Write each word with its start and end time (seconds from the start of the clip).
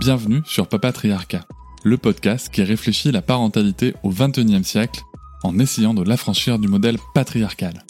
Bienvenue 0.00 0.40
sur 0.46 0.66
Papatriarcat, 0.66 1.44
le 1.84 1.98
podcast 1.98 2.48
qui 2.48 2.62
réfléchit 2.62 3.12
la 3.12 3.20
parentalité 3.20 3.92
au 4.02 4.08
XXIe 4.08 4.64
siècle 4.64 5.02
en 5.42 5.58
essayant 5.58 5.92
de 5.92 6.02
l'affranchir 6.02 6.58
du 6.58 6.68
modèle 6.68 6.96
patriarcal. 7.12 7.84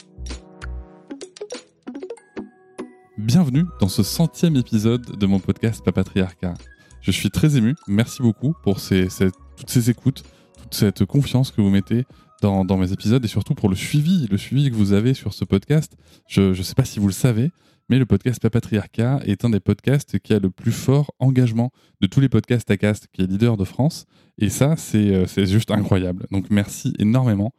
Bienvenue 3.16 3.64
dans 3.80 3.88
ce 3.88 4.02
centième 4.02 4.56
épisode 4.56 5.18
de 5.18 5.26
mon 5.26 5.38
podcast 5.38 5.84
Papatriarcat. 5.84 6.54
Je 7.00 7.12
suis 7.12 7.30
très 7.30 7.56
ému, 7.56 7.76
merci 7.86 8.22
beaucoup 8.22 8.54
pour 8.64 8.80
toutes 8.80 9.70
ces 9.70 9.88
écoutes, 9.88 10.24
toute 10.60 10.74
cette 10.74 11.04
confiance 11.04 11.52
que 11.52 11.60
vous 11.60 11.70
mettez 11.70 12.06
dans, 12.42 12.76
mes 12.76 12.90
épisodes 12.90 13.24
et 13.24 13.28
surtout 13.28 13.54
pour 13.54 13.68
le 13.68 13.76
suivi 13.76 14.26
que 14.28 14.74
vous 14.74 14.94
avez 14.94 15.14
sur 15.14 15.32
ce 15.32 15.44
podcast. 15.44 15.96
Je 16.26 16.42
ne 16.42 16.62
sais 16.62 16.74
pas 16.74 16.84
si 16.84 16.98
vous 16.98 17.06
le 17.06 17.12
savez, 17.12 17.52
mais 17.90 17.98
le 17.98 18.06
podcast 18.06 18.40
Papatriarcat 18.40 19.18
est 19.24 19.44
un 19.44 19.50
des 19.50 19.58
podcasts 19.58 20.20
qui 20.20 20.32
a 20.32 20.38
le 20.38 20.48
plus 20.48 20.70
fort 20.70 21.12
engagement 21.18 21.72
de 22.00 22.06
tous 22.06 22.20
les 22.20 22.28
podcasts 22.28 22.70
ACAST, 22.70 23.08
qui 23.12 23.22
est 23.22 23.26
leader 23.26 23.56
de 23.56 23.64
France. 23.64 24.06
Et 24.38 24.48
ça, 24.48 24.76
c'est 24.76 25.12
euh, 25.12 25.26
c'est 25.26 25.44
juste 25.44 25.72
incroyable. 25.72 26.26
Donc 26.30 26.46
merci 26.50 26.92
énormément. 27.00 27.52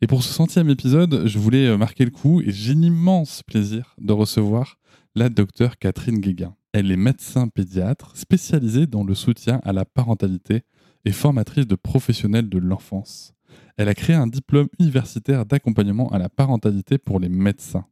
Et 0.00 0.06
pour 0.06 0.22
ce 0.22 0.32
centième 0.32 0.70
épisode, 0.70 1.26
je 1.26 1.36
voulais 1.36 1.66
euh, 1.66 1.76
marquer 1.76 2.04
le 2.04 2.12
coup 2.12 2.40
et 2.42 2.52
j'ai 2.52 2.74
l'immense 2.74 3.42
plaisir 3.42 3.96
de 4.00 4.12
recevoir 4.12 4.78
la 5.16 5.28
docteure 5.28 5.76
Catherine 5.78 6.20
Guéguin. 6.20 6.54
Elle 6.72 6.92
est 6.92 6.96
médecin 6.96 7.48
pédiatre 7.48 8.16
spécialisée 8.16 8.86
dans 8.86 9.02
le 9.02 9.16
soutien 9.16 9.60
à 9.64 9.72
la 9.72 9.84
parentalité 9.84 10.62
et 11.04 11.10
formatrice 11.10 11.66
de 11.66 11.74
professionnels 11.74 12.48
de 12.48 12.58
l'enfance. 12.58 13.34
Elle 13.76 13.88
a 13.88 13.94
créé 13.94 14.14
un 14.14 14.28
diplôme 14.28 14.68
universitaire 14.78 15.44
d'accompagnement 15.44 16.08
à 16.12 16.18
la 16.18 16.28
parentalité 16.28 16.98
pour 16.98 17.18
les 17.18 17.28
médecins. 17.28 17.84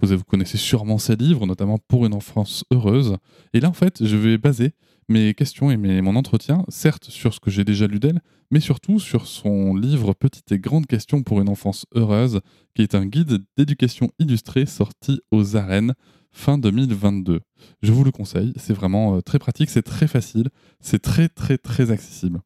Vous, 0.00 0.24
connaissez 0.24 0.58
sûrement 0.58 0.98
ses 0.98 1.16
livres, 1.16 1.46
notamment 1.46 1.78
Pour 1.78 2.06
une 2.06 2.14
enfance 2.14 2.64
heureuse. 2.72 3.16
Et 3.52 3.60
là, 3.60 3.68
en 3.68 3.72
fait, 3.72 4.04
je 4.04 4.16
vais 4.16 4.36
baser 4.38 4.72
mes 5.08 5.34
questions 5.34 5.70
et 5.70 5.76
mon 5.76 6.16
entretien, 6.16 6.64
certes 6.68 7.10
sur 7.10 7.34
ce 7.34 7.40
que 7.40 7.50
j'ai 7.50 7.64
déjà 7.64 7.86
lu 7.86 7.98
d'elle, 7.98 8.20
mais 8.50 8.60
surtout 8.60 8.98
sur 8.98 9.26
son 9.26 9.74
livre 9.74 10.12
Petites 10.14 10.50
et 10.52 10.58
grandes 10.58 10.86
questions 10.86 11.22
pour 11.22 11.40
une 11.40 11.48
enfance 11.48 11.86
heureuse, 11.94 12.40
qui 12.74 12.82
est 12.82 12.94
un 12.94 13.06
guide 13.06 13.42
d'éducation 13.56 14.10
illustré 14.18 14.66
sorti 14.66 15.20
aux 15.30 15.56
arènes 15.56 15.94
fin 16.32 16.58
2022. 16.58 17.40
Je 17.82 17.92
vous 17.92 18.04
le 18.04 18.10
conseille, 18.10 18.52
c'est 18.56 18.72
vraiment 18.72 19.16
euh, 19.16 19.20
très 19.20 19.38
pratique, 19.38 19.70
c'est 19.70 19.82
très 19.82 20.08
facile, 20.08 20.48
c'est 20.80 21.00
très 21.00 21.28
très 21.28 21.58
très 21.58 21.90
accessible. 21.90 22.40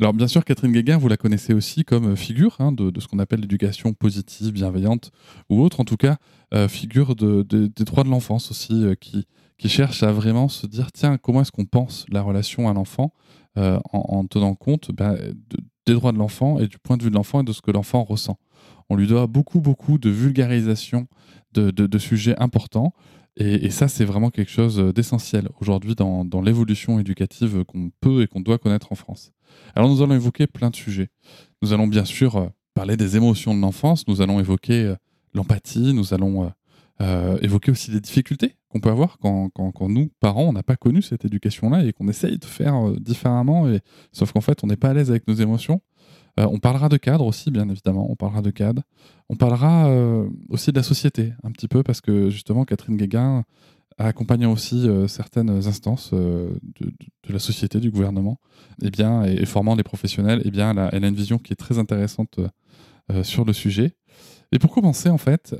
Alors 0.00 0.14
bien 0.14 0.28
sûr, 0.28 0.44
Catherine 0.44 0.70
Guéguin, 0.70 0.96
vous 0.96 1.08
la 1.08 1.16
connaissez 1.16 1.52
aussi 1.54 1.84
comme 1.84 2.12
euh, 2.12 2.16
figure 2.16 2.54
hein, 2.60 2.70
de, 2.70 2.92
ce 3.00 3.08
qu'on 3.08 3.18
appelle 3.18 3.40
l'éducation 3.40 3.94
positive, 3.94 4.52
bienveillante 4.52 5.10
ou 5.50 5.60
autre, 5.60 5.80
en 5.80 5.84
tout 5.84 5.96
cas 5.96 6.18
euh, 6.54 6.68
figure 6.68 7.16
de- 7.16 7.42
de- 7.42 7.66
des 7.66 7.84
droits 7.84 8.04
de 8.04 8.08
l'enfance 8.08 8.52
aussi, 8.52 8.84
euh, 8.84 8.94
qui, 8.94 9.26
cherche 9.66 10.04
à 10.04 10.12
vraiment 10.12 10.48
se 10.48 10.68
dire, 10.68 10.92
tiens, 10.92 11.18
comment 11.18 11.40
est-ce 11.40 11.50
qu'on 11.50 11.64
pense 11.64 12.06
la 12.10 12.22
relation 12.22 12.68
à 12.68 12.72
l'enfant 12.74 13.12
en, 13.56 13.80
en 13.92 14.24
tenant 14.24 14.54
compte 14.54 14.92
ben, 14.92 15.14
de- 15.14 15.58
des 15.84 15.94
droits 15.94 16.12
de 16.12 16.18
l'enfant 16.18 16.60
et 16.60 16.68
du 16.68 16.78
point 16.78 16.96
de 16.96 17.02
vue 17.02 17.10
de 17.10 17.16
l'enfant 17.16 17.40
et 17.40 17.44
de 17.44 17.52
ce 17.52 17.60
que 17.60 17.72
l'enfant 17.72 18.04
ressent. 18.04 18.38
On 18.88 18.94
lui 18.94 19.08
doit 19.08 19.26
beaucoup, 19.26 19.60
beaucoup 19.60 19.98
de 19.98 20.10
vulgarisation 20.10 21.08
de, 21.54 21.98
sujets 21.98 22.36
importants. 22.38 22.94
Et, 23.36 23.70
ça, 23.70 23.88
c'est 23.88 24.04
vraiment 24.04 24.30
quelque 24.30 24.50
chose 24.50 24.78
d'essentiel 24.94 25.48
aujourd'hui 25.60 25.96
dans 25.96 26.40
l'évolution 26.40 27.00
éducative 27.00 27.64
qu'on 27.64 27.90
peut 28.00 28.22
et 28.22 28.28
qu'on 28.28 28.40
doit 28.40 28.58
connaître 28.58 28.92
en 28.92 28.94
France. 28.94 29.32
Alors 29.74 29.88
nous 29.88 30.02
allons 30.02 30.14
évoquer 30.14 30.46
plein 30.46 30.70
de 30.70 30.76
sujets. 30.76 31.08
Nous 31.62 31.72
allons 31.72 31.86
bien 31.86 32.04
sûr 32.04 32.36
euh, 32.36 32.46
parler 32.74 32.96
des 32.96 33.16
émotions 33.16 33.54
de 33.54 33.60
l'enfance, 33.60 34.06
nous 34.08 34.20
allons 34.22 34.40
évoquer 34.40 34.84
euh, 34.84 34.94
l'empathie, 35.34 35.92
nous 35.94 36.14
allons 36.14 36.50
euh, 37.00 37.38
évoquer 37.42 37.70
aussi 37.70 37.90
les 37.90 38.00
difficultés 38.00 38.56
qu'on 38.68 38.80
peut 38.80 38.90
avoir 38.90 39.18
quand, 39.18 39.50
quand- 39.54 39.70
quand 39.72 39.88
nous, 39.88 40.10
parents, 40.20 40.44
on 40.44 40.52
n'a 40.52 40.62
pas 40.62 40.76
connu 40.76 41.00
cette 41.02 41.24
éducation-là 41.24 41.84
et 41.84 41.92
qu'on 41.92 42.08
essaye 42.08 42.38
de 42.38 42.44
faire 42.44 42.90
différemment, 43.00 43.68
et, 43.68 43.80
sauf 44.12 44.32
qu'en 44.32 44.40
fait, 44.40 44.62
on 44.62 44.66
n'est 44.66 44.76
pas 44.76 44.90
à 44.90 44.94
l'aise 44.94 45.10
avec 45.10 45.26
nos 45.28 45.34
émotions. 45.34 45.80
On 46.36 46.58
parlera 46.60 46.88
de 46.88 46.98
cadre 46.98 47.24
aussi, 47.26 47.50
bien 47.50 47.68
évidemment, 47.68 48.06
on 48.10 48.14
parlera 48.14 48.42
de 48.42 48.50
cadre. 48.50 48.82
On 49.28 49.34
parlera 49.34 49.90
aussi 50.48 50.70
de 50.70 50.76
la 50.76 50.84
société, 50.84 51.32
un 51.42 51.50
petit 51.50 51.66
peu, 51.66 51.82
parce 51.82 52.00
que 52.00 52.30
justement, 52.30 52.64
Catherine 52.64 52.96
Guéguin 52.96 53.42
a 53.98 54.06
accompagné 54.06 54.46
aussi 54.46 54.88
euh, 54.88 55.08
certaines 55.08 55.50
instances 55.50 56.10
euh, 56.12 56.50
de, 56.80 56.92
la 57.32 57.40
société, 57.40 57.80
du 57.80 57.90
gouvernement, 57.90 58.40
et 58.82 58.90
bien, 58.90 59.24
et, 59.24 59.44
formant 59.44 59.74
les 59.74 59.82
professionnels, 59.82 60.40
et 60.44 60.50
bien, 60.50 60.70
elle 60.70 61.04
a, 61.04 61.08
une 61.08 61.14
vision 61.14 61.38
qui 61.38 61.52
est 61.52 61.56
très 61.56 61.78
intéressante 61.78 62.38
euh, 63.10 63.24
sur 63.24 63.44
le 63.44 63.52
sujet. 63.52 63.96
Et 64.50 64.58
pour 64.58 64.72
commencer, 64.72 65.10
en 65.10 65.18
fait, 65.18 65.54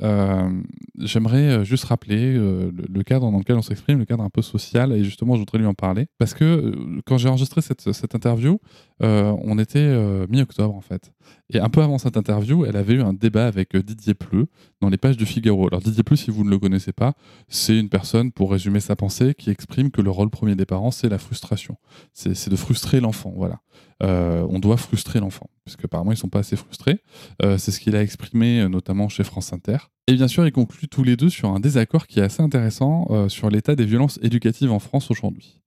j'aimerais 0.98 1.62
juste 1.62 1.84
rappeler 1.84 2.32
le, 2.32 3.02
cadre 3.02 3.30
dans 3.30 3.36
lequel 3.36 3.56
on 3.56 3.62
s'exprime, 3.62 3.98
le 3.98 4.06
cadre 4.06 4.24
un 4.24 4.30
peu 4.30 4.40
social, 4.40 4.92
et 4.92 5.04
justement, 5.04 5.34
je 5.34 5.40
voudrais 5.40 5.58
lui 5.58 5.66
en 5.66 5.74
parler. 5.74 6.06
Parce 6.16 6.32
que 6.32 6.74
quand 7.04 7.18
j'ai 7.18 7.28
enregistré 7.28 7.60
cette 7.60 8.14
interview, 8.14 8.58
euh, 9.02 9.34
on 9.42 9.58
était 9.58 9.78
euh, 9.78 10.26
mi-octobre, 10.28 10.74
en 10.74 10.80
fait. 10.80 11.12
Et 11.50 11.60
un 11.60 11.68
peu 11.68 11.82
avant 11.82 11.98
cette 11.98 12.16
interview, 12.16 12.64
elle 12.64 12.76
avait 12.76 12.94
eu 12.94 13.02
un 13.02 13.12
débat 13.12 13.46
avec 13.46 13.74
euh, 13.74 13.82
Didier 13.82 14.14
Pleu 14.14 14.48
dans 14.80 14.88
les 14.88 14.96
pages 14.96 15.16
du 15.16 15.26
Figaro. 15.26 15.66
Alors, 15.68 15.80
Didier 15.80 16.02
Pleu, 16.02 16.16
si 16.16 16.30
vous 16.30 16.44
ne 16.44 16.50
le 16.50 16.58
connaissez 16.58 16.92
pas, 16.92 17.14
c'est 17.48 17.78
une 17.78 17.88
personne, 17.88 18.32
pour 18.32 18.50
résumer 18.50 18.80
sa 18.80 18.96
pensée, 18.96 19.34
qui 19.34 19.50
exprime 19.50 19.90
que 19.90 20.00
le 20.00 20.10
rôle 20.10 20.30
premier 20.30 20.56
des 20.56 20.66
parents, 20.66 20.90
c'est 20.90 21.08
la 21.08 21.18
frustration. 21.18 21.76
C'est 22.12 22.48
de 22.48 22.56
frustrer 22.56 23.00
l'enfant, 23.00 23.32
voilà. 23.36 23.60
On 24.00 24.58
doit 24.58 24.76
frustrer 24.76 25.20
l'enfant, 25.20 25.50
puisque 25.64 25.84
apparemment 25.84 26.12
ils 26.12 26.16
sont 26.16 26.28
pas 26.28 26.40
assez 26.40 26.56
frustrés. 26.56 27.00
C'est 27.40 27.70
ce 27.70 27.80
qu'il 27.80 27.96
a 27.96 28.02
exprimé 28.02 28.68
notamment 28.68 29.08
chez 29.08 29.24
France 29.24 29.52
Inter. 29.52 29.78
Et 30.06 30.14
bien 30.14 30.28
sûr, 30.28 30.46
ils 30.46 30.52
concluent 30.52 30.88
tous 30.88 31.02
les 31.02 31.16
deux 31.16 31.30
sur 31.30 31.50
un 31.50 31.60
désaccord 31.60 32.06
qui 32.06 32.20
est 32.20 32.22
assez 32.22 32.42
intéressant 32.42 33.28
sur 33.28 33.50
l'état 33.50 33.74
des 33.74 33.84
violences 33.84 34.18
éducatives 34.22 34.70
en 34.70 34.78
France 34.78 35.10
aujourd'hui. 35.10 35.60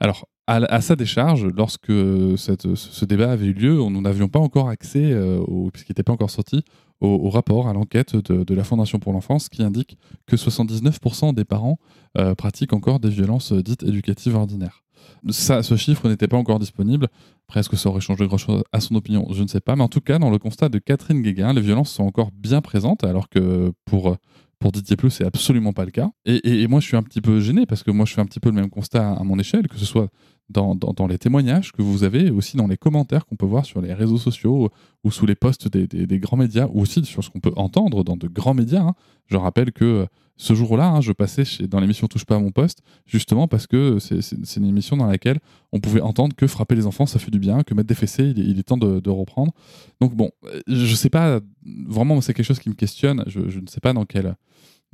Alors, 0.00 0.28
à, 0.46 0.80
sa 0.80 0.94
décharge, 0.94 1.44
lorsque 1.46 1.92
cette- 2.36 2.74
ce, 2.76 3.04
débat 3.04 3.32
avait 3.32 3.46
eu 3.46 3.52
lieu, 3.52 3.74
nous 3.74 4.00
n'avions 4.00 4.28
pas 4.28 4.38
encore 4.38 4.68
accès, 4.68 5.12
euh, 5.12 5.42
puisqu'il 5.72 5.90
n'était 5.90 6.04
pas 6.04 6.12
encore 6.12 6.30
sorti, 6.30 6.62
au, 7.00 7.28
rapport, 7.28 7.68
à 7.68 7.72
l'enquête 7.72 8.16
de, 8.16 8.54
la 8.54 8.64
Fondation 8.64 8.98
pour 8.98 9.12
l'enfance 9.12 9.48
qui 9.48 9.62
indique 9.62 9.98
que 10.26 10.36
79% 10.36 11.34
des 11.34 11.44
parents 11.44 11.78
euh, 12.16 12.34
pratiquent 12.34 12.72
encore 12.72 13.00
des 13.00 13.10
violences 13.10 13.52
euh, 13.52 13.62
dites 13.62 13.82
éducatives 13.82 14.34
ordinaires. 14.34 14.82
Ça, 15.28 15.62
ce 15.62 15.76
chiffre 15.76 16.08
n'était 16.08 16.26
pas 16.26 16.36
encore 16.36 16.58
disponible. 16.58 17.08
Après, 17.48 17.60
est-ce 17.60 17.68
que 17.68 17.76
ça 17.76 17.90
aurait 17.90 18.00
changé 18.00 18.26
grand-chose 18.26 18.62
à 18.72 18.80
son 18.80 18.94
opinion 18.94 19.26
Je 19.32 19.42
ne 19.42 19.48
sais 19.48 19.60
pas. 19.60 19.76
Mais 19.76 19.82
en 19.82 19.88
tout 19.88 20.00
cas, 20.00 20.18
dans 20.18 20.30
le 20.30 20.38
constat 20.38 20.68
de 20.68 20.78
Catherine 20.78 21.22
Guéguin, 21.22 21.52
les 21.52 21.60
violences 21.60 21.90
sont 21.90 22.04
encore 22.04 22.30
bien 22.32 22.60
présentes, 22.60 23.04
alors 23.04 23.28
que 23.28 23.72
pour, 23.84 24.16
pour 24.58 24.72
Didier 24.72 24.96
Pleu, 24.96 25.10
c'est 25.10 25.24
absolument 25.24 25.72
pas 25.72 25.84
le 25.84 25.90
cas. 25.90 26.10
Et 26.24 26.66
moi, 26.66 26.80
je 26.80 26.86
suis 26.86 26.96
un 26.96 27.02
petit 27.02 27.20
peu 27.20 27.40
gêné, 27.40 27.66
parce 27.66 27.82
que 27.82 27.90
moi, 27.90 28.04
je 28.06 28.14
fais 28.14 28.20
un 28.20 28.26
petit 28.26 28.40
peu 28.40 28.48
le 28.48 28.56
même 28.56 28.70
constat 28.70 29.12
à 29.12 29.22
mon 29.22 29.38
échelle, 29.38 29.68
que 29.68 29.76
ce 29.76 29.84
soit 29.84 30.08
dans, 30.48 31.06
les 31.08 31.18
témoignages 31.18 31.72
que 31.72 31.82
vous 31.82 32.04
avez, 32.04 32.30
aussi 32.30 32.56
dans 32.56 32.66
les 32.66 32.76
commentaires 32.76 33.26
qu'on 33.26 33.36
peut 33.36 33.46
voir 33.46 33.64
sur 33.64 33.80
les 33.80 33.92
réseaux 33.92 34.18
sociaux 34.18 34.70
ou 35.04 35.10
sous 35.10 35.26
les 35.26 35.34
posts 35.34 35.68
des, 35.68 36.18
grands 36.18 36.36
médias, 36.36 36.68
ou 36.72 36.80
aussi 36.80 37.04
sur 37.04 37.24
ce 37.24 37.30
qu'on 37.30 37.40
peut 37.40 37.52
entendre 37.56 38.04
dans 38.04 38.16
de 38.16 38.28
grands 38.28 38.54
médias. 38.54 38.82
hein. 38.82 38.94
Je 39.26 39.36
rappelle 39.36 39.72
que 39.72 39.84
euh, 39.84 40.06
ce 40.36 40.54
jour-là, 40.54 40.88
hein, 40.88 41.00
je 41.00 41.12
passais 41.12 41.44
chez, 41.44 41.66
dans 41.66 41.80
l'émission 41.80 42.06
Touche 42.06 42.24
pas 42.24 42.36
à 42.36 42.38
mon 42.38 42.52
poste, 42.52 42.82
justement 43.06 43.48
parce 43.48 43.66
que 43.66 43.98
c'est 43.98 44.56
une 44.56 44.66
émission 44.66 44.96
dans 44.96 45.06
laquelle 45.06 45.40
on 45.72 45.80
pouvait 45.80 46.00
entendre 46.00 46.36
que 46.36 46.46
frapper 46.46 46.74
les 46.74 46.86
enfants, 46.86 47.06
ça 47.06 47.18
fait 47.18 47.30
du 47.30 47.38
bien, 47.38 47.62
que 47.62 47.74
mettre 47.74 47.88
des 47.88 47.94
fessées, 47.94 48.32
il 48.36 48.40
est, 48.40 48.44
il 48.44 48.58
est 48.58 48.62
temps 48.62 48.76
de, 48.76 49.10
reprendre. 49.10 49.52
Donc 50.00 50.14
bon, 50.14 50.30
euh, 50.44 50.60
je 50.68 50.94
sais 50.94 51.10
pas, 51.10 51.40
vraiment, 51.86 52.20
c'est 52.20 52.34
quelque 52.34 52.46
chose 52.46 52.60
qui 52.60 52.68
me 52.68 52.74
questionne. 52.74 53.24
Je, 53.26 53.48
je 53.48 53.60
ne 53.60 53.66
sais 53.66 53.80
pas 53.80 53.92
dans 53.92 54.04
quelle, 54.04 54.36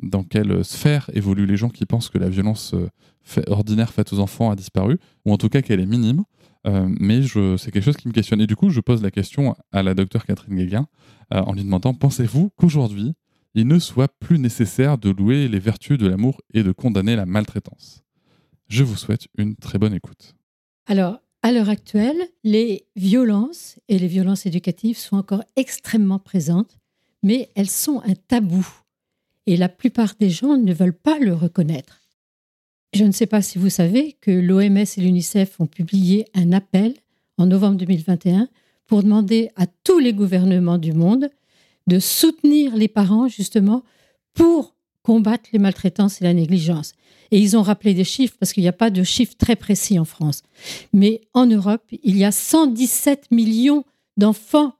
dans 0.00 0.24
quelle 0.24 0.64
sphère 0.64 1.10
évoluent 1.12 1.46
les 1.46 1.56
gens 1.56 1.68
qui 1.68 1.86
pensent 1.86 2.08
que 2.08 2.18
la 2.18 2.28
violence 2.28 2.74
euh, 2.74 2.88
ordinaire 3.46 3.92
faite 3.92 4.12
aux 4.12 4.18
enfants 4.18 4.50
a 4.50 4.56
disparu, 4.56 4.98
ou 5.24 5.32
en 5.32 5.36
tout 5.36 5.48
cas 5.48 5.62
qu'elle 5.62 5.80
est 5.80 5.86
minime. 5.86 6.24
Euh, 6.66 6.86
mais 7.00 7.22
c'est 7.58 7.72
quelque 7.72 7.84
chose 7.84 7.96
qui 7.96 8.08
me 8.08 8.12
questionne. 8.12 8.40
Et 8.40 8.46
du 8.46 8.56
coup, 8.56 8.70
je 8.70 8.80
pose 8.80 9.02
la 9.02 9.10
question 9.10 9.56
à 9.72 9.82
la 9.82 9.94
docteure 9.94 10.24
Catherine 10.24 10.56
Guéguin 10.56 10.86
euh, 11.34 11.40
en 11.40 11.52
lui 11.52 11.64
demandant 11.64 11.94
pensez-vous 11.94 12.50
qu'aujourd'hui, 12.56 13.14
il 13.54 13.66
ne 13.66 13.78
soit 13.78 14.08
plus 14.20 14.38
nécessaire 14.38 14.96
de 14.96 15.10
louer 15.10 15.48
les 15.48 15.58
vertus 15.58 15.98
de 15.98 16.06
l'amour 16.06 16.40
et 16.54 16.62
de 16.62 16.72
condamner 16.72 17.16
la 17.16 17.26
maltraitance? 17.26 18.02
Je 18.68 18.84
vous 18.84 18.96
souhaite 18.96 19.26
une 19.36 19.56
très 19.56 19.78
bonne 19.78 19.92
écoute. 19.92 20.34
Alors, 20.86 21.18
à 21.42 21.52
l'heure 21.52 21.68
actuelle, 21.68 22.16
les 22.44 22.86
violences 22.96 23.78
et 23.88 23.98
les 23.98 24.06
violences 24.06 24.46
éducatives 24.46 24.96
sont 24.96 25.16
encore 25.16 25.42
extrêmement 25.56 26.20
présentes, 26.20 26.78
mais 27.22 27.50
elles 27.56 27.68
sont 27.68 28.00
un 28.06 28.14
tabou. 28.14 28.66
Et 29.46 29.56
la 29.56 29.68
plupart 29.68 30.14
des 30.20 30.30
gens 30.30 30.56
ne 30.56 30.72
veulent 30.72 30.92
pas 30.96 31.18
le 31.18 31.34
reconnaître. 31.34 32.00
Je 32.92 33.04
ne 33.04 33.12
sais 33.12 33.26
pas 33.26 33.42
si 33.42 33.58
vous 33.58 33.70
savez 33.70 34.16
que 34.20 34.30
l'OMS 34.30 34.76
et 34.76 35.00
l'UNICEF 35.00 35.58
ont 35.60 35.66
publié 35.66 36.26
un 36.34 36.52
appel 36.52 36.94
en 37.38 37.46
novembre 37.46 37.78
2021 37.78 38.48
pour 38.86 39.02
demander 39.02 39.50
à 39.56 39.66
tous 39.66 39.98
les 39.98 40.12
gouvernements 40.12 40.78
du 40.78 40.92
monde 40.92 41.30
de 41.86 41.98
soutenir 41.98 42.76
les 42.76 42.88
parents 42.88 43.28
justement 43.28 43.82
pour 44.34 44.74
combattre 45.02 45.48
les 45.52 45.58
maltraitances 45.58 46.20
et 46.20 46.24
la 46.24 46.34
négligence. 46.34 46.92
Et 47.30 47.38
ils 47.38 47.56
ont 47.56 47.62
rappelé 47.62 47.94
des 47.94 48.04
chiffres 48.04 48.36
parce 48.38 48.52
qu'il 48.52 48.62
n'y 48.62 48.68
a 48.68 48.74
pas 48.74 48.90
de 48.90 49.02
chiffres 49.02 49.34
très 49.36 49.56
précis 49.56 49.98
en 49.98 50.04
France. 50.04 50.42
Mais 50.92 51.22
en 51.32 51.46
Europe, 51.46 51.82
il 52.02 52.16
y 52.16 52.24
a 52.24 52.32
117 52.32 53.30
millions 53.30 53.84
d'enfants 54.16 54.74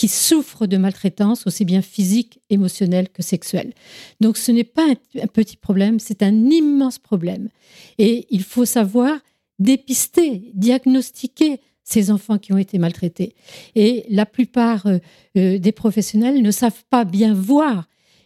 qui 0.00 0.08
souffrent 0.08 0.66
de 0.66 0.78
maltraitance, 0.78 1.46
aussi 1.46 1.66
bien 1.66 1.82
physique, 1.82 2.40
émotionnelle 2.48 3.10
que 3.10 3.22
sexuelle. 3.22 3.74
Donc 4.22 4.38
ce 4.38 4.50
n'est 4.50 4.64
pas 4.64 4.86
un, 4.88 5.26
petit 5.26 5.58
problème, 5.58 6.00
c'est 6.00 6.22
un 6.22 6.34
immense 6.46 6.98
problème. 6.98 7.50
Et 7.98 8.26
il 8.30 8.42
faut 8.42 8.64
savoir 8.64 9.18
dépister, 9.58 10.52
diagnostiquer 10.54 11.60
ces 11.84 12.10
enfants 12.10 12.38
qui 12.38 12.54
ont 12.54 12.56
été 12.56 12.78
maltraités. 12.78 13.34
Et 13.74 14.06
la 14.08 14.24
plupart 14.24 14.86
euh, 14.86 15.00
euh, 15.36 15.58
des 15.58 15.72
professionnels 15.72 16.40
ne 16.40 16.50
savent 16.50 16.82
pas 16.88 17.04
bien 17.04 17.34
voir 17.34 17.84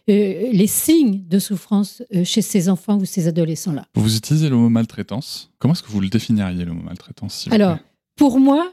euh, 0.09 0.49
les 0.53 0.67
signes 0.67 1.27
de 1.27 1.39
souffrance 1.39 2.01
chez 2.23 2.41
ces 2.41 2.69
enfants 2.69 2.99
ou 2.99 3.03
ces 3.03 3.27
adolescents-là. 3.27 3.85
Vous 3.95 4.15
utilisez 4.15 4.47
le 4.47 4.55
mot 4.55 4.69
maltraitance. 4.69 5.51
Comment 5.59 5.73
est-ce 5.73 5.83
que 5.83 5.91
vous 5.91 5.99
le 5.99 6.07
définiriez, 6.07 6.63
le 6.63 6.71
mot 6.71 6.83
maltraitance 6.83 7.49
Alors, 7.51 7.79
pour 8.15 8.39
moi, 8.39 8.71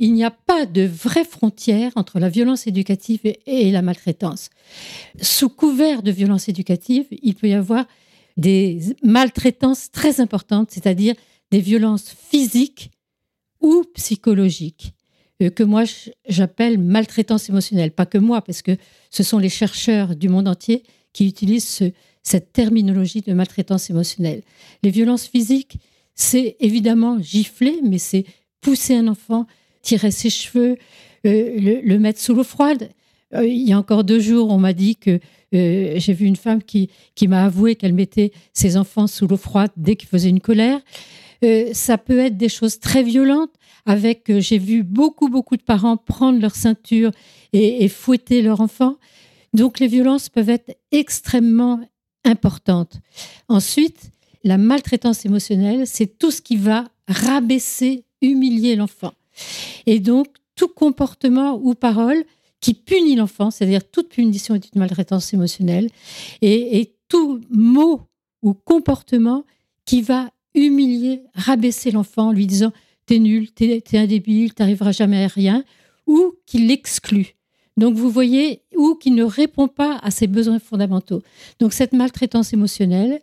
il 0.00 0.14
n'y 0.14 0.24
a 0.24 0.30
pas 0.30 0.64
de 0.64 0.82
vraie 0.82 1.26
frontière 1.26 1.92
entre 1.94 2.18
la 2.18 2.30
violence 2.30 2.66
éducative 2.66 3.20
et, 3.24 3.70
la 3.70 3.82
maltraitance. 3.82 4.48
Sous 5.20 5.50
couvert 5.50 6.02
de 6.02 6.10
violence 6.10 6.48
éducative, 6.48 7.06
il 7.10 7.34
peut 7.34 7.48
y 7.48 7.52
avoir 7.52 7.84
des 8.38 8.80
maltraitances 9.02 9.90
très 9.90 10.20
importantes, 10.20 10.70
c'est-à-dire 10.70 11.14
des 11.50 11.60
violences 11.60 12.08
physiques 12.30 12.90
ou 13.60 13.84
psychologiques, 13.94 14.94
euh, 15.42 15.50
que 15.50 15.62
moi 15.62 15.84
j'appelle 16.26 16.78
maltraitance 16.78 17.50
émotionnelle. 17.50 17.90
Pas 17.90 18.06
que 18.06 18.16
moi, 18.16 18.40
parce 18.40 18.62
que 18.62 18.78
ce 19.10 19.22
sont 19.22 19.38
les 19.38 19.50
chercheurs 19.50 20.16
du 20.16 20.30
monde 20.30 20.48
entier 20.48 20.82
qui 21.12 21.26
utilisent 21.26 21.92
cette 22.22 22.54
terminologie 22.54 23.20
de 23.20 23.34
maltraitance 23.34 23.90
émotionnelle. 23.90 24.42
Les 24.82 24.90
violences 24.90 25.26
physiques, 25.26 25.76
c'est 26.14 26.56
évidemment 26.58 27.20
gifler, 27.20 27.80
mais 27.82 27.98
c'est 27.98 28.24
pousser 28.62 28.94
un 28.94 29.08
enfant, 29.08 29.46
tirer 29.82 30.10
ses 30.10 30.30
cheveux, 30.30 30.76
euh, 31.26 31.80
le, 31.82 31.98
mettre 31.98 32.20
sous 32.20 32.34
l'eau 32.34 32.44
froide. 32.44 32.90
Euh, 33.34 33.46
il 33.46 33.68
y 33.68 33.72
a 33.72 33.78
encore 33.78 34.04
deux 34.04 34.20
jours, 34.20 34.50
on 34.50 34.58
m'a 34.58 34.72
dit 34.72 34.96
que 34.96 35.20
euh, 35.54 35.94
j'ai 35.96 36.12
vu 36.12 36.26
une 36.26 36.36
femme 36.36 36.62
qui, 36.62 36.90
qui 37.14 37.28
m'a 37.28 37.44
avoué 37.44 37.74
qu'elle 37.74 37.92
mettait 37.92 38.32
ses 38.52 38.76
enfants 38.76 39.06
sous 39.06 39.26
l'eau 39.26 39.36
froide 39.36 39.70
dès 39.76 39.96
qu'ils 39.96 40.08
faisaient 40.08 40.30
une 40.30 40.40
colère. 40.40 40.80
ça 41.72 41.98
peut 41.98 42.18
être 42.18 42.36
des 42.36 42.48
choses 42.48 42.78
très 42.78 43.02
violentes. 43.02 43.52
Avec, 43.86 44.30
j'ai 44.40 44.58
vu 44.58 44.82
beaucoup, 44.82 45.28
beaucoup 45.28 45.56
de 45.56 45.62
parents 45.62 45.96
prendre 45.96 46.38
leur 46.38 46.54
ceinture 46.54 47.10
et, 47.54 47.82
et 47.82 47.88
fouetter 47.88 48.42
leur 48.42 48.60
enfant. 48.60 48.98
Donc 49.54 49.80
les 49.80 49.86
violences 49.86 50.28
peuvent 50.28 50.50
être 50.50 50.76
extrêmement 50.92 51.80
importantes. 52.24 53.00
Ensuite, 53.48 54.10
la 54.44 54.58
maltraitance 54.58 55.24
émotionnelle, 55.24 55.86
c'est 55.86 56.18
tout 56.18 56.30
ce 56.30 56.40
qui 56.42 56.56
va 56.56 56.88
rabaisser, 57.08 58.04
humilier 58.22 58.76
l'enfant. 58.76 59.12
Et 59.86 60.00
donc, 60.00 60.28
tout 60.56 60.68
comportement 60.68 61.60
ou 61.62 61.74
parole 61.74 62.24
qui 62.60 62.74
punit 62.74 63.16
l'enfant, 63.16 63.50
c'est-à-dire 63.50 63.88
toute 63.90 64.10
punition 64.10 64.54
est 64.54 64.68
une 64.74 64.80
maltraitance 64.80 65.32
émotionnelle, 65.32 65.88
et, 66.42 66.92
tout 67.08 67.40
mot 67.50 68.02
ou 68.40 68.54
comportement 68.54 69.42
qui 69.84 70.00
va 70.00 70.30
humilier, 70.54 71.22
rabaisser 71.34 71.90
l'enfant, 71.90 72.30
lui 72.30 72.46
disant 72.46 72.72
t'es 73.06 73.18
nul, 73.18 73.50
t'es 73.50 73.82
es 73.90 73.98
un 73.98 74.06
débile, 74.06 74.54
t'arriveras 74.54 74.92
jamais 74.92 75.24
à 75.24 75.26
rien, 75.26 75.64
ou 76.06 76.34
qui 76.46 76.58
l'exclut. 76.58 77.34
Donc 77.76 77.96
vous 77.96 78.10
voyez, 78.10 78.62
ou 78.76 78.94
qui 78.94 79.10
ne 79.10 79.24
répond 79.24 79.66
pas 79.66 79.98
à 80.04 80.12
ses 80.12 80.28
besoins 80.28 80.60
fondamentaux. 80.60 81.22
Donc 81.58 81.72
cette 81.72 81.92
maltraitance 81.92 82.52
émotionnelle, 82.52 83.20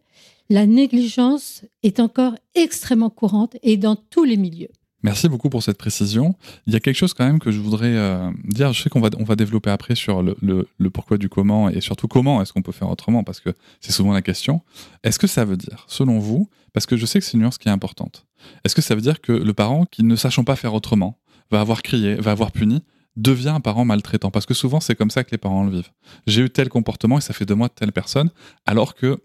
la 0.49 0.65
négligence 0.65 1.63
est 1.83 2.01
encore 2.01 2.35
extrêmement 2.55 3.09
courante 3.09 3.55
et 3.63 3.77
dans 3.77 3.95
tous 3.95 4.25
les 4.25 4.37
milieux. 4.37 4.71
Merci 5.03 5.29
beaucoup 5.29 5.49
pour 5.49 5.61
cette 5.61 5.77
précision. 5.77 6.35
Il 6.65 6.73
y 6.73 6.75
a 6.75 6.79
quelque 6.79 6.95
chose 6.95 7.13
quand 7.13 7.25
même 7.25 7.39
que 7.39 7.51
je 7.51 7.59
voudrais 7.59 7.95
euh, 7.95 8.31
dire. 8.45 8.73
Je 8.73 8.81
sais 8.81 8.89
qu'on 8.89 8.99
va, 8.99 9.09
on 9.19 9.23
va 9.23 9.35
développer 9.35 9.69
après 9.69 9.93
sur 9.93 10.23
le, 10.23 10.35
le, 10.41 10.89
pourquoi 10.89 11.17
du 11.17 11.29
comment 11.29 11.69
et 11.69 11.81
surtout 11.81 12.07
comment 12.07 12.41
est-ce 12.41 12.51
qu'on 12.51 12.63
peut 12.63 12.71
faire 12.71 12.89
autrement 12.89 13.23
parce 13.23 13.39
que 13.39 13.51
c'est 13.79 13.91
souvent 13.91 14.11
la 14.11 14.23
question. 14.23 14.61
Est-ce 15.03 15.19
que 15.19 15.27
ça 15.27 15.45
veut 15.45 15.57
dire, 15.57 15.85
selon 15.87 16.17
vous, 16.17 16.49
parce 16.73 16.87
que 16.87 16.97
je 16.97 17.05
sais 17.05 17.19
que 17.19 17.25
c'est 17.25 17.33
une 17.33 17.41
nuance 17.41 17.59
qui 17.59 17.67
est 17.67 17.71
importante, 17.71 18.25
est-ce 18.63 18.73
que 18.73 18.81
ça 18.81 18.95
veut 18.95 19.01
dire 19.01 19.21
que 19.21 19.31
le 19.31 19.53
parent 19.53 19.85
qui 19.85 20.03
ne 20.03 20.15
sachant 20.15 20.43
pas 20.43 20.55
faire 20.55 20.73
autrement 20.73 21.19
va 21.51 21.61
avoir 21.61 21.83
crié, 21.83 22.15
va 22.15 22.31
avoir 22.31 22.51
puni, 22.51 22.83
devient 23.15 23.49
un 23.49 23.59
parent 23.59 23.85
maltraitant? 23.85 24.31
Parce 24.31 24.47
que 24.47 24.55
souvent 24.55 24.79
c'est 24.79 24.95
comme 24.95 25.11
ça 25.11 25.23
que 25.23 25.31
les 25.31 25.37
parents 25.37 25.63
le 25.63 25.71
vivent. 25.71 25.91
J'ai 26.25 26.41
eu 26.41 26.49
tel 26.49 26.69
comportement 26.69 27.19
et 27.19 27.21
ça 27.21 27.33
fait 27.33 27.45
de 27.45 27.53
moi 27.53 27.69
telle 27.69 27.91
personne, 27.91 28.31
alors 28.65 28.95
que 28.95 29.21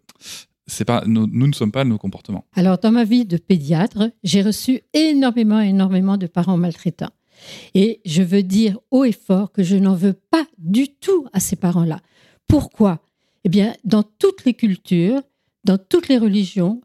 pas, 0.87 1.03
nous, 1.07 1.27
ne 1.27 1.53
sommes 1.53 1.73
pas 1.73 1.85
nos 1.85 1.99
comportements. 1.99 2.45
Alors, 2.55 2.79
dans 2.79 2.93
ma 2.93 3.05
vie 3.05 3.25
de 3.25 3.37
pédiatre, 3.37 4.11
j'ai 4.23 4.43
reçu 4.43 4.81
énormément, 4.95 5.61
énormément 5.61 6.17
de 6.17 6.27
parents 6.27 6.57
maltraitants. 6.57 7.11
Et 7.75 8.01
je 8.05 8.23
veux 8.23 8.43
dire 8.43 8.79
haut 8.91 9.05
et 9.05 9.13
fort 9.13 9.53
que 9.53 9.63
je 9.63 9.77
n'en 9.77 9.95
veux 9.95 10.13
pas 10.13 10.47
du 10.59 10.89
tout 10.89 11.27
à 11.33 11.41
ces 11.41 11.57
parents-là. 11.57 12.01
Pourquoi? 12.47 13.01
Eh 13.45 13.49
bien, 13.49 13.75
dans 13.85 14.03
toutes 14.03 14.45
les 14.45 14.55
cultures, 14.55 15.23
dans 15.65 15.79
toutes 15.79 16.09
les 16.09 16.19
religions, 16.19 16.81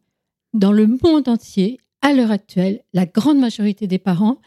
dans 0.54 0.72
le 0.72 0.88
monde 0.88 1.28
entier, 1.28 1.80
à 2.02 2.14
l'heure 2.14 2.32
actuelle, 2.32 2.82
la 2.94 3.06
grande 3.06 3.40
majorité 3.40 3.88
des 3.88 4.00
parents 4.00 4.40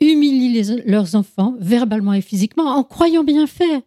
humilient 0.00 0.82
leurs 0.84 1.14
enfants 1.14 1.54
verbalement 1.58 2.12
et 2.12 2.20
physiquement 2.20 2.64
en 2.64 2.84
croyant 2.84 3.24
bien 3.24 3.46
faire. 3.46 3.80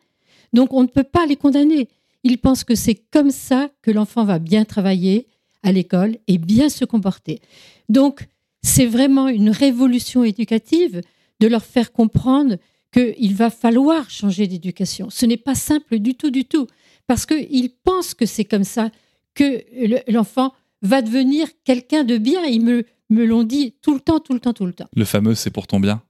Donc, 0.54 0.74
on 0.74 0.84
ne 0.84 0.88
peut 0.88 1.04
pas 1.04 1.26
les 1.26 1.36
condamner. 1.36 1.90
Ils 2.24 2.38
pensent 2.38 2.64
que 2.64 2.76
c'est 2.76 2.96
comme 3.12 3.32
ça 3.32 3.70
que 3.82 3.92
l'enfant 3.92 4.26
va 4.26 4.40
bien 4.40 4.66
travailler 4.66 5.28
à 5.64 5.72
l'école 5.72 6.18
et 6.28 6.38
bien 6.38 6.70
se 6.70 6.86
comporter. 6.86 7.42
Donc, 7.90 8.28
c'est 8.62 8.86
vraiment 8.86 9.28
une 9.28 9.50
révolution 9.50 10.24
éducative 10.24 11.02
de 11.40 11.48
leur 11.48 11.64
faire 11.64 11.92
comprendre 11.92 12.58
qu'il 12.92 13.36
va 13.36 13.50
falloir 13.50 14.10
changer 14.10 14.48
d'éducation. 14.48 15.10
Ce 15.10 15.26
n'est 15.26 15.38
pas 15.38 15.56
simple 15.56 16.00
du 16.00 16.16
tout, 16.16 16.32
du 16.32 16.46
tout, 16.46 16.68
parce 17.06 17.26
qu'ils 17.26 17.70
pensent 17.84 18.14
que 18.14 18.26
c'est 18.26 18.46
comme 18.46 18.64
ça 18.64 18.90
que 19.34 19.64
l'enfant 20.12 20.54
va 20.82 21.02
devenir 21.02 21.48
quelqu'un 21.64 22.04
de 22.04 22.18
bien. 22.18 22.44
Ils 22.46 22.64
me, 22.64 22.86
me 23.10 23.26
l'ont 23.26 23.44
dit 23.44 23.76
tout 23.82 23.94
le 23.94 24.00
temps, 24.00 24.20
tout 24.20 24.34
le 24.34 24.40
temps, 24.40 24.54
tout 24.54 24.66
le 24.66 24.74
temps. 24.74 24.88
Le 24.96 25.06
fameux 25.06 25.36
C'est 25.36 25.52
pour 25.52 25.68
ton 25.68 25.80
bien, 25.80 26.02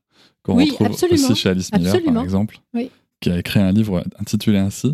qu'on 0.43 0.55
retrouve 0.55 1.11
aussi 1.11 1.35
chez 1.35 1.49
Alice 1.49 1.71
Miller, 1.73 2.01
par 2.03 2.23
exemple, 2.23 2.59
qui 3.19 3.29
a 3.29 3.39
écrit 3.39 3.59
un 3.59 3.71
livre 3.71 4.03
intitulé 4.19 4.57
ainsi. 4.57 4.93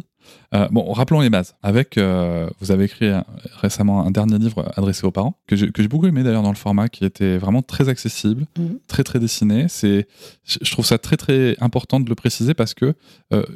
Euh, 0.54 0.68
bon, 0.70 0.92
rappelons 0.92 1.22
les 1.22 1.30
bases. 1.30 1.56
Avec, 1.64 1.98
euh, 1.98 2.48
vous 2.60 2.72
avez 2.72 2.86
écrit 2.86 3.08
euh, 3.08 3.22
récemment 3.60 4.06
un 4.06 4.12
dernier 4.12 4.38
livre 4.38 4.72
adressé 4.76 5.06
aux 5.06 5.12
parents 5.12 5.40
que 5.48 5.56
j'ai 5.56 5.88
beaucoup 5.88 6.08
aimé 6.08 6.24
d'ailleurs 6.24 6.44
dans 6.44 6.52
le 6.52 6.58
format, 6.58 6.90
qui 6.90 7.06
était 7.06 7.38
vraiment 7.38 7.62
très 7.62 7.90
accessible, 7.90 8.46
mhm. 8.58 8.80
très 8.88 9.04
très 9.04 9.20
dessiné. 9.20 9.66
C'est, 9.68 10.08
je 10.46 10.72
trouve 10.72 10.86
ça 10.86 10.98
très 10.98 11.18
très 11.18 11.56
important 11.60 12.00
de 12.00 12.08
le 12.08 12.16
préciser 12.16 12.54
parce 12.54 12.74
que 12.74 12.94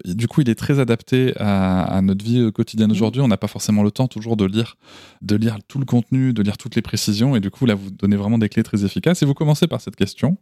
du 0.05 0.27
coup, 0.27 0.41
il 0.41 0.49
est 0.49 0.55
très 0.55 0.79
adapté 0.79 1.33
à, 1.37 1.99
notre 2.01 2.25
vie 2.25 2.51
quotidienne 2.51 2.89
mhm. 2.89 2.95
aujourd'hui. 2.95 3.21
On 3.21 3.27
n'a 3.27 3.37
pas 3.37 3.47
forcément 3.47 3.83
le 3.83 3.91
temps 3.91 4.07
toujours 4.07 4.37
de 4.37 4.45
lire, 4.45 4.75
de 5.21 5.35
lire 5.35 5.57
tout 5.67 5.79
le 5.79 5.85
contenu, 5.85 6.33
de 6.33 6.41
lire 6.41 6.57
toutes 6.57 6.75
les 6.75 6.81
précisions, 6.81 7.35
et 7.35 7.39
du 7.39 7.51
coup, 7.51 7.65
là, 7.65 7.75
vous 7.75 7.91
donnez 7.91 8.15
vraiment 8.15 8.37
des 8.37 8.49
clés 8.49 8.63
très 8.63 8.83
efficaces. 8.85 9.21
Et 9.21 9.25
vous 9.25 9.33
commencez 9.33 9.67
par 9.67 9.81
cette 9.81 9.95
question 9.95 10.37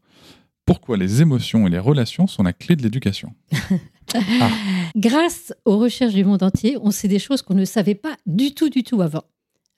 pourquoi 0.65 0.97
les 0.97 1.21
émotions 1.21 1.67
et 1.67 1.69
les 1.69 1.79
relations 1.79 2.27
sont 2.27 2.43
la 2.43 2.53
clé 2.53 2.75
de 2.75 2.83
l'éducation 2.83 3.33
ah. 4.13 4.49
Grâce 4.95 5.53
aux 5.65 5.77
recherches 5.77 6.13
du 6.13 6.23
monde 6.23 6.43
entier, 6.43 6.77
on 6.81 6.91
sait 6.91 7.07
des 7.07 7.19
choses 7.19 7.41
qu'on 7.41 7.53
ne 7.53 7.65
savait 7.65 7.95
pas 7.95 8.17
du 8.25 8.53
tout, 8.53 8.69
du 8.69 8.83
tout 8.83 9.01
avant. 9.01 9.23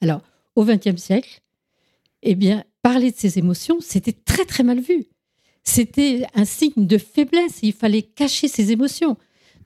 Alors, 0.00 0.22
au 0.56 0.64
XXe 0.64 0.96
siècle, 0.96 1.40
eh 2.22 2.34
bien, 2.34 2.64
parler 2.82 3.10
de 3.10 3.16
ses 3.16 3.38
émotions, 3.38 3.78
c'était 3.80 4.12
très, 4.12 4.44
très 4.44 4.62
mal 4.62 4.80
vu. 4.80 5.06
C'était 5.62 6.26
un 6.34 6.44
signe 6.44 6.86
de 6.86 6.98
faiblesse. 6.98 7.58
Il 7.62 7.74
fallait 7.74 8.02
cacher 8.02 8.48
ses 8.48 8.72
émotions. 8.72 9.16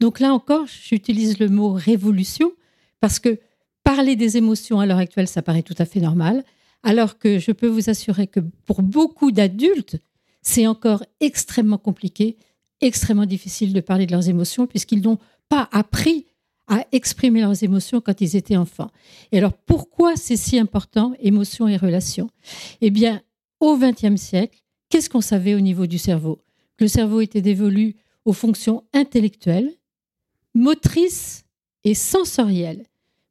Donc 0.01 0.19
là 0.19 0.35
encore, 0.35 0.67
j'utilise 0.67 1.39
le 1.39 1.49
mot 1.49 1.73
révolution 1.73 2.53
parce 3.01 3.21
que 3.21 3.39
parler 3.85 4.17
des 4.17 4.37
émotions 4.37 4.81
à 4.81 4.87
l'heure 4.87 4.99
actuelle, 4.99 5.29
ça 5.29 5.43
paraît 5.43 5.63
tout 5.63 5.77
à 5.79 5.85
fait 5.85 6.01
normal. 6.01 6.45
Alors 6.83 7.19
que 7.19 7.39
je 7.39 7.53
peux 7.53 7.69
vous 7.69 7.89
assurer 7.89 8.27
que 8.27 8.41
pour 8.67 8.83
beaucoup 8.83 9.31
d'adultes, 9.31 9.99
c'est 10.43 10.67
encore 10.67 11.05
extrêmement 11.21 11.79
compliqué, 11.79 12.37
extrêmement 12.81 13.27
difficile 13.27 13.73
de 13.73 13.81
parler 13.81 14.07
de 14.07 14.13
leurs 14.13 14.29
émotions 14.29 14.67
puisqu'ils 14.67 15.01
n'ont 15.01 15.19
pas 15.49 15.69
appris 15.73 16.27
à 16.67 16.87
exprimer 16.93 17.41
leurs 17.41 17.63
émotions 17.63 18.01
quand 18.01 18.21
ils 18.21 18.37
étaient 18.37 18.57
enfants. 18.57 18.91
Et 19.31 19.39
alors 19.39 19.53
pourquoi 19.53 20.17
c'est 20.17 20.37
si 20.37 20.59
important, 20.59 21.13
émotions 21.21 21.69
et 21.69 21.77
relations? 21.77 22.31
Eh 22.81 22.91
bien, 22.91 23.23
au 23.61 23.77
XXe 23.77 24.21
siècle, 24.21 24.61
qu'est-ce 24.89 25.11
qu'on 25.11 25.21
savait 25.21 25.55
au 25.55 25.61
niveau 25.61 25.87
du 25.87 25.99
cerveau? 25.99 26.43
Le 26.79 26.89
cerveau 26.89 27.21
était 27.21 27.43
dévolu 27.43 27.97
aux 28.25 28.33
fonctions 28.33 28.85
intellectuelles, 28.93 29.73
motrices 30.55 31.45
et 31.85 31.95
sensorielles. 31.95 32.85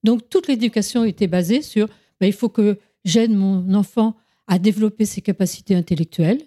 Donc 0.04 0.30
toute 0.30 0.48
l'éducation 0.48 1.04
était 1.04 1.28
basée 1.28 1.62
sur 1.62 1.88
ben, 2.20 2.28
il 2.28 2.34
faut 2.34 2.50
que 2.50 2.80
j'aide 3.06 3.32
mon 3.32 3.74
enfant 3.74 4.16
à 4.48 4.60
développer 4.60 5.06
ses 5.06 5.22
capacités 5.22 5.76
intellectuelles. 5.76 6.42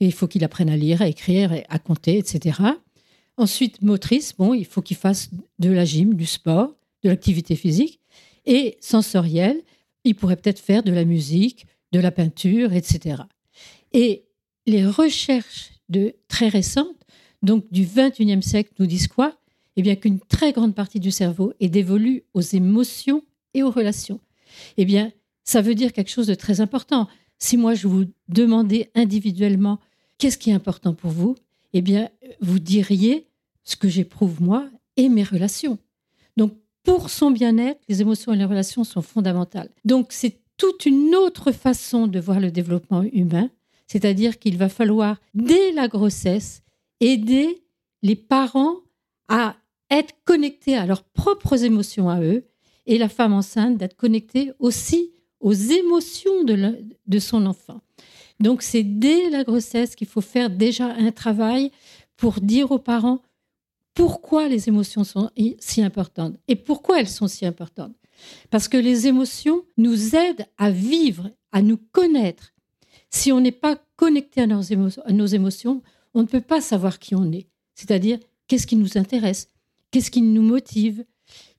Il 0.00 0.12
faut 0.12 0.26
qu'il 0.26 0.44
apprenne 0.44 0.70
à 0.70 0.76
lire, 0.76 1.02
à 1.02 1.08
écrire, 1.08 1.52
à 1.68 1.78
compter, 1.78 2.18
etc. 2.18 2.60
Ensuite, 3.36 3.82
motrice, 3.82 4.34
bon, 4.36 4.54
il 4.54 4.66
faut 4.66 4.82
qu'il 4.82 4.96
fasse 4.96 5.30
de 5.58 5.70
la 5.70 5.84
gym, 5.84 6.14
du 6.14 6.26
sport, 6.26 6.74
de 7.02 7.08
l'activité 7.08 7.56
physique. 7.56 8.00
Et 8.46 8.76
sensorielle, 8.80 9.60
il 10.04 10.14
pourrait 10.14 10.36
peut-être 10.36 10.60
faire 10.60 10.82
de 10.82 10.92
la 10.92 11.04
musique, 11.04 11.66
de 11.92 12.00
la 12.00 12.10
peinture, 12.10 12.72
etc. 12.72 13.22
Et 13.92 14.24
les 14.66 14.86
recherches 14.86 15.70
de 15.88 16.14
très 16.28 16.48
récentes, 16.48 17.00
donc 17.42 17.64
du 17.70 17.84
21e 17.84 18.42
siècle, 18.42 18.72
nous 18.78 18.86
disent 18.86 19.08
quoi? 19.08 19.38
Eh 19.76 19.82
bien 19.82 19.96
qu'une 19.96 20.20
très 20.20 20.52
grande 20.52 20.74
partie 20.74 21.00
du 21.00 21.10
cerveau 21.10 21.52
est 21.60 21.68
dévolue 21.68 22.24
aux 22.32 22.40
émotions 22.40 23.22
et 23.54 23.62
aux 23.62 23.70
relations. 23.70 24.20
Eh 24.76 24.84
bien, 24.84 25.12
ça 25.44 25.60
veut 25.60 25.74
dire 25.74 25.92
quelque 25.92 26.10
chose 26.10 26.26
de 26.26 26.34
très 26.34 26.60
important. 26.60 27.08
Si 27.38 27.56
moi 27.56 27.74
je 27.74 27.88
vous 27.88 28.04
demandais 28.28 28.90
individuellement 28.94 29.78
qu'est-ce 30.18 30.38
qui 30.38 30.50
est 30.50 30.54
important 30.54 30.94
pour 30.94 31.10
vous, 31.10 31.34
eh 31.72 31.82
bien, 31.82 32.08
vous 32.40 32.58
diriez 32.58 33.26
ce 33.64 33.76
que 33.76 33.88
j'éprouve 33.88 34.42
moi 34.42 34.68
et 34.96 35.08
mes 35.08 35.24
relations. 35.24 35.78
Donc, 36.36 36.54
pour 36.82 37.10
son 37.10 37.30
bien-être, 37.30 37.80
les 37.88 38.00
émotions 38.02 38.32
et 38.32 38.36
les 38.36 38.44
relations 38.44 38.84
sont 38.84 39.02
fondamentales. 39.02 39.70
Donc, 39.84 40.08
c'est 40.10 40.38
toute 40.56 40.86
une 40.86 41.14
autre 41.14 41.50
façon 41.50 42.06
de 42.06 42.20
voir 42.20 42.40
le 42.40 42.50
développement 42.50 43.02
humain, 43.02 43.50
c'est-à-dire 43.86 44.38
qu'il 44.38 44.56
va 44.56 44.68
falloir, 44.68 45.20
dès 45.34 45.72
la 45.72 45.88
grossesse, 45.88 46.62
aider 47.00 47.64
les 48.02 48.16
parents 48.16 48.76
à 49.28 49.56
être 49.90 50.14
connectés 50.24 50.76
à 50.76 50.86
leurs 50.86 51.04
propres 51.04 51.64
émotions 51.64 52.08
à 52.08 52.20
eux 52.20 52.44
et 52.86 52.98
la 52.98 53.08
femme 53.08 53.32
enceinte 53.32 53.78
d'être 53.78 53.96
connectée 53.96 54.52
aussi 54.58 55.10
aux 55.40 55.52
émotions 55.52 56.44
de, 56.44 56.78
de 57.06 57.18
son 57.18 57.46
enfant. 57.46 57.80
Donc 58.40 58.62
c'est 58.62 58.82
dès 58.82 59.30
la 59.30 59.44
grossesse 59.44 59.94
qu'il 59.94 60.08
faut 60.08 60.20
faire 60.20 60.50
déjà 60.50 60.86
un 60.86 61.12
travail 61.12 61.70
pour 62.16 62.40
dire 62.40 62.70
aux 62.72 62.78
parents 62.78 63.20
pourquoi 63.94 64.48
les 64.48 64.68
émotions 64.68 65.04
sont 65.04 65.30
si 65.60 65.82
importantes 65.82 66.36
et 66.48 66.56
pourquoi 66.56 67.00
elles 67.00 67.08
sont 67.08 67.28
si 67.28 67.46
importantes. 67.46 67.94
Parce 68.50 68.68
que 68.68 68.76
les 68.76 69.06
émotions 69.06 69.64
nous 69.76 70.16
aident 70.16 70.46
à 70.58 70.70
vivre, 70.70 71.30
à 71.52 71.62
nous 71.62 71.78
connaître. 71.92 72.52
Si 73.10 73.32
on 73.32 73.40
n'est 73.40 73.52
pas 73.52 73.78
connecté 73.96 74.40
à 74.40 74.46
nos, 74.46 74.62
émotions, 74.62 75.82
on 76.14 76.22
ne 76.22 76.26
peut 76.26 76.40
pas 76.40 76.60
savoir 76.60 76.98
qui 76.98 77.14
on 77.14 77.30
est. 77.32 77.46
C'est-à-dire 77.74 78.18
qu'est-ce 78.48 78.66
qui 78.66 78.76
nous 78.76 78.98
intéresse, 78.98 79.48
qu'est-ce 79.90 80.10
qui 80.10 80.22
nous 80.22 80.42
motive, 80.42 81.04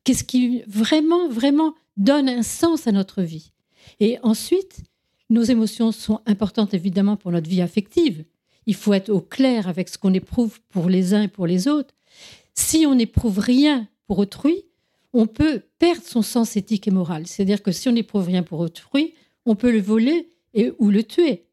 qu'est-ce 0.04 0.24
qui 0.24 0.64
vraiment, 0.68 1.30
vraiment 1.30 1.74
donne 1.98 2.28
un 2.28 2.44
sens 2.44 2.88
à 2.88 2.92
notre 2.92 3.22
vie? 3.22 3.52
Et 4.00 4.18
ensuite, 4.24 4.84
nos 5.30 5.44
émotions 5.44 5.92
sont 5.92 6.22
importantes 6.26 6.74
évidemment 6.74 7.18
pour 7.18 7.32
notre 7.32 7.50
vie 7.50 7.62
affective. 7.62 8.26
Il 8.68 8.76
faut 8.76 8.94
être 8.94 9.10
au 9.10 9.22
clair 9.22 9.68
avec 9.68 9.90
ce 9.90 9.98
qu'on 9.98 10.14
éprouve 10.14 10.60
pour 10.70 10.90
les 10.90 11.14
uns 11.14 11.24
et 11.24 11.28
pour 11.28 11.48
les 11.48 11.68
autres. 11.68 11.94
Si 12.54 12.86
on 12.86 12.96
n'éprouve 12.96 13.40
rien 13.40 13.88
pour 14.08 14.20
autrui, 14.20 14.66
on 15.14 15.28
peut 15.28 15.62
perdre 15.80 16.04
son 16.04 16.22
sens 16.22 16.56
éthique 16.58 16.88
et 16.88 16.92
moral. 16.92 17.28
C'est-à-dire 17.28 17.64
que 17.64 17.72
si 17.72 17.88
on 17.90 17.94
n'éprouve 17.94 18.28
rien 18.28 18.44
pour 18.44 18.60
autrui, 18.60 19.14
on 19.46 19.56
peut 19.56 19.72
le 19.72 19.82
voler 19.82 20.30
et, 20.54 20.72
ou 20.80 20.90
le 20.90 21.04
tuer. 21.04 21.46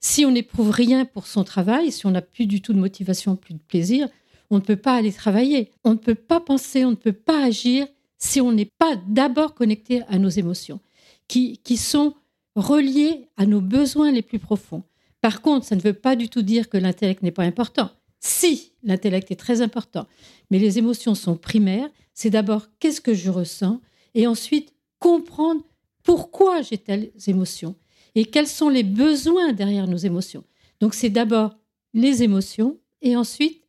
Si 0.00 0.24
on 0.24 0.30
n'éprouve 0.30 0.70
rien 0.70 1.04
pour 1.04 1.26
son 1.26 1.44
travail, 1.44 1.92
si 1.92 2.06
on 2.06 2.10
n'a 2.10 2.22
plus 2.22 2.46
du 2.46 2.60
tout 2.60 2.72
de 2.72 2.78
motivation, 2.78 3.36
plus 3.36 3.54
de 3.54 3.60
plaisir, 3.60 4.08
on 4.50 4.56
ne 4.56 4.60
peut 4.60 4.76
pas 4.76 4.94
aller 4.94 5.12
travailler. 5.12 5.70
On 5.84 5.90
ne 5.90 5.98
peut 5.98 6.14
pas 6.14 6.40
penser, 6.40 6.84
on 6.84 6.90
ne 6.90 6.96
peut 6.96 7.12
pas 7.12 7.44
agir 7.44 7.86
si 8.18 8.40
on 8.40 8.52
n'est 8.52 8.70
pas 8.78 8.96
d'abord 9.08 9.54
connecté 9.54 10.02
à 10.08 10.18
nos 10.18 10.28
émotions, 10.28 10.80
qui, 11.28 11.58
qui 11.58 11.76
sont 11.76 12.14
reliées 12.56 13.28
à 13.36 13.46
nos 13.46 13.60
besoins 13.60 14.12
les 14.12 14.22
plus 14.22 14.38
profonds. 14.38 14.82
Par 15.20 15.42
contre, 15.42 15.66
ça 15.66 15.76
ne 15.76 15.80
veut 15.80 15.94
pas 15.94 16.16
du 16.16 16.28
tout 16.28 16.42
dire 16.42 16.68
que 16.68 16.76
l'intellect 16.76 17.22
n'est 17.22 17.30
pas 17.30 17.44
important. 17.44 17.90
Si, 18.20 18.72
l'intellect 18.82 19.30
est 19.30 19.36
très 19.36 19.60
important, 19.60 20.06
mais 20.50 20.58
les 20.58 20.78
émotions 20.78 21.14
sont 21.14 21.36
primaires. 21.36 21.88
C'est 22.14 22.30
d'abord 22.30 22.68
qu'est-ce 22.78 23.00
que 23.00 23.14
je 23.14 23.30
ressens 23.30 23.80
et 24.14 24.26
ensuite 24.26 24.72
comprendre 24.98 25.62
pourquoi 26.02 26.62
j'ai 26.62 26.78
telles 26.78 27.10
émotions 27.26 27.74
et 28.14 28.24
quels 28.24 28.46
sont 28.46 28.68
les 28.68 28.82
besoins 28.82 29.52
derrière 29.52 29.88
nos 29.88 29.96
émotions. 29.96 30.44
Donc 30.80 30.94
c'est 30.94 31.10
d'abord 31.10 31.56
les 31.92 32.22
émotions 32.22 32.78
et 33.02 33.16
ensuite 33.16 33.62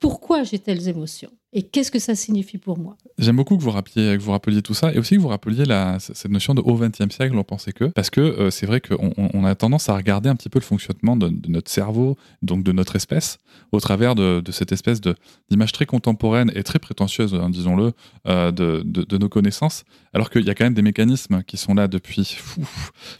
pourquoi 0.00 0.42
j'ai 0.42 0.58
telles 0.58 0.88
émotions 0.88 1.30
et 1.56 1.62
qu'est-ce 1.62 1.92
que 1.92 2.00
ça 2.00 2.16
signifie 2.16 2.58
pour 2.58 2.78
moi? 2.78 2.96
J'aime 3.16 3.36
beaucoup 3.36 3.56
que 3.56 3.62
vous, 3.62 3.70
rappeliez, 3.70 4.18
que 4.18 4.22
vous 4.22 4.32
rappeliez 4.32 4.60
tout 4.60 4.74
ça 4.74 4.92
et 4.92 4.98
aussi 4.98 5.14
que 5.14 5.20
vous 5.20 5.28
rappeliez 5.28 5.64
cette 6.00 6.30
notion 6.30 6.52
de 6.52 6.60
au 6.60 6.76
XXe 6.76 7.14
siècle, 7.14 7.36
on 7.36 7.44
pensait 7.44 7.72
que, 7.72 7.84
parce 7.84 8.10
que 8.10 8.20
euh, 8.20 8.50
c'est 8.50 8.66
vrai 8.66 8.80
qu'on 8.80 9.12
on 9.16 9.44
a 9.44 9.54
tendance 9.54 9.88
à 9.88 9.94
regarder 9.94 10.28
un 10.28 10.34
petit 10.34 10.48
peu 10.48 10.58
le 10.58 10.64
fonctionnement 10.64 11.16
de, 11.16 11.32
notre 11.48 11.70
cerveau, 11.70 12.16
donc 12.42 12.64
de 12.64 12.72
notre 12.72 12.96
espèce, 12.96 13.38
au 13.70 13.78
travers 13.78 14.16
de, 14.16 14.42
cette 14.50 14.72
espèce 14.72 15.00
d'image 15.48 15.70
très 15.70 15.86
contemporaine 15.86 16.50
et 16.56 16.64
très 16.64 16.80
prétentieuse, 16.80 17.34
hein, 17.34 17.50
disons-le, 17.50 17.92
euh, 18.26 18.50
de, 18.50 19.16
nos 19.16 19.28
connaissances, 19.28 19.84
alors 20.12 20.30
qu'il 20.30 20.44
y 20.44 20.50
a 20.50 20.54
quand 20.56 20.64
même 20.64 20.74
des 20.74 20.82
mécanismes 20.82 21.44
qui 21.44 21.56
sont 21.56 21.74
là 21.74 21.86
depuis, 21.86 22.36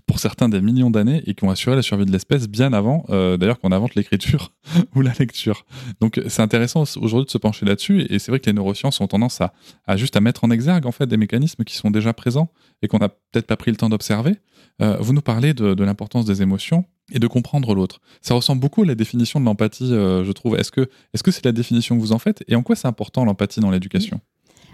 pour 0.07 0.19
certains, 0.19 0.49
des 0.49 0.61
millions 0.61 0.91
d'années 0.91 1.23
et 1.26 1.35
qui 1.35 1.45
ont 1.45 1.50
assuré 1.50 1.76
la 1.76 1.83
survie 1.83 2.05
de 2.05 2.11
l'espèce 2.11 2.49
bien 2.49 2.73
avant, 2.73 3.05
euh, 3.11 3.37
d'ailleurs, 3.37 3.61
qu'on 3.61 3.71
invente 3.71 3.95
l'écriture 3.95 4.53
ou 4.97 5.03
la 5.03 5.12
lecture. 5.21 5.64
Donc 6.00 6.21
c'est 6.26 6.43
intéressant 6.43 6.83
aujourd'hui 6.97 7.26
de 7.26 7.31
se 7.31 7.38
pencher 7.38 7.64
là-dessus 7.64 8.07
et 8.11 8.19
c'est 8.25 8.33
vrai 8.33 8.40
que 8.40 8.47
les 8.47 8.54
neurosciences 8.54 9.00
ont 9.00 9.07
tendance 9.07 9.40
à, 9.40 9.97
juste 9.97 10.16
à 10.16 10.21
mettre 10.21 10.45
en 10.45 10.50
exergue 10.50 10.87
en 10.87 10.93
fait 10.93 11.07
des 11.07 11.19
mécanismes 11.19 11.64
qui 11.64 11.75
sont 11.76 11.90
déjà 11.90 12.12
présents 12.14 12.49
et 12.83 12.88
qu'on 12.88 12.99
n'a 12.99 13.11
peut-être 13.11 13.47
pas 13.47 13.57
pris 13.57 13.71
le 13.71 13.76
temps 13.76 13.90
d'observer. 13.90 14.37
Euh, 14.81 14.97
vous 15.00 15.12
nous 15.12 15.21
parlez 15.21 15.52
de, 15.52 15.85
l'importance 15.85 16.25
des 16.25 16.40
émotions 16.40 16.85
et 17.12 17.19
de 17.19 17.26
comprendre 17.26 17.75
l'autre. 17.75 18.00
Ça 18.23 18.35
ressemble 18.35 18.61
beaucoup 18.61 18.83
à 18.83 18.87
la 18.87 18.95
définition 18.95 19.40
de 19.40 19.45
l'empathie, 19.45 19.93
euh, 19.93 20.25
je 20.25 20.33
trouve. 20.33 20.57
Est-ce 20.57 20.73
que 20.73 20.88
est-ce 21.12 21.23
que 21.23 21.31
c'est 21.31 21.45
la 21.45 21.52
définition 21.52 21.97
que 21.97 22.00
vous 22.00 22.12
en 22.12 22.19
faites 22.19 22.43
et 22.49 22.57
en 22.57 22.62
quoi 22.62 22.76
c'est 22.76 22.88
important 22.88 23.25
l'empathie 23.25 23.61
dans 23.61 23.71
l'éducation? 23.71 24.21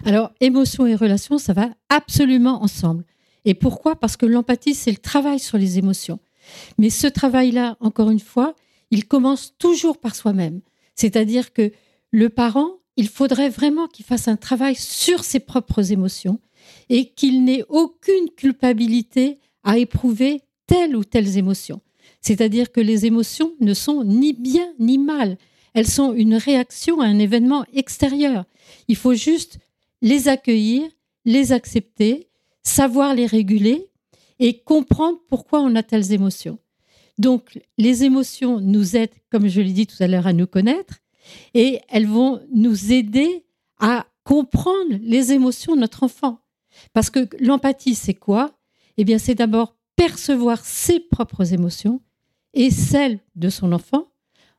Alors, 0.05 0.31
émotion 0.39 0.87
et 0.87 0.95
relation, 0.95 1.37
ça 1.37 1.53
va 1.53 1.69
absolument 1.89 2.63
ensemble. 2.63 3.03
Et 3.45 3.53
pourquoi? 3.53 3.95
Parce 3.95 4.17
que 4.17 4.25
l'empathie, 4.25 4.73
c'est 4.73 4.91
le 4.91 4.97
travail 4.97 5.39
sur 5.39 5.57
les 5.57 5.77
émotions. 5.77 6.19
Mais 6.77 6.89
ce 6.89 7.07
travail-là, 7.07 7.77
encore 7.81 8.09
une 8.09 8.19
fois, 8.19 8.55
il 8.89 9.07
commence 9.07 9.53
toujours 9.57 9.99
par 9.99 10.15
soi-même. 10.15 10.61
C'est-à-dire 10.95 11.53
que 11.53 11.71
le 12.11 12.29
parent, 12.29 12.80
il 12.97 13.07
faudrait 13.07 13.49
vraiment 13.49 13.87
qu'il 13.87 14.05
fasse 14.05 14.27
un 14.27 14.35
travail 14.35 14.75
sur 14.75 15.23
ses 15.23 15.39
propres 15.39 15.91
émotions 15.91 16.39
et 16.89 17.09
qu'il 17.09 17.43
n'ait 17.43 17.63
aucune 17.69 18.29
culpabilité 18.35 19.39
à 19.63 19.77
éprouver 19.77 20.41
telle 20.67 20.95
ou 20.95 21.03
telle 21.03 21.37
émotion. 21.37 21.81
C'est-à-dire 22.21 22.71
que 22.71 22.81
les 22.81 23.05
émotions 23.05 23.53
ne 23.59 23.73
sont 23.73 24.03
ni 24.03 24.33
bien 24.33 24.73
ni 24.79 24.97
mal. 24.97 25.37
Elles 25.73 25.87
sont 25.87 26.13
une 26.13 26.35
réaction 26.35 26.99
à 26.99 27.05
un 27.05 27.17
événement 27.17 27.65
extérieur. 27.73 28.45
Il 28.87 28.95
faut 28.95 29.13
juste 29.13 29.57
les 30.01 30.27
accueillir, 30.27 30.83
les 31.25 31.51
accepter, 31.51 32.27
savoir 32.61 33.15
les 33.15 33.25
réguler 33.25 33.87
et 34.39 34.59
comprendre 34.59 35.19
pourquoi 35.29 35.61
on 35.61 35.75
a 35.75 35.83
telles 35.83 36.11
émotions. 36.11 36.59
Donc, 37.17 37.59
les 37.77 38.03
émotions 38.03 38.59
nous 38.59 38.95
aident, 38.95 39.09
comme 39.31 39.47
je 39.47 39.61
l'ai 39.61 39.73
dit 39.73 39.87
tout 39.87 40.01
à 40.01 40.07
l'heure, 40.07 40.27
à 40.27 40.33
nous 40.33 40.47
connaître 40.47 41.01
et 41.53 41.79
elles 41.89 42.07
vont 42.07 42.41
nous 42.53 42.91
aider 42.91 43.45
à 43.79 44.05
comprendre 44.23 44.97
les 45.01 45.31
émotions 45.31 45.75
de 45.75 45.81
notre 45.81 46.03
enfant. 46.03 46.39
Parce 46.93 47.09
que 47.09 47.27
l'empathie, 47.39 47.95
c'est 47.95 48.13
quoi? 48.13 48.51
Eh 48.97 49.03
bien, 49.03 49.17
c'est 49.17 49.35
d'abord 49.35 49.75
percevoir 49.95 50.63
ses 50.63 50.99
propres 50.99 51.53
émotions 51.53 52.01
et 52.53 52.71
celles 52.71 53.19
de 53.35 53.49
son 53.49 53.71
enfant. 53.71 54.07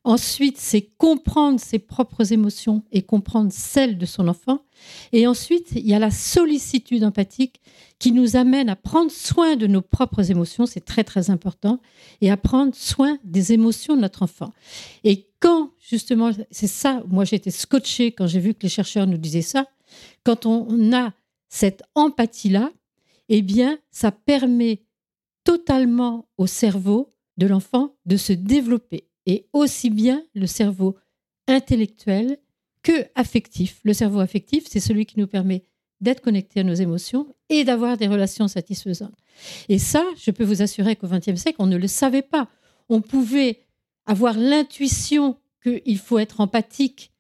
Ensuite, 0.05 0.59
c'est 0.59 0.91
comprendre 0.99 1.61
ses 1.61 1.79
propres 1.79 2.33
émotions 2.33 2.83
et 2.91 3.03
comprendre 3.03 3.53
celles 3.53 3.99
de 3.99 4.07
son 4.07 4.27
enfant. 4.27 4.65
Et 5.13 5.29
ensuite, 5.29 5.71
il 5.77 5.87
y 5.87 5.95
a 5.95 6.01
la 6.01 6.11
sollicitude 6.11 7.05
empathique 7.05 7.61
qui 8.01 8.11
nous 8.11 8.35
amène 8.35 8.69
à 8.69 8.75
prendre 8.75 9.13
soin 9.13 9.55
de 9.55 9.69
nos 9.69 9.81
propres 9.81 10.29
émotions, 10.29 10.67
c'est 10.67 10.85
très 10.85 11.05
très 11.05 11.31
important, 11.31 11.81
et 12.21 12.33
à 12.33 12.37
prendre 12.37 12.75
soin 12.75 13.17
des 13.23 13.53
émotions 13.53 13.95
de 13.95 14.01
notre 14.01 14.25
enfant. 14.25 14.53
Et 15.05 15.29
quand, 15.43 15.73
justement, 15.81 16.31
c'est 16.53 16.69
ça, 16.69 17.03
moi 17.09 17.25
j'ai 17.25 17.37
été 17.37 17.51
scotché 17.51 18.13
quand 18.13 18.29
j'ai 18.29 18.39
vu 18.39 18.55
que 18.55 18.63
les 18.63 18.69
chercheurs 18.69 19.09
nous 19.09 19.19
disaient 19.19 19.43
ça, 19.43 19.67
quand 20.25 20.47
on 20.47 20.93
a 20.95 21.13
cette 21.49 21.83
empathie-là, 21.97 22.71
eh 23.29 23.43
bien, 23.43 23.79
ça 23.91 24.13
permet 24.13 24.85
totalement 25.45 26.29
au 26.39 26.47
cerveau 26.47 27.13
de 27.39 27.47
l'enfant 27.47 27.97
de 28.07 28.17
se 28.17 28.33
développer, 28.33 29.09
et 29.27 29.49
aussi 29.53 29.91
bien 29.91 30.23
le 30.35 30.47
cerveau 30.47 30.97
intellectuel 31.49 32.39
que 32.83 33.07
affectif. 33.17 33.81
Le 33.83 33.95
cerveau 33.95 34.21
affectif, 34.21 34.65
c'est 34.69 34.81
celui 34.81 35.07
qui 35.07 35.19
nous 35.19 35.27
permet 35.27 35.65
d'être 36.01 36.21
connecté 36.21 36.61
à 36.61 36.65
nos 36.65 36.75
émotions 36.75 37.35
et 37.49 37.65
d'avoir 37.65 37.97
des 37.97 38.07
relations 38.09 38.49
satisfaisantes. 38.49 39.17
Et 39.69 39.79
ça, 39.79 40.05
je 40.17 40.31
peux 40.31 40.45
vous 40.45 40.63
assurer 40.63 40.95
qu'au 40.97 41.09
XXe 41.09 41.41
siècle, 41.41 41.57
on 41.59 41.67
ne 41.67 41.77
le 41.77 41.89
savait 41.89 42.23
pas. 42.23 42.49
On 42.89 43.01
pouvait 43.01 43.61
avoir 44.07 44.39
l'intuition 44.39 45.37
qu'il 45.63 45.99
faut 45.99 46.19
être 46.19 46.41
empathique 46.41 47.13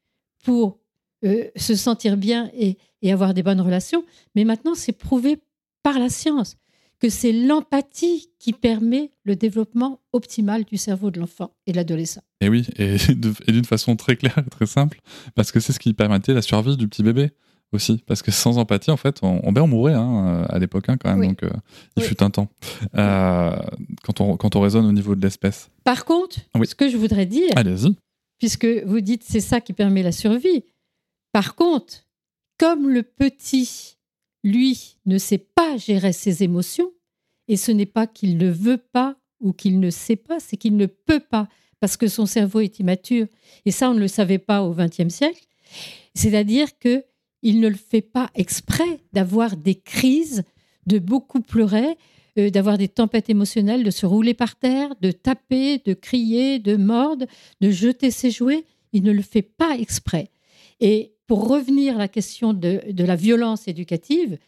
pour 0.45 0.79
euh, 1.25 1.45
se 1.57 1.75
sentir 1.75 2.17
bien 2.17 2.51
et, 2.55 2.79
et 3.03 3.12
avoir 3.12 3.35
des 3.35 3.43
bonnes 3.43 3.61
relations, 3.61 4.05
mais 4.35 4.45
maintenant, 4.45 4.75
c'est 4.75 4.93
prouvé 4.93 5.39
par 5.83 5.99
la 5.99 6.09
science 6.09 6.57
que 7.03 7.09
c'est 7.09 7.33
l'empathie 7.33 8.31
qui 8.39 8.53
permet 8.53 9.11
le 9.25 9.35
développement 9.35 10.01
optimal 10.12 10.65
du 10.65 10.77
cerveau 10.77 11.11
de 11.11 11.19
l'enfant 11.19 11.53
et 11.67 11.73
de 11.73 11.77
l'adolescent. 11.77 12.23
Et 12.41 12.49
oui, 12.49 12.65
et 12.79 12.97
d'une 13.49 13.65
façon 13.65 13.97
très 13.97 14.15
claire 14.15 14.39
et 14.39 14.49
très 14.49 14.67
simple, 14.67 15.01
parce 15.35 15.51
que 15.51 15.59
c'est 15.59 15.73
ce 15.73 15.81
qui 15.81 15.95
permettait 15.95 16.33
la 16.33 16.43
survie 16.43 16.77
du 16.77 16.87
petit 16.87 17.03
bébé 17.03 17.33
aussi, 17.73 18.02
parce 18.07 18.23
que 18.23 18.31
sans 18.31 18.59
empathie, 18.59 18.91
en 18.91 18.97
fait, 18.97 19.19
on, 19.23 19.41
on, 19.45 19.52
ben, 19.52 19.62
on 19.62 19.67
mourait 19.69 19.95
hein, 19.95 20.45
à 20.49 20.59
l'époque 20.59 20.88
hein, 20.88 20.97
quand 20.99 21.11
même, 21.11 21.21
Oui. 21.21 21.29
donc 21.29 21.43
euh, 21.43 21.50
il 21.97 22.02
Oui. 22.02 22.09
fut 22.09 22.23
un 22.23 22.31
temps. 22.31 22.49
Euh, 22.97 23.57
quand, 24.02 24.21
on, 24.21 24.37
quand 24.37 24.57
on 24.57 24.61
raisonne 24.61 24.87
au 24.87 24.93
niveau 24.93 25.14
de 25.14 25.23
l'espèce. 25.23 25.71
Par 25.85 26.05
contre, 26.05 26.38
Oui. 26.55 26.67
ce 26.67 26.75
que 26.75 26.88
je 26.88 26.97
voudrais 26.97 27.26
dire, 27.26 27.50
Allez-y. 27.57 27.95
puisque 28.38 28.67
vous 28.87 29.00
dites 29.00 29.23
c'est 29.25 29.41
ça 29.41 29.61
qui 29.61 29.73
permet 29.73 30.02
la 30.02 30.12
survie. 30.12 30.64
Par 31.33 31.55
contre, 31.55 32.05
comme 32.59 32.88
le 32.91 33.02
petit, 33.02 33.97
lui, 34.45 34.97
ne 35.07 35.19
sait 35.19 35.38
pas 35.38 35.76
gérer 35.76 36.12
ses 36.12 36.43
émotions, 36.43 36.91
et 37.49 37.57
ce 37.57 37.73
n'est 37.73 37.87
pas 37.87 38.07
qu'il 38.07 38.37
ne 38.38 38.50
veut 38.50 38.76
pas 38.93 39.17
ou 39.41 39.52
qu'il 39.52 39.81
ne 39.81 39.91
sait 39.91 40.17
pas, 40.17 40.38
c'est 40.41 40.57
qu'il 40.57 40.76
ne 40.76 40.87
peut 40.87 41.21
pas, 41.21 41.49
parce 41.81 41.97
que 41.97 42.07
son 42.07 42.26
cerveau 42.26 42.61
est 42.61 42.79
immature. 42.79 43.26
Et 43.64 43.71
ça, 43.73 43.91
on 43.91 43.95
ne 43.95 43.99
le 44.00 44.07
savait 44.09 44.38
pas 44.38 44.62
au 44.62 44.73
XXe 44.75 45.09
siècle. 45.09 45.43
C'est-à-dire 46.14 46.79
que 46.79 47.05
il 47.42 47.61
ne 47.61 47.68
le 47.68 47.76
fait 47.76 48.02
pas 48.02 48.30
exprès 48.34 49.00
d'avoir 49.12 49.56
des 49.56 49.75
crises, 49.75 50.44
de 50.87 50.99
beaucoup 50.99 51.40
pleurer, 51.40 51.96
euh, 52.38 52.50
d'avoir 52.50 52.78
des 52.78 52.88
tempêtes 52.88 53.28
émotionnelles, 53.28 53.84
de 53.84 53.90
se 53.90 54.06
rouler 54.06 54.34
par 54.34 54.56
terre, 54.56 54.94
de 55.00 55.11
taper, 55.11 55.78
de 55.84 55.92
crier, 55.92 56.58
de 56.58 56.76
mordre, 56.76 57.26
de 57.61 57.70
jeter 57.70 58.11
ses 58.11 58.30
jouets. 58.30 58.64
Il 58.92 59.02
ne 59.02 59.12
le 59.12 59.22
fait 59.22 59.42
pas 59.42 59.76
exprès. 59.76 60.30
Et 60.80 61.12
pour 61.26 61.49
revenir 61.49 61.96
à 61.96 61.99
la 61.99 62.08
question 62.08 62.52
de, 62.52 62.80
la 62.96 63.16
violence 63.16 63.68
éducative, 63.68 64.38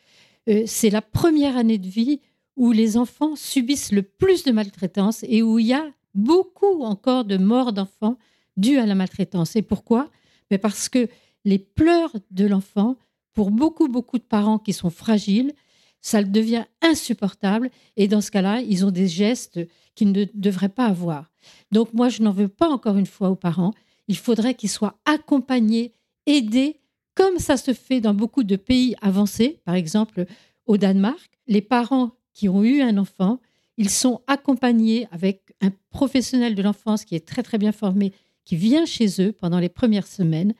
euh, 0.48 0.62
c'est 0.66 0.90
la 0.90 1.02
première 1.02 1.56
année 1.56 1.78
de 1.78 1.88
vie 1.88 2.20
où 2.56 2.72
les 2.72 2.96
enfants 2.96 3.36
subissent 3.36 3.92
le 3.92 4.02
plus 4.02 4.44
de 4.44 4.52
maltraitance 4.52 5.24
et 5.28 5.42
où 5.42 5.58
il 5.58 5.66
y 5.66 5.74
a 5.74 5.86
beaucoup 6.14 6.82
encore 6.84 7.24
de 7.24 7.36
morts 7.36 7.72
d'enfants 7.72 8.16
dues 8.56 8.78
à 8.78 8.86
la 8.86 8.94
maltraitance. 8.94 9.56
Et 9.56 9.62
pourquoi? 9.62 10.10
Mais 10.50 10.58
Parce 10.58 10.88
que 10.88 11.08
les 11.44 11.58
pleurs 11.58 12.14
de 12.30 12.46
l'enfant, 12.46 12.96
pour 13.32 13.50
beaucoup, 13.50 13.88
beaucoup 13.88 14.18
de 14.18 14.24
parents 14.24 14.58
qui 14.58 14.72
sont 14.72 14.90
fragiles, 14.90 15.52
ça 16.00 16.22
devient 16.22 16.64
insupportable. 16.82 17.70
Et 17.96 18.08
dans 18.08 18.20
ce 18.20 18.30
cas-là, 18.30 18.60
ils 18.60 18.84
ont 18.84 18.90
des 18.90 19.08
gestes 19.08 19.60
qu'ils 19.94 20.12
ne 20.12 20.26
devraient 20.34 20.68
pas 20.68 20.86
avoir. 20.86 21.30
Donc 21.72 21.92
moi, 21.92 22.08
je 22.08 22.22
n'en 22.22 22.30
veux 22.30 22.48
pas 22.48 22.68
encore 22.68 22.96
une 22.96 23.06
fois 23.06 23.30
aux 23.30 23.36
parents. 23.36 23.72
Il 24.08 24.16
faudrait 24.16 24.54
qu'ils 24.54 24.70
soient 24.70 24.98
accompagnés, 25.04 25.92
aidés, 26.26 26.80
comme 27.14 27.38
ça 27.38 27.56
se 27.56 27.72
fait 27.72 28.00
dans 28.00 28.14
beaucoup 28.14 28.44
de 28.44 28.56
pays 28.56 28.96
avancés. 29.00 29.60
Par 29.64 29.74
exemple, 29.74 30.26
au 30.66 30.76
Danemark, 30.76 31.30
les 31.46 31.62
parents 31.62 32.12
qui 32.32 32.48
ont 32.48 32.64
eu 32.64 32.80
un 32.82 32.98
enfant, 32.98 33.40
ils 33.76 33.90
sont 33.90 34.20
accompagnés 34.26 35.08
avec 35.10 35.54
un 35.60 35.70
professionnel 35.90 36.54
de 36.54 36.62
l'enfance 36.62 37.04
qui 37.04 37.14
est 37.14 37.26
très 37.26 37.42
très 37.42 37.58
bien 37.58 37.72
formé, 37.72 38.12
qui 38.44 38.56
vient 38.56 38.84
chez 38.84 39.20
eux 39.20 39.32
pendant 39.32 39.58
les 39.58 39.68
premières 39.68 40.06
semaines. 40.06 40.54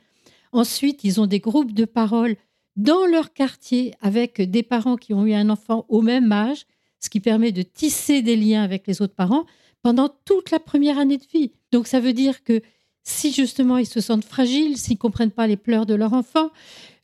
Ensuite, 0.54 1.02
ils 1.02 1.20
ont 1.20 1.26
des 1.26 1.40
groupes 1.40 1.72
de 1.72 1.84
parole 1.84 2.36
dans 2.76 3.06
leur 3.06 3.32
quartier 3.32 3.92
avec 4.00 4.40
des 4.40 4.62
parents 4.62 4.96
qui 4.96 5.12
ont 5.12 5.26
eu 5.26 5.34
un 5.34 5.50
enfant 5.50 5.84
au 5.88 6.00
même 6.00 6.30
âge, 6.30 6.64
ce 7.00 7.10
qui 7.10 7.18
permet 7.18 7.50
de 7.50 7.62
tisser 7.62 8.22
des 8.22 8.36
liens 8.36 8.62
avec 8.62 8.86
les 8.86 9.02
autres 9.02 9.16
parents 9.16 9.46
pendant 9.82 10.08
toute 10.24 10.52
la 10.52 10.60
première 10.60 10.96
année 10.96 11.18
de 11.18 11.26
vie. 11.32 11.50
Donc 11.72 11.88
ça 11.88 11.98
veut 11.98 12.12
dire 12.12 12.44
que 12.44 12.62
si 13.02 13.32
justement 13.32 13.78
ils 13.78 13.86
se 13.86 14.00
sentent 14.00 14.24
fragiles, 14.24 14.78
s'ils 14.78 14.96
comprennent 14.96 15.32
pas 15.32 15.48
les 15.48 15.56
pleurs 15.56 15.86
de 15.86 15.94
leur 15.94 16.12
enfant, 16.12 16.50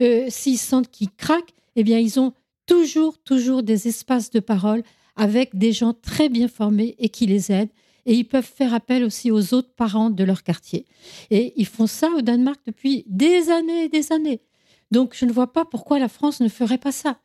euh, 0.01 0.27
s'ils 0.29 0.57
sentent 0.57 0.89
qu'ils 0.89 1.11
craquent, 1.11 1.53
eh 1.75 1.83
bien 1.83 1.99
ils 1.99 2.21
ont 2.21 2.33
toujours, 2.67 3.19
toujours 3.19 3.65
des 3.65 3.89
espaces 3.89 4.31
de 4.31 4.39
parole 4.39 4.85
avec 5.17 5.59
des 5.59 5.73
gens 5.73 5.93
très 5.93 6.29
bien 6.29 6.47
formés 6.47 6.95
et 7.01 7.09
qui 7.09 7.27
les 7.27 7.51
aident. 7.51 7.73
Et 8.07 8.15
ils 8.15 8.25
peuvent 8.25 8.45
faire 8.45 8.75
appel 8.75 9.05
aussi 9.05 9.31
aux 9.31 9.55
autres 9.55 9.73
parents 9.75 10.11
de 10.11 10.25
leur 10.25 10.43
quartier. 10.43 10.87
Et 11.31 11.53
ils 11.57 11.67
font 11.67 11.87
ça 11.87 12.09
au 12.17 12.23
Danemark 12.23 12.61
depuis 12.67 13.05
des 13.07 13.51
années 13.51 13.85
et 13.85 13.89
des 13.89 14.13
années. 14.13 14.41
Donc 14.91 15.15
je 15.17 15.25
ne 15.25 15.33
vois 15.33 15.53
pas 15.53 15.65
pourquoi 15.65 15.99
la 15.99 16.09
France 16.09 16.41
ne 16.41 16.49
ferait 16.49 16.79
pas 16.79 16.93
ça. 16.93 17.19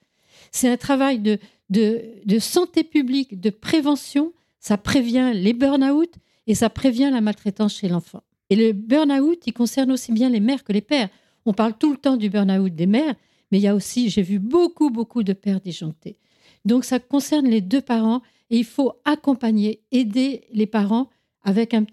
C'est 0.52 0.70
un 0.70 0.78
travail 0.78 1.20
de, 1.20 1.40
de, 1.70 2.40
santé 2.40 2.84
publique, 2.84 3.40
de 3.40 3.50
prévention. 3.50 4.34
Ça 4.60 4.78
prévient 4.78 5.32
les 5.34 5.54
burn-out 5.54 6.14
et 6.48 6.56
ça 6.56 6.70
prévient 6.70 7.10
la 7.12 7.22
maltraitance 7.22 7.76
chez 7.76 7.88
l'enfant. 7.88 8.22
Et 8.50 8.56
le 8.56 8.74
burn-out, 8.74 9.40
il 9.48 9.54
concerne 9.54 9.92
aussi 9.92 10.12
bien 10.12 10.30
les 10.30 10.40
mères 10.40 10.64
que 10.64 10.74
les 10.74 10.82
pères. 10.82 11.10
On 11.46 11.54
parle 11.54 11.78
tout 11.78 11.92
le 11.92 11.98
temps 11.98 12.18
du 12.18 12.30
burn-out 12.30 12.74
des 12.74 12.86
mères, 12.86 13.16
mais 13.52 13.60
il 13.60 13.62
y 13.62 13.68
a 13.68 13.76
aussi, 13.76 14.10
j'ai 14.10 14.22
vu 14.22 14.40
beaucoup, 14.40 14.90
beaucoup 14.90 15.24
de 15.24 15.34
pères 15.34 15.62
disjonctés. 15.62 16.18
Donc 16.64 16.84
ça 16.86 17.00
concerne 17.00 17.48
les 17.48 17.62
deux 17.62 17.82
parents 17.82 18.22
et 18.50 18.58
il 18.58 18.66
faut 18.66 18.94
accompagner, 19.06 19.82
aider 19.92 20.44
les 20.54 20.68
parents 20.68 21.10
avec, 21.44 21.74
un, 21.74 21.86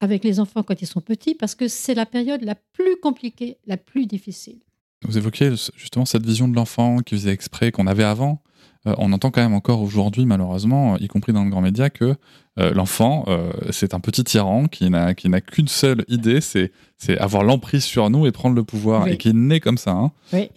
avec 0.00 0.24
les 0.24 0.40
enfants 0.40 0.62
quand 0.62 0.80
ils 0.82 0.86
sont 0.86 1.00
petits 1.00 1.34
parce 1.34 1.54
que 1.54 1.68
c'est 1.68 1.94
la 1.94 2.06
période 2.06 2.42
la 2.42 2.54
plus 2.54 2.96
compliquée, 3.00 3.58
la 3.66 3.76
plus 3.76 4.06
difficile. 4.06 4.58
Vous 5.06 5.16
évoquiez 5.16 5.52
justement 5.76 6.04
cette 6.04 6.26
vision 6.26 6.46
de 6.48 6.54
l'enfant 6.54 6.98
qui 6.98 7.14
faisait 7.14 7.32
exprès, 7.32 7.72
qu'on 7.72 7.86
avait 7.86 8.04
avant. 8.04 8.42
Euh, 8.86 8.94
on 8.98 9.12
entend 9.12 9.30
quand 9.30 9.42
même 9.42 9.54
encore 9.54 9.82
aujourd'hui, 9.82 10.24
malheureusement, 10.24 10.96
y 10.98 11.06
compris 11.06 11.32
dans 11.32 11.44
le 11.44 11.50
grand 11.50 11.60
média, 11.60 11.90
que 11.90 12.14
euh, 12.58 12.72
l'enfant, 12.72 13.24
euh, 13.28 13.52
c'est 13.70 13.92
un 13.94 14.00
petit 14.00 14.24
tyran 14.24 14.68
qui 14.68 14.88
n'a 14.90 15.14
qu'une 15.14 15.68
seule 15.68 16.04
idée, 16.08 16.40
c'est 16.40 16.70
avoir 17.18 17.44
l'emprise 17.44 17.84
sur 17.84 18.08
nous 18.10 18.26
et 18.26 18.32
prendre 18.32 18.56
le 18.56 18.64
pouvoir, 18.64 19.04
Oui. 19.04 19.12
et 19.12 19.16
qui 19.18 19.28
est 19.30 19.34
né 19.34 19.60
comme 19.60 19.78
ça. 19.78 19.92
Hein. 19.92 20.12
Oui. 20.32 20.50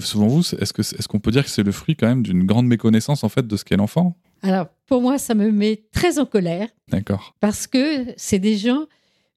Selon 0.00 0.28
vous, 0.28 0.40
est-ce 0.40 0.72
que 0.72 0.82
est-ce 0.82 1.08
qu'on 1.08 1.18
peut 1.20 1.30
dire 1.30 1.44
que 1.44 1.50
c'est 1.50 1.62
le 1.62 1.72
fruit 1.72 1.96
quand 1.96 2.06
même 2.06 2.22
d'une 2.22 2.44
grande 2.44 2.66
méconnaissance 2.66 3.24
en 3.24 3.28
fait 3.28 3.46
de 3.46 3.56
ce 3.56 3.64
qu'est 3.64 3.76
l'enfant? 3.76 4.16
Alors 4.46 4.68
pour 4.86 5.02
moi, 5.02 5.18
ça 5.18 5.34
me 5.34 5.50
met 5.50 5.84
très 5.92 6.18
en 6.18 6.26
colère 6.26 6.68
D'accord. 6.88 7.34
parce 7.40 7.66
que 7.66 8.06
c'est 8.16 8.38
des 8.38 8.56
gens 8.56 8.86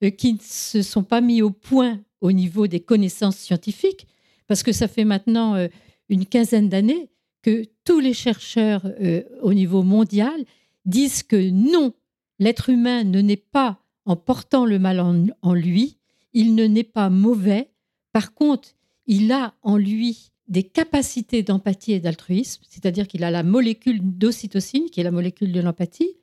euh, 0.03 0.11
qui 0.11 0.33
ne 0.33 0.39
se 0.41 0.81
sont 0.81 1.03
pas 1.03 1.21
mis 1.21 1.41
au 1.41 1.49
point 1.49 1.99
au 2.21 2.31
niveau 2.31 2.67
des 2.67 2.79
connaissances 2.79 3.37
scientifiques, 3.37 4.07
parce 4.47 4.61
que 4.61 4.71
ça 4.71 4.87
fait 4.87 5.05
maintenant 5.05 5.55
euh, 5.55 5.67
une 6.09 6.25
quinzaine 6.25 6.69
d'années 6.69 7.09
que 7.41 7.65
tous 7.85 7.99
les 7.99 8.13
chercheurs 8.13 8.85
euh, 8.85 9.23
au 9.41 9.53
niveau 9.53 9.83
mondial 9.83 10.45
disent 10.85 11.23
que 11.23 11.49
non, 11.49 11.93
l'être 12.37 12.69
humain 12.69 13.03
ne 13.03 13.21
naît 13.21 13.37
pas 13.37 13.79
en 14.05 14.15
portant 14.15 14.65
le 14.65 14.79
mal 14.79 14.99
en, 14.99 15.25
en 15.41 15.53
lui, 15.53 15.97
il 16.33 16.55
ne 16.55 16.65
naît 16.65 16.83
pas 16.83 17.09
mauvais, 17.09 17.71
par 18.11 18.33
contre, 18.33 18.69
il 19.07 19.31
a 19.31 19.55
en 19.63 19.77
lui 19.77 20.31
des 20.49 20.63
capacités 20.63 21.43
d'empathie 21.43 21.93
et 21.93 21.99
d'altruisme, 21.99 22.63
c'est-à-dire 22.67 23.07
qu'il 23.07 23.23
a 23.23 23.31
la 23.31 23.43
molécule 23.43 23.99
d'ocytocine, 24.01 24.89
qui 24.89 24.99
est 24.99 25.03
la 25.03 25.11
molécule 25.11 25.51
de 25.51 25.61
l'empathie. 25.61 26.17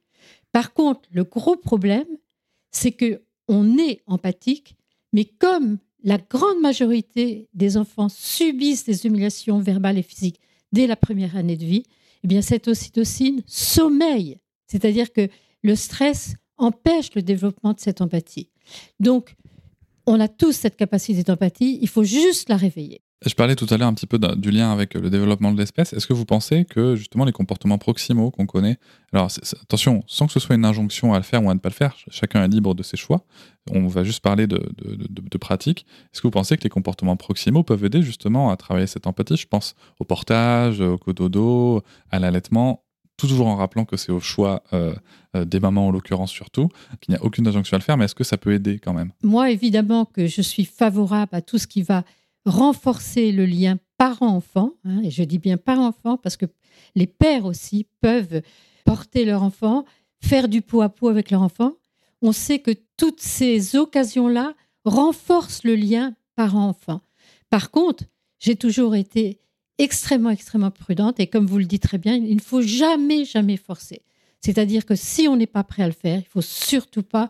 Par 0.53 0.75
contre, 0.75 1.09
le 1.13 1.25
gros 1.25 1.57
problème, 1.57 2.07
c'est 2.73 2.93
que 2.93 3.23
on 3.49 3.79
est 3.79 4.03
empathique, 4.07 4.77
mais 5.13 5.25
comme 5.25 5.79
la 6.03 6.19
grande 6.19 6.61
majorité 6.61 7.49
des 7.55 7.77
enfants 7.77 8.09
subissent 8.09 8.85
des 8.85 9.07
humiliations 9.07 9.61
verbales 9.61 9.99
et 9.99 10.03
physiques 10.03 10.41
dès 10.73 10.89
la 10.89 10.97
première 10.97 11.37
année 11.37 11.57
de 11.57 11.65
vie, 11.65 11.85
eh 12.25 12.27
bien 12.27 12.43
cette 12.43 12.67
ocytocine 12.67 13.43
sommeille, 13.47 14.39
c'est-à-dire 14.67 15.13
que 15.13 15.29
le 15.63 15.77
stress 15.77 16.35
empêche 16.59 17.15
le 17.15 17.23
développement 17.23 17.73
de 17.73 17.81
cette 17.81 18.01
empathie. 18.01 18.51
Donc, 18.99 19.37
on 20.07 20.19
a 20.19 20.29
tous 20.29 20.53
cette 20.53 20.77
capacité 20.77 21.23
d'empathie, 21.23 21.79
il 21.81 21.89
faut 21.89 22.05
juste 22.05 22.49
la 22.49 22.57
réveiller. 22.57 23.03
Je 23.25 23.35
parlais 23.35 23.57
tout 23.57 23.67
à 23.71 23.79
l'heure 23.79 23.89
un 23.89 23.95
petit 23.95 24.07
peu 24.07 24.19
du 24.19 24.51
lien 24.51 24.71
avec 24.71 24.93
le 24.93 25.09
développement 25.09 25.51
de 25.51 25.57
l'espèce. 25.59 25.95
Est-ce 25.95 26.07
que 26.07 26.13
vous 26.13 26.27
pensez 26.27 26.67
que 26.67 26.97
justement 26.97 27.25
les 27.25 27.33
comportements 27.33 27.79
proximaux 27.79 28.31
qu'on 28.31 28.45
connaît, 28.45 28.77
alors 29.13 29.29
attention, 29.63 30.05
sans 30.07 30.27
que 30.27 30.33
ce 30.35 30.39
soit 30.41 30.55
une 30.55 30.67
injonction 30.67 31.15
à 31.15 31.17
le 31.17 31.23
faire 31.23 31.43
ou 31.43 31.49
à 31.49 31.55
ne 31.55 31.59
pas 31.59 31.71
le 31.71 31.75
faire, 31.75 31.93
ch- 31.93 32.07
chacun 32.11 32.45
est 32.45 32.49
libre 32.49 32.75
de 32.75 32.83
ses 32.83 32.99
choix. 32.99 33.25
On 33.73 33.87
va 33.87 34.05
juste 34.05 34.21
parler 34.21 34.47
de 34.47 35.39
pratiques. 35.39 35.87
Est-ce 36.13 36.21
que 36.21 36.27
vous 36.27 36.31
pensez 36.33 36.59
que 36.59 36.65
les 36.65 36.69
comportements 36.71 37.17
proximaux 37.17 37.63
peuvent 37.63 37.85
aider 37.85 38.03
justement 38.03 38.51
à 38.51 38.57
travailler 38.57 38.87
cette 38.87 39.07
empathie? 39.07 39.37
Je 39.39 39.47
pense 39.47 39.75
au 39.99 40.05
portage, 40.05 40.81
au 40.83 40.99
cododo, 40.99 41.83
à 42.11 42.19
l'allaitement, 42.19 42.85
toujours 43.17 43.47
en 43.47 43.57
rappelant 43.57 43.87
que 43.87 43.97
c'est 43.97 44.13
au 44.13 44.21
choix 44.21 44.63
euh, 44.75 44.95
euh, 45.37 45.47
des 45.47 45.59
mamans 45.59 45.89
en 45.89 45.91
l'occurrence 45.91 46.31
surtout, 46.31 46.69
qu'il 47.01 47.15
n'y 47.15 47.19
a 47.19 47.25
aucune 47.25 47.49
injonction 47.49 47.77
à 47.77 47.79
le 47.79 47.85
faire, 47.85 47.97
mais 47.97 48.05
est-ce 48.05 48.15
que 48.15 48.25
ça 48.25 48.37
peut 48.37 48.53
aider 48.53 48.79
quand 48.79 48.93
même? 48.93 49.11
Moi, 49.23 49.51
évidemment 49.51 50.05
que 50.05 50.27
je 50.27 50.43
suis 50.43 50.67
favorable 50.67 51.35
à 51.35 51.41
tout 51.41 51.57
ce 51.57 51.67
qui 51.67 51.83
va 51.83 52.05
renforcer 52.47 53.33
le 53.33 53.45
lien 53.45 53.79
parent-enfant, 53.99 54.73
hein, 54.85 55.03
et 55.03 55.11
je 55.11 55.23
dis 55.25 55.39
bien 55.39 55.57
parent-enfant 55.57 56.17
parce 56.17 56.37
que 56.37 56.47
les 56.95 57.07
pères 57.07 57.45
aussi 57.45 57.87
peuvent 58.01 58.41
porter 58.85 59.25
leur 59.25 59.43
enfant, 59.43 59.85
faire 60.23 60.49
du 60.49 60.63
pot 60.63 60.81
à 60.81 60.89
pot 60.89 61.09
avec 61.09 61.31
leur 61.31 61.43
enfant. 61.43 61.73
On 62.23 62.33
sait 62.33 62.61
que 62.61 62.71
toutes 62.97 63.21
ces 63.21 63.77
occasions-là 63.77 64.55
renforcent 64.85 65.65
le 65.65 65.75
lien 65.75 66.15
parent-enfant. 66.37 67.03
Par 67.51 67.71
contre, 67.71 68.05
j'ai 68.39 68.57
toujours 68.57 68.95
été 68.95 69.41
extrêmement, 69.79 70.31
extrêmement 70.31 70.71
prudente 70.71 71.21
et 71.21 71.27
comme 71.27 71.47
vous 71.47 71.59
le 71.59 71.65
dites 71.65 71.83
très 71.83 71.99
bien, 71.99 72.15
il 72.15 72.37
ne 72.37 72.41
faut 72.41 72.63
jamais, 72.63 73.25
jamais 73.25 73.57
forcer. 73.57 74.03
C'est-à-dire 74.41 74.87
que 74.87 74.95
si 74.95 75.27
on 75.27 75.37
n'est 75.37 75.47
pas 75.47 75.65
prêt 75.65 75.83
à 75.83 75.89
le 75.89 75.93
faire, 75.93 76.21
il 76.21 76.29
faut 76.29 76.43
surtout 76.43 77.03
pas, 77.03 77.29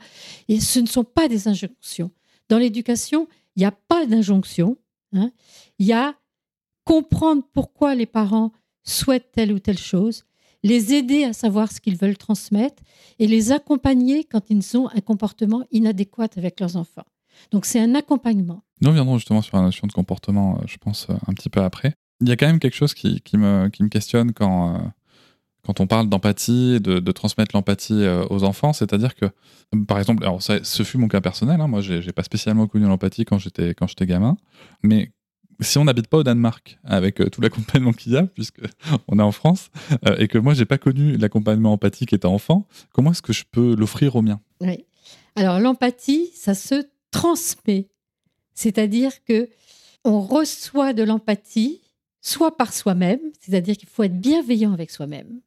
et 0.49 0.61
ce 0.61 0.81
ne 0.81 0.87
sont 0.87 1.05
pas 1.05 1.29
des 1.29 1.49
injonctions. 1.49 2.11
Dans 2.49 2.59
l'éducation, 2.59 3.27
il 3.55 3.61
n'y 3.61 3.65
a 3.65 3.73
pas 3.73 4.05
d'injonction. 4.05 4.77
Hein? 5.17 5.33
Il 5.79 5.87
y 5.87 5.93
a 5.93 6.15
comprendre 6.85 7.43
pourquoi 7.53 7.95
les 7.95 8.07
parents 8.07 8.53
souhaitent 8.85 9.33
telle 9.33 9.53
ou 9.53 9.59
telle 9.59 9.79
chose, 9.79 10.25
les 10.63 10.95
aider 10.95 11.25
à 11.25 11.33
savoir 11.33 11.71
ce 11.71 11.81
qu'ils 11.81 11.97
veulent 11.97 12.17
transmettre 12.17 12.83
et 13.19 13.27
les 13.27 13.53
accompagner 13.53 14.25
quand 14.25 14.51
ils 14.51 14.77
ont 14.77 14.89
un 14.89 15.01
comportement 15.01 15.65
inadéquat 15.71 16.29
avec 16.37 16.61
leurs 16.61 16.77
enfants. 16.77 17.05
Donc 17.51 17.67
c'est 17.67 17.81
un 17.81 17.95
accompagnement. 17.95 18.63
Nous 18.81 18.89
reviendrons 18.89 19.19
justement 19.19 19.43
sur 19.43 19.57
la 19.57 19.65
notion 19.65 19.87
de 19.87 19.93
comportement, 19.93 20.57
euh, 20.57 20.65
je 20.67 20.77
pense, 20.79 21.09
euh, 21.11 21.15
un 21.27 21.33
petit 21.35 21.49
peu 21.49 21.61
après. 21.61 21.95
Il 22.21 22.29
y 22.29 22.33
a 22.33 22.37
quand 22.37 22.47
même 22.47 22.59
quelque 22.59 22.75
chose 22.75 22.95
qui, 22.95 23.21
me, 23.35 23.69
questionne 23.89 24.33
quand, 24.33 24.75
euh, 24.75 24.79
quand 25.67 25.81
on 25.81 25.87
parle 25.87 26.09
d'empathie, 26.09 26.81
de, 26.81 27.01
de, 27.01 27.13
transmettre 27.13 27.55
l'empathie 27.55 28.07
aux 28.31 28.45
enfants. 28.45 28.73
C'est-à-dire 28.73 29.15
que, 29.15 29.27
par 29.87 29.99
exemple, 29.99 30.23
alors 30.23 30.41
ce 30.43 30.83
fut 30.83 30.99
mon 30.99 31.09
cas 31.09 31.21
personnel, 31.21 31.61
hein, 31.61 31.67
moi 31.67 31.81
j'ai 31.81 32.13
pas 32.13 32.23
spécialement 32.23 32.67
connu 32.67 32.87
l'empathie 32.87 33.25
quand 33.25 33.39
j'étais 33.39 33.75
gamin, 34.07 34.37
mais 34.83 35.13
si 35.61 35.79
on 35.79 35.85
n'habite 35.85 36.09
pas 36.09 36.19
au 36.19 36.23
Danemark 36.23 36.79
avec 36.85 37.31
tout 37.31 37.41
l'accompagnement 37.41 37.93
qu'il 37.93 38.13
y 38.13 38.17
a, 38.17 38.25
puisque 38.25 38.61
on 39.09 39.19
est 39.19 39.23
en 39.23 39.33
France, 39.33 39.71
et 40.19 40.29
que 40.29 40.39
moi 40.39 40.55
j'ai 40.55 40.67
pas 40.67 40.79
connu 40.79 41.17
l'accompagnement 41.17 41.73
empathique 41.73 42.13
étant 42.13 42.35
enfant, 42.35 42.67
comment 42.93 43.13
est-ce 43.13 43.23
que 43.23 43.33
je 43.33 43.45
peux 43.51 43.75
l'offrir 43.75 44.17
aux 44.17 44.23
miens 44.23 44.41
Oui. 44.61 44.85
Alors 45.35 45.61
l'empathie, 45.61 46.31
ça 46.35 46.55
se 46.55 46.87
transmet. 47.11 47.89
C'est-à-dire 48.55 49.13
que 49.25 49.49
on 50.05 50.21
reçoit 50.21 50.93
de 50.93 51.03
l'empathie, 51.03 51.81
soit 52.21 52.57
par 52.57 52.73
soi-même, 52.73 53.21
c'est-à-dire 53.41 53.77
qu'il 53.77 53.89
faut 53.89 54.05
être 54.05 54.19
bienveillant 54.19 54.73
avec 54.73 54.91
soi-même. 54.91 55.41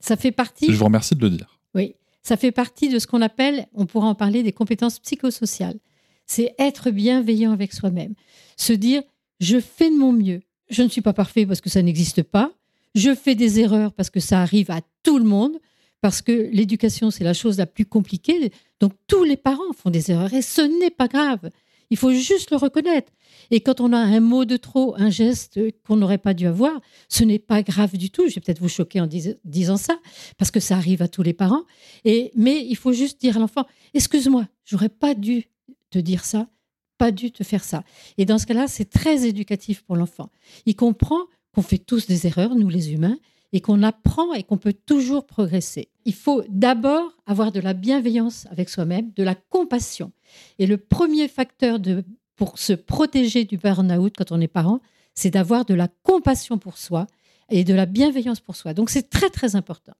Ça 0.00 0.16
fait 0.16 0.32
partie. 0.32 0.72
Je 0.72 0.76
vous 0.76 0.84
remercie 0.84 1.14
de 1.14 1.20
le 1.20 1.30
dire. 1.30 1.60
Oui, 1.74 1.94
ça 2.22 2.36
fait 2.36 2.52
partie 2.52 2.88
de 2.88 2.98
ce 2.98 3.06
qu'on 3.06 3.22
appelle, 3.22 3.66
on 3.74 3.86
pourra 3.86 4.08
en 4.08 4.14
parler, 4.14 4.42
des 4.42 4.52
compétences 4.52 4.98
psychosociales. 4.98 5.78
C'est 6.26 6.54
être 6.58 6.90
bienveillant 6.90 7.52
avec 7.52 7.72
soi-même. 7.72 8.14
Se 8.56 8.72
dire, 8.72 9.02
je 9.40 9.60
fais 9.60 9.90
de 9.90 9.96
mon 9.96 10.12
mieux. 10.12 10.42
Je 10.68 10.82
ne 10.82 10.88
suis 10.88 11.00
pas 11.00 11.12
parfait 11.12 11.46
parce 11.46 11.60
que 11.60 11.70
ça 11.70 11.82
n'existe 11.82 12.22
pas. 12.22 12.52
Je 12.94 13.14
fais 13.14 13.34
des 13.34 13.60
erreurs 13.60 13.92
parce 13.92 14.10
que 14.10 14.20
ça 14.20 14.40
arrive 14.40 14.70
à 14.70 14.80
tout 15.02 15.18
le 15.18 15.24
monde 15.24 15.58
parce 16.00 16.22
que 16.22 16.48
l'éducation, 16.52 17.10
c'est 17.10 17.24
la 17.24 17.34
chose 17.34 17.58
la 17.58 17.66
plus 17.66 17.84
compliquée. 17.84 18.52
Donc 18.80 18.92
tous 19.06 19.24
les 19.24 19.36
parents 19.36 19.72
font 19.76 19.90
des 19.90 20.10
erreurs 20.10 20.32
et 20.32 20.42
ce 20.42 20.62
n'est 20.62 20.90
pas 20.90 21.08
grave. 21.08 21.50
Il 21.90 21.96
faut 21.96 22.12
juste 22.12 22.50
le 22.50 22.56
reconnaître. 22.56 23.12
Et 23.50 23.60
quand 23.60 23.80
on 23.80 23.92
a 23.92 23.98
un 23.98 24.20
mot 24.20 24.44
de 24.44 24.56
trop, 24.56 24.94
un 24.96 25.10
geste 25.10 25.58
qu'on 25.84 25.96
n'aurait 25.96 26.18
pas 26.18 26.34
dû 26.34 26.46
avoir, 26.46 26.80
ce 27.08 27.24
n'est 27.24 27.40
pas 27.40 27.62
grave 27.62 27.96
du 27.96 28.10
tout. 28.10 28.28
Je 28.28 28.36
vais 28.36 28.40
peut-être 28.40 28.60
vous 28.60 28.68
choquer 28.68 29.00
en 29.00 29.08
disant 29.08 29.76
ça, 29.76 29.98
parce 30.38 30.50
que 30.50 30.60
ça 30.60 30.76
arrive 30.76 31.02
à 31.02 31.08
tous 31.08 31.22
les 31.22 31.32
parents. 31.32 31.64
Et, 32.04 32.30
mais 32.36 32.64
il 32.64 32.76
faut 32.76 32.92
juste 32.92 33.20
dire 33.20 33.36
à 33.36 33.40
l'enfant, 33.40 33.66
excuse-moi, 33.92 34.46
j'aurais 34.64 34.88
pas 34.88 35.14
dû 35.14 35.46
te 35.90 35.98
dire 35.98 36.24
ça, 36.24 36.48
pas 36.96 37.10
dû 37.10 37.32
te 37.32 37.42
faire 37.42 37.64
ça. 37.64 37.82
Et 38.18 38.24
dans 38.24 38.38
ce 38.38 38.46
cas-là, 38.46 38.68
c'est 38.68 38.88
très 38.88 39.26
éducatif 39.26 39.82
pour 39.82 39.96
l'enfant. 39.96 40.30
Il 40.66 40.76
comprend 40.76 41.20
qu'on 41.52 41.62
fait 41.62 41.78
tous 41.78 42.06
des 42.06 42.26
erreurs, 42.26 42.54
nous 42.54 42.68
les 42.68 42.92
humains, 42.92 43.18
et 43.52 43.60
qu'on 43.60 43.82
apprend 43.82 44.32
et 44.32 44.42
qu'on 44.42 44.58
peut 44.58 44.72
toujours 44.72 45.26
progresser. 45.26 45.88
Il 46.04 46.14
faut 46.14 46.42
d'abord 46.48 47.16
avoir 47.26 47.52
de 47.52 47.60
la 47.60 47.74
bienveillance 47.74 48.46
avec 48.50 48.68
soi-même, 48.68 49.10
de 49.16 49.22
la 49.22 49.34
compassion. 49.34 50.12
Et 50.58 50.66
le 50.66 50.76
premier 50.76 51.28
facteur 51.28 51.80
de, 51.80 52.04
pour 52.36 52.58
se 52.58 52.72
protéger 52.72 53.44
du 53.44 53.56
burn-out 53.58 54.14
quand 54.16 54.32
on 54.32 54.40
est 54.40 54.48
parent, 54.48 54.80
c'est 55.14 55.30
d'avoir 55.30 55.64
de 55.64 55.74
la 55.74 55.88
compassion 56.02 56.58
pour 56.58 56.78
soi 56.78 57.06
et 57.50 57.64
de 57.64 57.74
la 57.74 57.86
bienveillance 57.86 58.40
pour 58.40 58.56
soi. 58.56 58.74
Donc 58.74 58.90
c'est 58.90 59.10
très 59.10 59.30
très 59.30 59.56
important. 59.56 59.92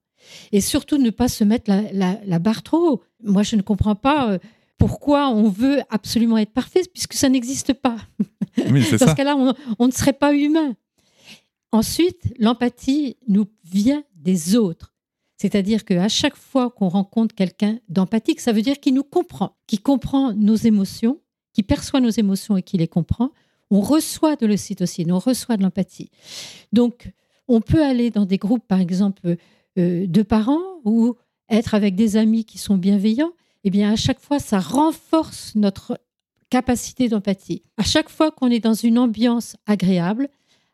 Et 0.51 0.61
surtout 0.61 0.97
ne 0.97 1.09
pas 1.09 1.27
se 1.27 1.43
mettre 1.43 1.71
la, 1.93 2.39
barre 2.39 2.63
trop 2.63 2.89
haut. 2.89 3.03
Moi 3.23 3.43
je 3.43 3.55
ne 3.55 3.61
comprends 3.61 3.95
pas. 3.95 4.31
Euh, 4.31 4.39
pourquoi 4.77 5.29
on 5.29 5.47
veut 5.47 5.81
absolument 5.91 6.39
être 6.39 6.53
parfait, 6.53 6.81
puisque 6.91 7.13
ça 7.13 7.29
n'existe 7.29 7.73
pas. 7.73 7.97
Oui, 8.71 8.83
Dans 8.99 9.07
ce 9.07 9.15
cas-là, 9.15 9.35
on, 9.37 9.53
on 9.77 9.87
ne 9.87 9.91
serait 9.91 10.13
pas 10.13 10.33
humain. 10.33 10.75
Ensuite, 11.71 12.33
l'empathie 12.37 13.17
nous 13.27 13.45
vient 13.63 14.03
des 14.15 14.55
autres. 14.55 14.93
C'est-à-dire 15.37 15.85
qu'à 15.85 16.09
chaque 16.09 16.35
fois 16.35 16.69
qu'on 16.69 16.89
rencontre 16.89 17.33
quelqu'un 17.33 17.79
d'empathique, 17.89 18.41
ça 18.41 18.51
veut 18.51 18.61
dire 18.61 18.79
qu'il 18.79 18.93
nous 18.93 19.03
comprend, 19.03 19.55
qu'il 19.67 19.81
comprend 19.81 20.33
nos 20.33 20.55
émotions, 20.55 21.19
qu'il 21.53 21.63
perçoit 21.63 21.99
nos 21.99 22.09
émotions 22.09 22.57
et 22.57 22.61
qu'il 22.61 22.81
les 22.81 22.87
comprend. 22.87 23.31
On 23.71 23.81
reçoit 23.81 24.35
de 24.35 24.45
l'ocytocine, 24.45 25.11
on 25.11 25.19
reçoit 25.19 25.57
de 25.57 25.63
l'empathie. 25.63 26.11
Donc, 26.73 27.11
on 27.47 27.61
peut 27.61 27.83
aller 27.83 28.11
dans 28.11 28.25
des 28.25 28.37
groupes, 28.37 28.67
par 28.67 28.79
exemple, 28.79 29.37
euh, 29.77 30.05
de 30.05 30.21
parents 30.21 30.81
ou 30.85 31.15
être 31.49 31.73
avec 31.73 31.95
des 31.95 32.17
amis 32.17 32.45
qui 32.45 32.57
sont 32.57 32.77
bienveillants. 32.77 33.33
Eh 33.63 33.69
bien, 33.69 33.91
à 33.91 33.95
chaque 33.95 34.19
fois, 34.19 34.39
ça 34.39 34.59
renforce 34.59 35.55
notre 35.55 35.99
capacité 36.49 37.07
d'empathie. 37.07 37.63
À 37.77 37.83
chaque 37.83 38.09
fois 38.09 38.31
qu'on 38.31 38.51
est 38.51 38.59
dans 38.59 38.73
une 38.73 38.99
ambiance 38.99 39.55
agréable, 39.65 40.29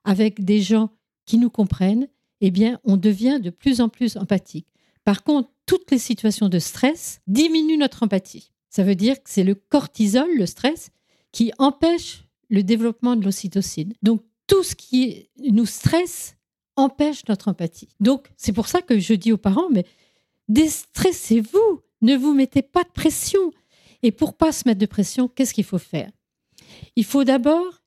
avec 0.08 0.46
des 0.46 0.62
gens 0.62 0.90
qui 1.26 1.38
nous 1.38 1.50
comprennent, 1.50 2.08
eh 2.40 2.50
bien, 2.50 2.80
on 2.86 2.96
devient 2.96 3.40
de 3.44 3.50
plus 3.50 3.82
en 3.82 3.90
plus 3.90 4.16
empathique. 4.16 4.66
Par 5.04 5.24
contre, 5.24 5.50
toutes 5.66 5.92
les 5.92 6.00
situations 6.00 6.48
de 6.48 6.60
stress 6.60 7.20
diminuent 7.28 7.78
notre 7.78 8.04
empathie. 8.04 8.54
Ça 8.70 8.84
veut 8.84 8.96
dire 8.96 9.22
que 9.22 9.30
c'est 9.30 9.44
le 9.44 9.54
cortisol, 9.56 10.30
le 10.34 10.46
stress, 10.46 10.92
qui 11.34 11.52
empêche 11.60 12.24
le 12.50 12.64
développement 12.64 13.18
de 13.18 13.26
l'ocytocine. 13.26 13.94
Donc, 14.02 14.24
tout 14.48 14.64
ce 14.64 14.76
qui 14.76 15.30
nous 15.40 15.66
stresse 15.66 16.38
empêche 16.78 17.28
notre 17.28 17.50
empathie. 17.50 17.90
Donc, 18.00 18.30
c'est 18.38 18.54
pour 18.54 18.70
ça 18.70 18.82
que 18.82 19.00
je 19.00 19.14
dis 19.14 19.34
aux 19.34 19.38
parents, 19.38 19.70
mais 19.70 19.86
déstressez-vous, 20.48 21.82
ne 22.02 22.16
vous 22.16 22.34
mettez 22.34 22.62
pas 22.62 22.86
de 22.86 22.92
pression. 22.94 23.52
Et 24.04 24.12
pour 24.12 24.38
pas 24.38 24.54
se 24.54 24.64
mettre 24.66 24.80
de 24.80 24.86
pression, 24.86 25.28
qu'est-ce 25.28 25.54
qu'il 25.54 25.66
faut 25.66 25.78
faire? 25.78 26.12
Il 26.96 27.04
faut 27.04 27.26
d'abord 27.26 27.82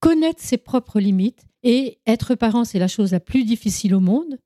connaître 0.00 0.42
ses 0.42 0.58
propres 0.58 1.00
limites 1.00 1.44
et 1.62 1.98
être 2.06 2.34
parent, 2.34 2.64
c'est 2.64 2.78
la 2.78 2.88
chose 2.88 3.12
la 3.12 3.20
plus 3.20 3.44
difficile 3.44 3.94
au 3.94 4.00
monde. 4.00 4.38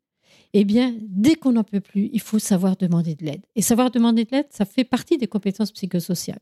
Eh 0.53 0.65
bien, 0.65 0.95
dès 1.01 1.35
qu'on 1.35 1.53
n'en 1.53 1.65
peut 1.65 1.81
plus, 1.81 2.11
il 2.13 2.21
faut 2.21 2.39
savoir 2.39 2.77
demander 2.77 3.15
de 3.15 3.25
l'aide. 3.25 3.43
Et 3.57 3.63
savoir 3.63 3.91
demander 3.91 4.25
de 4.25 4.31
l'aide, 4.31 4.47
ça 4.51 4.65
fait 4.65 4.85
partie 4.85 5.19
des 5.19 5.27
compétences 5.27 5.73
psychosociales. 5.73 6.41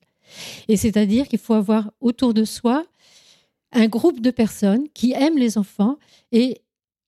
Et 0.68 0.76
c'est-à-dire 0.76 1.28
qu'il 1.28 1.38
faut 1.38 1.54
avoir 1.54 1.92
autour 2.00 2.34
de 2.34 2.44
soi 2.44 2.84
un 3.72 3.86
groupe 3.86 4.20
de 4.20 4.30
personnes 4.30 4.88
qui 4.92 5.12
aiment 5.12 5.38
les 5.38 5.56
enfants 5.56 5.96
et 6.30 6.60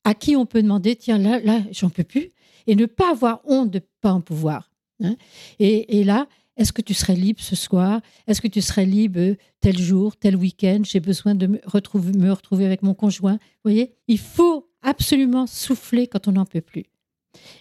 à 0.04 0.14
qui 0.14 0.36
on 0.36 0.46
peut 0.46 0.62
demander, 0.62 0.96
tiens, 0.96 1.18
là, 1.18 1.40
là, 1.40 1.62
j'en 1.72 1.90
peux 1.90 2.04
plus, 2.04 2.30
et 2.66 2.74
ne 2.74 2.86
pas 2.86 3.10
avoir 3.10 3.40
honte 3.44 3.70
de 3.70 3.78
ne 3.78 3.84
pas 4.00 4.12
en 4.12 4.20
pouvoir. 4.20 4.70
Hein. 5.02 5.16
Et, 5.58 6.00
et 6.00 6.04
là, 6.04 6.26
est-ce 6.56 6.72
que 6.72 6.82
tu 6.82 6.94
serais 6.94 7.14
libre 7.14 7.40
ce 7.40 7.56
soir? 7.56 8.00
Est-ce 8.26 8.40
que 8.40 8.48
tu 8.48 8.60
serais 8.60 8.86
libre 8.86 9.36
tel 9.60 9.78
jour, 9.78 10.16
tel 10.16 10.36
week-end? 10.36 10.82
J'ai 10.84 11.00
besoin 11.00 11.34
de 11.34 11.46
me 11.46 11.60
retrouver, 11.64 12.12
me 12.12 12.30
retrouver 12.30 12.64
avec 12.64 12.82
mon 12.82 12.94
conjoint. 12.94 13.34
Vous 13.34 13.70
voyez, 13.70 13.94
il 14.06 14.18
faut 14.18 14.70
absolument 14.82 15.46
souffler 15.46 16.06
quand 16.06 16.28
on 16.28 16.32
n'en 16.32 16.44
peut 16.44 16.60
plus. 16.60 16.84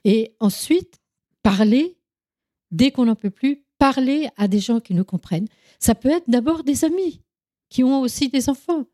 Et 0.04 0.36
ensuite, 0.40 1.00
parler, 1.42 1.98
dès 2.72 2.92
qu'on 2.92 3.06
n'en 3.06 3.16
peut 3.16 3.32
plus, 3.32 3.64
parler 3.80 4.30
à 4.38 4.48
des 4.48 4.60
gens 4.60 4.80
qui 4.80 4.94
nous 4.94 5.04
comprennent. 5.04 5.48
Ça 5.80 5.96
peut 5.96 6.10
être 6.10 6.30
d'abord 6.30 6.64
des 6.64 6.86
amis 6.86 7.22
qui 7.70 7.84
ont 7.84 8.02
aussi 8.02 8.30
des 8.30 8.50
enfants. 8.50 8.86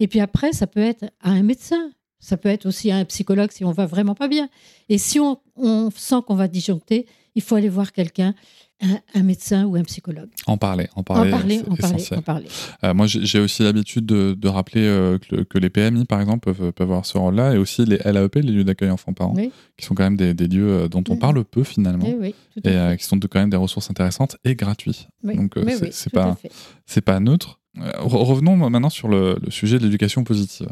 Et 0.00 0.08
puis 0.08 0.20
après, 0.20 0.52
ça 0.52 0.66
peut 0.66 0.80
être 0.80 1.04
à 1.20 1.30
un 1.30 1.42
médecin. 1.42 1.92
Ça 2.18 2.38
peut 2.38 2.48
être 2.48 2.64
aussi 2.64 2.90
à 2.90 2.96
un 2.96 3.04
psychologue 3.04 3.52
si 3.52 3.64
on 3.64 3.72
va 3.72 3.84
vraiment 3.84 4.14
pas 4.14 4.28
bien. 4.28 4.48
Et 4.88 4.96
si 4.96 5.20
on, 5.20 5.38
on 5.56 5.90
sent 5.90 6.22
qu'on 6.26 6.34
va 6.34 6.48
disjoncter, 6.48 7.06
il 7.34 7.42
faut 7.42 7.54
aller 7.54 7.68
voir 7.68 7.92
quelqu'un 7.92 8.34
un, 8.80 9.22
médecin 9.22 9.64
ou 9.64 9.76
un 9.76 9.82
psychologue. 9.82 10.28
En 10.46 10.56
parler, 10.56 10.88
en 10.94 11.02
parler, 11.02 11.32
en 11.32 11.38
parler, 11.38 11.62
en 11.68 11.76
parler, 11.76 12.04
en 12.16 12.22
parler. 12.22 12.46
Euh, 12.82 12.94
moi, 12.94 13.06
j'ai 13.06 13.40
aussi 13.40 13.62
l'habitude 13.62 14.04
de, 14.06 14.34
de, 14.34 14.48
rappeler 14.48 14.84
euh, 14.84 15.18
que, 15.18 15.58
les 15.58 15.70
PMI, 15.70 16.04
par 16.04 16.20
exemple, 16.20 16.52
peuvent, 16.52 16.72
peuvent 16.72 16.90
avoir 16.90 17.06
ce 17.06 17.16
rôle-là, 17.18 17.54
et 17.54 17.58
aussi 17.58 17.84
les 17.84 17.98
LAEP, 17.98 18.36
les 18.36 18.52
lieux 18.52 18.64
d'accueil 18.64 18.90
enfants-parents, 18.90 19.36
qui 19.76 19.84
sont 19.84 19.94
quand 19.94 20.04
même 20.04 20.16
des, 20.16 20.34
des 20.34 20.48
lieux 20.48 20.68
euh, 20.68 20.88
dont 20.88 21.04
on 21.08 21.16
parle 21.16 21.44
peu 21.44 21.64
finalement, 21.64 22.06
et 22.64 22.96
qui 22.98 23.04
sont 23.04 23.18
quand 23.20 23.40
même 23.40 23.50
des 23.50 23.56
ressources 23.56 23.90
intéressantes 23.90 24.36
et 24.44 24.54
gratuites. 24.54 25.08
Donc, 25.22 25.54
c'est 25.90 26.12
pas, 26.12 26.36
pas 27.04 27.20
neutre. 27.20 27.60
revenons 27.76 28.56
maintenant 28.56 28.90
sur 28.90 29.08
le, 29.08 29.36
sujet 29.48 29.78
de 29.78 29.84
l'éducation 29.84 30.24
positive. 30.24 30.68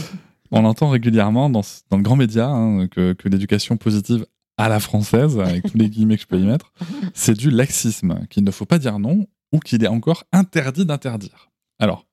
on 0.50 0.64
entend 0.64 0.88
régulièrement 0.88 1.50
dans, 1.50 1.62
dans 1.90 1.96
le 1.96 2.02
grand 2.02 2.16
média 2.16 2.48
hein, 2.48 2.86
que, 2.88 3.12
que 3.12 3.28
l'éducation 3.28 3.76
positive 3.76 4.26
à 4.56 4.68
la 4.68 4.80
française, 4.80 5.38
avec 5.38 5.70
tous 5.70 5.78
les 5.78 5.90
guillemets 5.90 6.16
que 6.16 6.22
je 6.22 6.26
peux 6.26 6.38
y 6.38 6.44
mettre, 6.44 6.72
c'est 7.14 7.36
du 7.36 7.50
laxisme, 7.50 8.26
qu'il 8.30 8.44
ne 8.44 8.50
faut 8.50 8.66
pas 8.66 8.78
dire 8.78 8.98
non 8.98 9.26
ou 9.52 9.58
qu'il 9.58 9.84
est 9.84 9.88
encore 9.88 10.24
interdit 10.32 10.84
d'interdire. 10.84 11.50
Alors, 11.78 12.06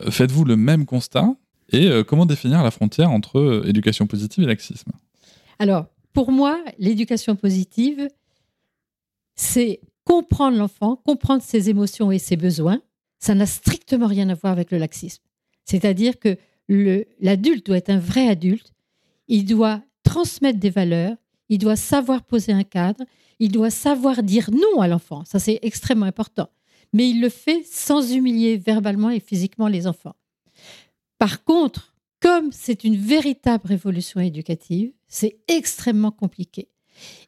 euh, 0.00 0.10
faites-vous 0.10 0.44
le 0.44 0.56
même 0.56 0.86
constat 0.86 1.34
et 1.70 1.88
euh, 1.88 2.04
comment 2.04 2.26
définir 2.26 2.62
la 2.62 2.70
frontière 2.70 3.10
entre 3.10 3.38
euh, 3.38 3.68
éducation 3.68 4.06
positive 4.06 4.44
et 4.44 4.46
laxisme? 4.46 4.92
Alors, 5.58 5.86
pour 6.12 6.30
moi, 6.30 6.62
l'éducation 6.78 7.36
positive, 7.36 8.08
c'est 9.34 9.80
comprendre 10.04 10.58
l'enfant, 10.58 10.96
comprendre 10.96 11.42
ses 11.42 11.70
émotions 11.70 12.10
et 12.12 12.18
ses 12.18 12.36
besoins. 12.36 12.80
Ça 13.18 13.34
n'a 13.34 13.46
strictement 13.46 14.08
rien 14.08 14.28
à 14.28 14.34
voir 14.34 14.52
avec 14.52 14.72
le 14.72 14.78
laxisme. 14.78 15.22
C'est-à-dire 15.64 16.18
que 16.18 16.36
l'adulte 16.68 17.66
doit 17.66 17.76
être 17.76 17.90
un 17.90 17.98
vrai 17.98 18.28
adulte, 18.28 18.72
il 19.28 19.44
doit 19.44 19.82
transmettre 20.02 20.58
des 20.58 20.70
valeurs, 20.70 21.16
il 21.52 21.58
doit 21.58 21.76
savoir 21.76 22.22
poser 22.22 22.52
un 22.52 22.64
cadre, 22.64 23.04
il 23.38 23.52
doit 23.52 23.68
savoir 23.68 24.22
dire 24.22 24.50
non 24.50 24.80
à 24.80 24.88
l'enfant. 24.88 25.22
Ça, 25.26 25.38
c'est 25.38 25.58
extrêmement 25.60 26.06
important. 26.06 26.48
Mais 26.94 27.10
il 27.10 27.20
le 27.20 27.28
fait 27.28 27.62
sans 27.70 28.10
humilier 28.10 28.56
verbalement 28.56 29.10
et 29.10 29.20
physiquement 29.20 29.68
les 29.68 29.86
enfants. 29.86 30.16
Par 31.18 31.44
contre, 31.44 31.94
comme 32.20 32.52
c'est 32.52 32.84
une 32.84 32.96
véritable 32.96 33.66
révolution 33.66 34.18
éducative, 34.18 34.92
c'est 35.08 35.40
extrêmement 35.46 36.10
compliqué. 36.10 36.68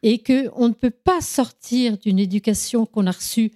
Et 0.01 0.17
qu'on 0.17 0.69
ne 0.69 0.73
peut 0.73 0.89
pas 0.89 1.21
sortir 1.21 1.99
d'une 1.99 2.17
éducation 2.17 2.87
qu'on 2.87 3.05
a 3.05 3.11
reçue 3.11 3.51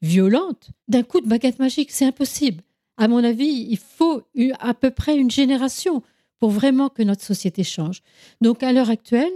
violente 0.00 0.70
d'un 0.88 1.02
coup 1.02 1.20
de 1.20 1.28
baguette 1.28 1.58
magique. 1.58 1.90
C'est 1.90 2.06
impossible. 2.06 2.62
À 2.96 3.08
mon 3.08 3.22
avis, 3.22 3.66
il 3.68 3.76
faut 3.76 4.22
à 4.58 4.72
peu 4.72 4.90
près 4.90 5.18
une 5.18 5.30
génération 5.30 6.02
pour 6.38 6.48
vraiment 6.48 6.88
que 6.88 7.02
notre 7.02 7.22
société 7.22 7.62
change. 7.62 8.00
Donc 8.40 8.62
à 8.62 8.72
l'heure 8.72 8.88
actuelle, 8.88 9.32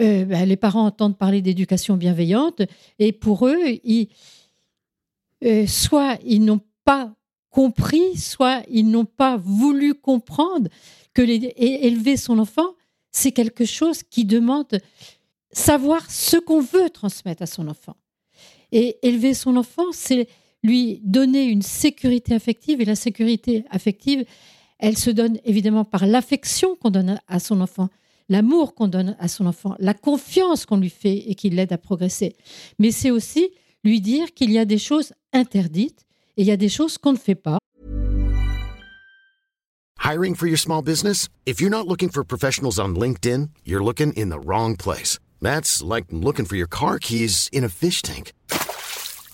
euh, 0.00 0.24
ben, 0.24 0.48
les 0.48 0.56
parents 0.56 0.86
entendent 0.86 1.18
parler 1.18 1.42
d'éducation 1.42 1.96
bienveillante 1.96 2.62
et 2.98 3.12
pour 3.12 3.46
eux, 3.46 3.58
euh, 5.44 5.66
soit 5.66 6.18
ils 6.24 6.44
n'ont 6.44 6.60
pas 6.84 7.14
compris, 7.50 8.16
soit 8.16 8.62
ils 8.70 8.88
n'ont 8.88 9.04
pas 9.04 9.36
voulu 9.36 9.94
comprendre 9.94 10.68
que 11.14 11.22
élever 11.22 12.16
son 12.16 12.38
enfant, 12.38 12.74
c'est 13.10 13.32
quelque 13.32 13.64
chose 13.64 14.02
qui 14.02 14.24
demande 14.24 14.78
savoir 15.50 16.10
ce 16.10 16.36
qu'on 16.36 16.60
veut 16.60 16.90
transmettre 16.90 17.42
à 17.42 17.46
son 17.46 17.68
enfant. 17.68 17.96
Et 18.70 18.98
élever 19.02 19.34
son 19.34 19.56
enfant, 19.56 19.90
c'est 19.92 20.28
lui 20.62 21.00
donner 21.02 21.44
une 21.44 21.62
sécurité 21.62 22.34
affective. 22.34 22.80
Et 22.80 22.84
la 22.84 22.94
sécurité 22.94 23.64
affective, 23.70 24.24
elle 24.78 24.96
se 24.96 25.10
donne 25.10 25.38
évidemment 25.44 25.84
par 25.84 26.06
l'affection 26.06 26.76
qu'on 26.76 26.90
donne 26.90 27.20
à 27.26 27.40
son 27.40 27.60
enfant, 27.60 27.88
l'amour 28.28 28.74
qu'on 28.74 28.88
donne 28.88 29.16
à 29.18 29.28
son 29.28 29.46
enfant, 29.46 29.74
la 29.78 29.94
confiance 29.94 30.66
qu'on 30.66 30.78
lui 30.78 30.90
fait 30.90 31.30
et 31.30 31.34
qui 31.34 31.50
l'aide 31.50 31.72
à 31.72 31.78
progresser. 31.78 32.36
Mais 32.78 32.90
c'est 32.90 33.10
aussi 33.10 33.50
lui 33.84 34.00
dire 34.00 34.32
qu'il 34.34 34.50
y 34.50 34.58
a 34.58 34.64
des 34.64 34.78
choses 34.78 35.12
interdites 35.32 36.06
et 36.36 36.42
il 36.42 36.46
y 36.46 36.50
a 36.50 36.56
des 36.56 36.68
choses 36.68 36.98
qu'on 36.98 37.12
ne 37.12 37.18
fait 37.18 37.34
pas. 37.34 37.58
Hiring 40.04 40.34
for 40.34 40.46
your 40.46 40.58
small 40.58 40.82
business? 40.82 41.28
If 41.44 41.60
you're 41.60 41.70
not 41.70 41.86
looking 41.86 42.08
for 42.08 42.24
professionals 42.24 42.78
on 42.78 42.94
LinkedIn, 42.94 43.50
you're 43.64 43.84
looking 43.84 44.12
in 44.14 44.30
the 44.30 44.40
wrong 44.40 44.74
place. 44.74 45.18
That's 45.42 45.82
like 45.82 46.06
looking 46.10 46.46
for 46.46 46.56
your 46.56 46.68
car 46.68 46.98
keys 46.98 47.50
in 47.52 47.62
a 47.62 47.68
fish 47.68 48.00
tank. 48.00 48.32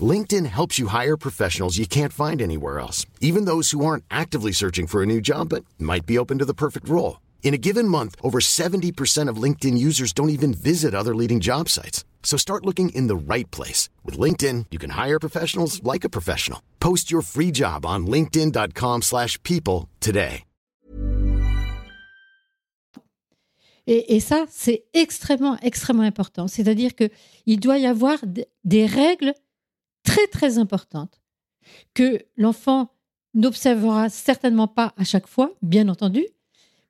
LinkedIn 0.01 0.47
helps 0.47 0.79
you 0.79 0.89
hire 0.89 1.17
professionals 1.17 1.79
you 1.79 1.87
can't 1.87 2.13
find 2.13 2.43
anywhere 2.43 2.81
else, 2.81 3.07
even 3.21 3.45
those 3.45 3.71
who 3.71 3.85
aren't 3.85 4.05
actively 4.11 4.51
searching 4.51 4.89
for 4.89 5.03
a 5.03 5.07
new 5.07 5.21
job 5.21 5.51
but 5.51 5.65
might 5.79 6.07
be 6.07 6.19
open 6.19 6.39
to 6.39 6.45
the 6.45 6.55
perfect 6.55 6.89
role. 6.89 7.19
In 7.45 7.53
a 7.53 7.59
given 7.59 7.87
month, 7.87 8.17
over 8.23 8.41
70% 8.41 9.29
of 9.29 9.37
LinkedIn 9.37 9.77
users 9.77 10.13
don't 10.15 10.31
even 10.31 10.55
visit 10.55 10.95
other 10.95 11.15
leading 11.15 11.41
job 11.41 11.69
sites. 11.69 12.05
So 12.23 12.39
start 12.39 12.65
looking 12.65 12.89
in 12.95 13.07
the 13.07 13.17
right 13.17 13.49
place. 13.51 13.91
With 14.03 14.19
LinkedIn, 14.19 14.67
you 14.71 14.79
can 14.79 14.91
hire 14.91 15.21
professionals 15.21 15.83
like 15.85 16.05
a 16.05 16.09
professional. 16.09 16.61
Post 16.81 17.13
your 17.13 17.23
free 17.23 17.53
job 17.53 17.85
on 17.87 18.07
linkedin.com 18.07 19.03
slash 19.03 19.41
people 19.43 19.89
today. 20.01 20.45
Et, 23.87 24.17
et 24.17 24.21
ça, 24.21 24.47
c'est 24.49 24.85
extrêmement, 24.95 25.59
extrêmement 25.61 26.05
important. 26.05 26.49
C'est-à-dire 26.49 26.93
qu'il 26.95 27.61
doit 27.61 27.77
y 27.77 27.85
avoir 27.85 28.17
des 28.65 28.87
règles 28.87 29.35
très 30.05 30.27
très 30.29 30.57
importante 30.57 31.21
que 31.93 32.25
l'enfant 32.39 32.95
n'observera 33.35 34.09
certainement 34.09 34.69
pas 34.69 34.95
à 34.97 35.05
chaque 35.05 35.27
fois, 35.27 35.53
bien 35.61 35.91
entendu, 35.91 36.25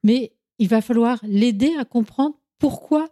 mais 0.04 0.30
il 0.58 0.68
va 0.68 0.80
falloir 0.80 1.18
l'aider 1.22 1.72
à 1.78 1.84
comprendre 1.84 2.36
pourquoi 2.58 3.08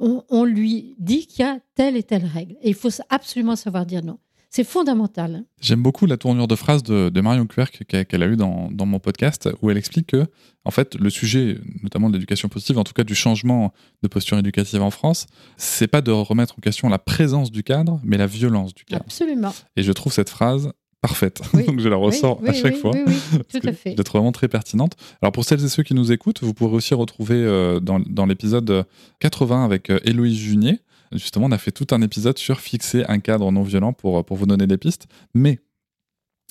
on, 0.00 0.44
lui 0.44 0.94
dit 0.98 1.26
qu'il 1.26 1.44
y 1.44 1.48
a 1.48 1.58
telle 1.74 1.96
et 1.96 2.02
telle 2.02 2.24
règle. 2.24 2.54
Et 2.62 2.68
il 2.68 2.74
faut 2.74 2.88
absolument 3.08 3.56
savoir 3.56 3.84
dire 3.84 4.04
non. 4.04 4.18
C'est 4.50 4.64
fondamental. 4.64 5.34
Hein. 5.34 5.44
J'aime 5.60 5.82
beaucoup 5.82 6.06
la 6.06 6.16
tournure 6.16 6.48
de 6.48 6.54
phrase 6.54 6.82
de, 6.82 7.20
Marion 7.20 7.46
Querc 7.46 7.84
qu'elle 7.86 8.22
a 8.22 8.26
eue 8.26 8.36
dans, 8.36 8.70
mon 8.86 8.98
podcast, 8.98 9.48
où 9.60 9.70
elle 9.70 9.76
explique 9.76 10.06
que, 10.06 10.24
en 10.64 10.70
fait, 10.70 10.94
le 10.94 11.10
sujet, 11.10 11.58
notamment 11.82 12.08
de 12.08 12.14
l'éducation 12.14 12.48
positive, 12.48 12.78
en 12.78 12.84
tout 12.84 12.94
cas 12.94 13.04
du 13.04 13.14
changement 13.14 13.74
de 14.02 14.08
posture 14.08 14.38
éducative 14.38 14.80
en 14.80 14.90
France, 14.90 15.26
c'est 15.58 15.88
pas 15.88 16.00
de 16.00 16.12
remettre 16.12 16.54
en 16.56 16.60
question 16.62 16.88
la 16.88 16.98
présence 16.98 17.50
du 17.50 17.62
cadre, 17.62 18.00
mais 18.04 18.16
la 18.16 18.26
violence 18.26 18.74
du 18.74 18.84
cadre. 18.84 19.04
Absolument. 19.04 19.54
Et 19.76 19.82
je 19.82 19.92
trouve 19.92 20.12
cette 20.12 20.30
phrase 20.30 20.72
parfaite. 21.08 21.40
Donc 21.66 21.80
je 21.80 21.88
la 21.88 21.96
ressens 21.96 22.38
à 22.46 22.52
chaque 22.52 22.76
fois. 22.76 22.92
Oui, 22.94 23.14
tout 23.60 23.66
à 23.66 23.72
fait. 23.72 23.94
D'être 23.94 24.12
vraiment 24.12 24.32
très 24.32 24.48
pertinente. 24.48 24.96
Alors 25.22 25.32
pour 25.32 25.44
celles 25.44 25.64
et 25.64 25.68
ceux 25.68 25.82
qui 25.82 25.94
nous 25.94 26.12
écoutent, 26.12 26.42
vous 26.42 26.54
pourrez 26.54 26.74
aussi 26.74 26.94
retrouver 26.94 27.36
euh, 27.36 27.80
dans, 27.80 28.00
dans 28.00 28.26
l'épisode 28.26 28.84
80 29.20 29.64
avec 29.64 29.90
euh, 29.90 29.98
Héloïse 30.04 30.38
Junier, 30.38 30.80
Justement, 31.12 31.46
on 31.46 31.52
a 31.52 31.58
fait 31.58 31.70
tout 31.70 31.86
un 31.92 32.02
épisode 32.02 32.36
sur 32.36 32.60
fixer 32.60 33.04
un 33.08 33.18
cadre 33.18 33.50
non 33.50 33.62
violent 33.62 33.92
pour, 33.94 34.24
pour 34.24 34.36
vous 34.36 34.46
donner 34.46 34.66
des 34.66 34.76
pistes. 34.76 35.06
Mais 35.34 35.58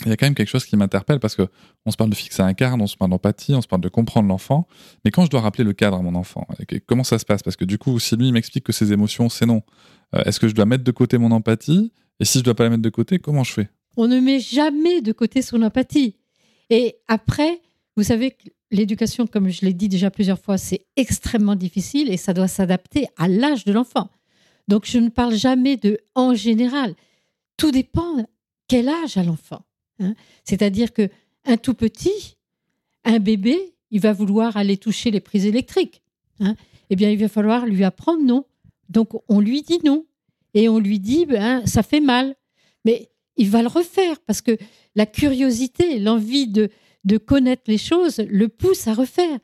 il 0.06 0.10
y 0.10 0.12
a 0.12 0.18
quand 0.18 0.26
même 0.26 0.36
quelque 0.36 0.50
chose 0.50 0.66
qui 0.66 0.76
m'interpelle 0.76 1.20
parce 1.20 1.36
que 1.36 1.48
on 1.86 1.92
se 1.92 1.98
parle 1.98 2.10
de 2.10 2.16
fixer 2.16 2.44
un 2.44 2.54
cadre, 2.54 2.84
on 2.84 2.88
se 2.88 2.96
parle 2.96 3.12
d'empathie, 3.12 3.56
on 3.56 3.62
se 3.62 3.68
parle 3.68 3.82
de 3.82 3.90
comprendre 3.90 4.28
l'enfant. 4.28 4.68
Mais 5.04 5.12
quand 5.12 5.26
je 5.26 5.30
dois 5.30 5.42
rappeler 5.42 5.64
le 5.64 5.74
cadre 5.74 5.98
à 5.98 6.02
mon 6.02 6.16
enfant, 6.16 6.48
comment 6.86 7.04
ça 7.04 7.18
se 7.18 7.26
passe? 7.26 7.42
Parce 7.42 7.56
que 7.56 7.66
du 7.66 7.78
coup, 7.78 8.00
si 8.00 8.16
lui 8.16 8.32
m'explique 8.32 8.64
que 8.64 8.72
ses 8.72 8.94
émotions, 8.94 9.30
c'est 9.30 9.46
non, 9.46 9.64
euh, 10.16 10.24
est-ce 10.26 10.40
que 10.40 10.48
je 10.48 10.54
dois 10.54 10.66
mettre 10.66 10.84
de 10.84 10.92
côté 10.92 11.18
mon 11.18 11.32
empathie? 11.32 11.92
Et 12.20 12.26
si 12.26 12.40
je 12.40 12.44
dois 12.44 12.56
pas 12.56 12.64
la 12.64 12.72
mettre 12.72 12.84
de 12.84 12.90
côté, 12.90 13.20
comment 13.20 13.44
je 13.44 13.54
fais? 13.54 13.70
On 13.98 14.08
ne 14.08 14.20
met 14.20 14.40
jamais 14.40 15.02
de 15.02 15.12
côté 15.12 15.42
son 15.42 15.62
empathie. 15.64 16.16
Et 16.70 16.98
après, 17.08 17.62
vous 17.96 18.04
savez 18.04 18.32
que 18.32 18.50
l'éducation, 18.72 19.28
comme 19.28 19.50
je 19.50 19.66
l'ai 19.66 19.74
dit 19.74 19.90
déjà 19.90 20.12
plusieurs 20.12 20.40
fois, 20.40 20.58
c'est 20.58 20.86
extrêmement 20.96 21.56
difficile 21.56 22.12
et 22.12 22.18
ça 22.18 22.34
doit 22.34 22.48
s'adapter 22.48 23.08
à 23.18 23.28
l'âge 23.28 23.66
de 23.66 23.74
l'enfant. 23.74 24.10
Donc 24.68 24.86
je 24.86 25.00
ne 25.00 25.10
parle 25.10 25.36
jamais 25.36 25.78
de 25.78 26.00
en 26.14 26.36
général. 26.36 26.94
Tout 27.58 27.72
dépend 27.72 28.28
quel 28.68 28.90
âge 28.90 29.18
a 29.18 29.24
l'enfant. 29.24 29.64
Hein. 30.00 30.14
C'est-à-dire 30.44 30.94
que 30.94 31.10
un 31.46 31.58
tout 31.58 31.74
petit, 31.74 32.38
un 33.04 33.20
bébé, 33.20 33.58
il 33.90 34.02
va 34.02 34.14
vouloir 34.14 34.58
aller 34.58 34.78
toucher 34.78 35.10
les 35.10 35.22
prises 35.22 35.46
électriques. 35.46 36.02
Hein. 36.40 36.56
Eh 36.90 36.96
bien, 36.96 37.10
il 37.10 37.18
va 37.18 37.30
falloir 37.30 37.66
lui 37.66 37.84
apprendre 37.84 38.24
non. 38.24 38.46
Donc 38.90 39.10
on 39.28 39.40
lui 39.40 39.62
dit 39.62 39.80
non 39.84 40.06
et 40.54 40.70
on 40.70 40.80
lui 40.80 41.00
dit 41.00 41.26
ben, 41.26 41.66
ça 41.66 41.84
fait 41.84 42.02
mal. 42.02 42.36
Mais 42.86 43.10
il 43.38 43.50
va 43.50 43.62
le 43.62 43.68
refaire 43.68 44.20
parce 44.22 44.42
que 44.42 44.58
la 44.96 45.06
curiosité, 45.06 46.00
l'envie 46.00 46.48
de, 46.48 46.70
connaître 47.26 47.64
les 47.68 47.78
choses 47.78 48.20
le 48.20 48.50
pousse 48.50 48.88
à 48.88 48.94
refaire. 48.94 49.40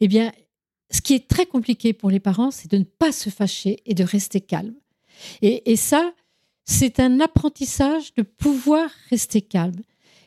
Eh 0.00 0.08
bien, 0.08 0.32
ce 0.90 1.00
qui 1.00 1.14
est 1.14 1.28
très 1.28 1.46
compliqué 1.46 1.92
pour 1.92 2.10
les 2.10 2.20
parents, 2.20 2.50
c'est 2.50 2.70
de 2.70 2.78
ne 2.78 2.84
pas 2.84 3.12
se 3.12 3.30
fâcher 3.30 3.82
et 3.86 3.94
de 3.94 4.04
rester 4.04 4.40
calme. 4.40 4.74
Et, 5.40 5.76
ça, 5.76 6.12
c'est 6.64 7.00
un 7.00 7.20
apprentissage 7.20 8.12
de 8.14 8.22
pouvoir 8.22 8.90
rester 9.08 9.40
calme. 9.40 9.80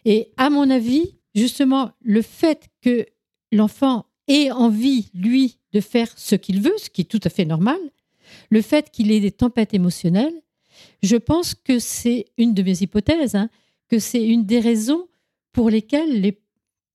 Et 0.06 0.32
à 0.38 0.50
mon 0.50 0.70
avis, 0.70 1.16
justement, 1.36 1.92
le 2.02 2.24
fait 2.24 2.70
que 2.82 3.06
l'enfant 3.52 4.06
ait 4.28 4.50
envie, 4.50 5.12
lui, 5.14 5.60
de 5.74 5.82
faire 5.82 6.12
ce 6.18 6.36
qu'il 6.36 6.62
veut, 6.62 6.78
ce 6.78 6.90
qui 6.90 7.02
est 7.02 7.06
tout 7.06 7.20
à 7.24 7.30
fait 7.30 7.46
normal, 7.46 7.80
le 8.50 8.62
fait 8.62 8.90
qu'il 8.90 9.12
ait 9.12 9.20
des 9.20 9.32
tempêtes 9.32 9.74
émotionnelles, 9.74 10.42
je 11.04 11.16
pense 11.16 11.56
que 11.56 11.80
c'est 11.80 12.26
une 12.38 12.54
de 12.54 12.64
mes 12.64 12.82
hypothèses, 12.82 13.36
hein, 13.36 13.50
que 13.88 14.00
c'est 14.00 14.24
une 14.24 14.46
des 14.46 14.60
raisons 14.60 15.08
pour 15.52 15.70
lesquelles 15.70 16.22
les, 16.22 16.40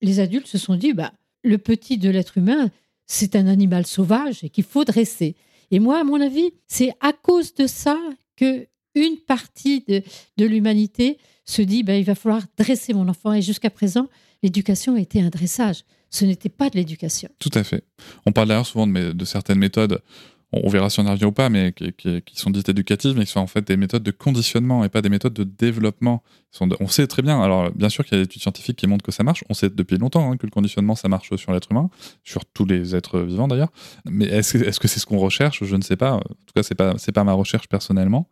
les 0.03 0.21
adultes 0.21 0.47
se 0.47 0.59
sont 0.59 0.77
dit, 0.77 0.93
bah, 0.93 1.13
le 1.43 1.59
petit 1.59 1.99
de 1.99 2.09
l'être 2.09 2.39
humain, 2.39 2.71
c'est 3.07 3.37
un 3.37 3.47
animal 3.47 3.87
sauvage 3.87 4.43
et 4.43 4.49
qu'il 4.49 4.65
faut 4.65 4.85
dresser. 4.85 5.37
Et 5.71 5.79
moi, 5.79 6.01
à 6.01 6.05
mon 6.05 6.21
avis, 6.21 6.53
c'est 6.67 6.93
à 7.01 7.13
cause 7.13 7.55
de 7.55 7.67
ça 7.67 7.99
que 8.37 8.67
une 8.95 9.17
partie 9.19 9.85
de, 9.89 10.45
l'humanité 10.45 11.19
se 11.45 11.63
dit 11.63 11.83
ben, 11.83 11.95
il 11.95 12.05
va 12.05 12.15
falloir 12.15 12.43
dresser 12.57 12.95
mon 12.95 13.09
enfant. 13.09 13.33
Et 13.33 13.43
jusqu'à 13.43 13.71
présent, 13.71 14.09
l'éducation 14.43 14.97
était 14.97 15.21
un 15.21 15.31
dressage. 15.31 15.85
Ce 16.11 16.25
n'était 16.25 16.49
pas 16.49 16.71
de 16.71 16.77
l'éducation. 16.77 17.29
Tout 17.41 17.51
à 17.55 17.65
fait. 17.65 17.83
On 18.25 18.31
parle 18.31 18.49
d'ailleurs 18.49 18.67
souvent 18.67 18.87
de, 18.87 19.13
de, 19.13 19.25
certaines 19.25 19.59
méthodes 19.59 20.01
on 20.63 20.69
verra 20.69 20.91
si 20.91 21.01
on 21.01 21.05
y 21.05 21.11
revient 21.11 21.25
ou 21.25 21.33
pas, 21.33 21.49
mais 21.49 21.73
qui, 21.73 22.23
sont 22.35 22.51
dites 22.51 22.69
éducatives, 22.69 23.17
mais 23.17 23.25
qui 23.25 23.33
sont 23.33 23.41
en 23.41 23.47
fait 23.47 23.67
des 23.67 23.77
méthodes 23.77 24.03
de 24.03 24.11
conditionnement 24.11 24.85
et 24.85 24.89
pas 24.89 25.03
des 25.03 25.09
méthodes 25.09 25.35
de 25.35 25.45
développement. 25.45 26.23
On 26.81 26.87
sait 26.87 27.07
très 27.07 27.23
bien, 27.23 27.43
alors 27.43 27.71
bien 27.73 27.89
sûr 27.89 28.05
qu'il 28.05 28.17
y 28.17 28.21
a 28.21 28.23
des 28.23 28.27
études 28.27 28.43
scientifiques 28.43 28.77
qui 28.77 28.87
montrent 28.87 29.05
que 29.05 29.11
ça 29.11 29.25
marche, 29.25 29.45
on 29.49 29.55
sait 29.55 29.71
depuis 29.71 29.99
longtemps 29.99 30.31
hein, 30.31 30.37
que 30.37 30.47
le 30.47 30.51
conditionnement 30.51 30.95
ça 30.95 31.09
marche 31.09 31.35
sur 31.35 31.53
l'être 31.53 31.73
humain, 31.73 31.91
sur 32.23 32.45
tous 32.45 32.65
les 32.65 32.95
êtres 32.95 33.21
vivants 33.21 33.49
d'ailleurs, 33.49 33.73
mais 34.05 34.27
est-ce 34.27 34.79
que 34.79 34.89
c'est 34.89 35.01
ce 35.01 35.07
qu'on 35.07 35.19
recherche? 35.19 35.65
Je 35.65 35.77
ne 35.77 35.83
sais 35.83 35.97
pas, 35.97 36.15
en 36.15 36.21
tout 36.21 36.53
cas 36.55 36.63
c'est 36.63 36.77
pas, 36.77 36.95
pas 36.95 37.25
ma 37.25 37.33
recherche 37.33 37.69
personnellement. 37.69 38.29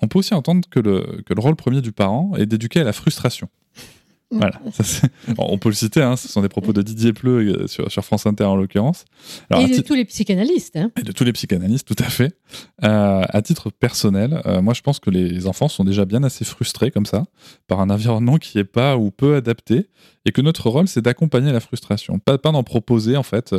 On 0.00 0.06
peut 0.06 0.20
aussi 0.20 0.34
entendre 0.34 0.68
que 0.70 0.78
le, 0.80 1.22
que 1.26 1.34
le 1.34 1.40
rôle 1.40 1.56
premier 1.56 1.80
du 1.80 1.92
parent 1.92 2.32
est 2.36 2.46
d'éduquer 2.46 2.80
à 2.80 2.84
la 2.84 2.92
frustration. 2.92 3.48
Voilà. 4.38 4.60
on 5.38 5.58
peut 5.58 5.68
le 5.68 5.74
citer, 5.74 6.02
hein, 6.02 6.16
ce 6.16 6.28
sont 6.28 6.42
des 6.42 6.48
propos 6.48 6.72
de 6.72 6.82
Didier 6.82 7.12
Pleu 7.12 7.38
euh, 7.38 7.66
sur, 7.66 7.90
sur 7.90 8.04
France 8.04 8.26
Inter 8.26 8.44
en 8.44 8.56
l'occurrence. 8.56 9.04
Et 9.58 9.68
de 9.68 9.80
tous 9.80 9.94
les 9.94 10.04
psychanalystes. 10.04 10.76
Hein. 10.76 10.90
Et 10.98 11.02
de 11.02 11.12
tous 11.12 11.24
les 11.24 11.32
psychanalystes, 11.32 11.86
tout 11.86 12.02
à 12.02 12.08
fait. 12.08 12.36
Euh, 12.84 13.22
à 13.28 13.42
titre 13.42 13.70
personnel, 13.70 14.42
euh, 14.46 14.60
moi 14.60 14.74
je 14.74 14.82
pense 14.82 15.00
que 15.00 15.10
les 15.10 15.46
enfants 15.46 15.68
sont 15.68 15.84
déjà 15.84 16.04
bien 16.04 16.22
assez 16.22 16.44
frustrés 16.44 16.90
comme 16.90 17.06
ça, 17.06 17.24
par 17.66 17.80
un 17.80 17.90
environnement 17.90 18.36
qui 18.38 18.58
n'est 18.58 18.64
pas 18.64 18.96
ou 18.96 19.10
peu 19.10 19.36
adapté, 19.36 19.88
et 20.24 20.32
que 20.32 20.40
notre 20.40 20.68
rôle 20.68 20.88
c'est 20.88 21.02
d'accompagner 21.02 21.52
la 21.52 21.60
frustration, 21.60 22.18
pas, 22.18 22.38
pas 22.38 22.52
d'en 22.52 22.62
proposer 22.62 23.16
en 23.16 23.22
fait 23.22 23.54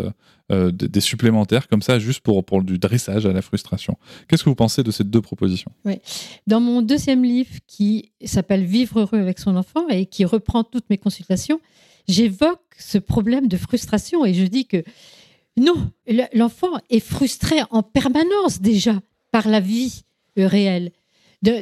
des, 0.50 1.02
supplémentaires 1.02 1.68
comme 1.68 1.82
ça 1.82 1.98
juste 1.98 2.22
pour, 2.22 2.44
pour 2.46 2.62
du 2.64 2.78
dressage 2.78 3.26
à 3.26 3.34
la 3.34 3.42
frustration. 3.42 3.98
Qu'est-ce 4.28 4.44
que 4.44 4.50
vous 4.50 4.56
pensez 4.56 4.84
de 4.84 4.92
ces 4.92 5.04
deux 5.04 5.22
propositions? 5.22 5.72
Dans 6.46 6.60
mon 6.60 6.82
deuxième 6.82 7.24
livre 7.24 7.50
qui 7.68 8.12
s'appelle 8.24 8.64
Vivre 8.64 9.00
heureux 9.02 9.20
avec 9.20 9.40
son 9.40 9.56
enfant 9.56 9.88
et 9.90 10.06
qui 10.06 10.24
reprend 10.26 10.64
toutes 10.64 10.90
mes 10.90 10.98
consultations, 11.00 11.60
j'évoque 12.08 12.62
ce 12.78 12.98
problème 13.00 13.48
de 13.48 13.58
frustration 13.58 14.24
et 14.26 14.34
je 14.34 14.46
dis 14.46 14.66
que 14.68 14.84
Non, 15.58 15.90
le- 16.08 16.28
l'enfant 16.38 16.74
est 16.90 17.00
frustré 17.00 17.56
en 17.72 17.82
permanence 17.82 18.62
déjà 18.62 19.00
par 19.32 19.48
la 19.48 19.60
vie 19.62 20.02
euh, 20.38 20.48
réelle. 20.48 20.92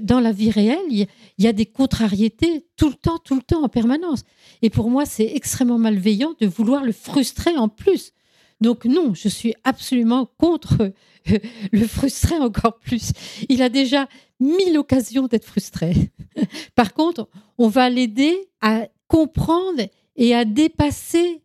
Dans 0.01 0.19
la 0.21 0.31
vie 0.31 0.49
réelle, 0.49 0.79
il 0.89 1.07
y 1.39 1.47
a 1.47 1.51
des 1.53 1.65
contrariétés 1.65 2.65
tout 2.77 2.87
le 2.89 2.95
temps, 2.95 3.17
tout 3.17 3.35
le 3.35 3.41
temps, 3.41 3.63
en 3.63 3.69
permanence. 3.69 4.23
Et 4.61 4.69
pour 4.69 4.89
moi, 4.89 5.05
c'est 5.05 5.29
extrêmement 5.35 5.77
malveillant 5.77 6.33
de 6.39 6.47
vouloir 6.47 6.85
le 6.85 6.93
frustrer 6.93 7.55
en 7.57 7.67
plus. 7.67 8.13
Donc 8.63 8.85
non, 8.85 9.13
je 9.13 9.27
suis 9.27 9.53
absolument 9.63 10.25
contre 10.37 10.91
le 11.71 11.85
frustrer 11.85 12.37
encore 12.39 12.79
plus. 12.79 13.11
Il 13.49 13.61
a 13.61 13.69
déjà 13.69 14.07
mille 14.39 14.77
occasions 14.77 15.27
d'être 15.27 15.45
frustré. 15.45 16.11
Par 16.75 16.93
contre, 16.93 17.27
on 17.57 17.67
va 17.67 17.89
l'aider 17.89 18.33
à 18.61 18.87
comprendre 19.07 19.81
et 20.15 20.33
à 20.33 20.45
dépasser 20.45 21.41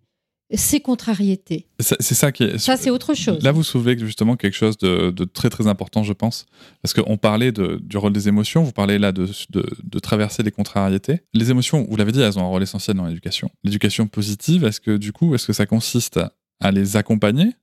ses 0.55 0.81
contrariétés. 0.81 1.67
C'est 1.79 2.15
ça 2.15 2.33
qui 2.33 2.45
est. 2.45 2.57
Ça, 2.57 2.79
c'est 2.79 2.89
autre 2.89 3.13
chose. 3.13 3.43
Là, 3.43 3.53
vous 3.53 3.63
soulevez 3.63 3.99
justement 3.99 4.35
quelque 4.37 4.55
chose 4.57 4.79
de, 4.79 5.11
de 5.11 5.25
très 5.25 5.51
très 5.51 5.67
important, 5.67 6.03
je 6.05 6.15
pense, 6.15 6.47
parce 6.81 6.95
qu'on 6.95 7.19
parlait 7.19 7.53
de- 7.53 7.79
du 7.83 7.99
rôle 7.99 8.15
des 8.15 8.29
émotions, 8.29 8.63
vous 8.63 8.73
parlez 8.73 8.99
là 8.99 9.13
de, 9.13 9.29
de, 9.51 9.67
de 9.85 9.99
traverser 9.99 10.43
les 10.43 10.51
contrariétés. 10.51 11.21
Les 11.35 11.51
émotions, 11.51 11.87
vous 11.91 11.97
l'avez 11.97 12.13
dit, 12.13 12.21
elles 12.23 12.39
ont 12.39 12.43
un 12.45 12.49
rôle 12.49 12.63
essentiel 12.63 12.97
dans 12.97 13.05
l'éducation. 13.05 13.51
L'éducation 13.63 14.07
positive, 14.07 14.65
est-ce 14.65 14.81
que 14.81 14.97
du 14.97 15.13
coup, 15.13 15.35
est-ce 15.35 15.47
que 15.47 15.53
ça 15.53 15.67
consiste 15.67 16.17
à 16.17 16.33
les 16.73 16.97
accompagner 16.97 17.55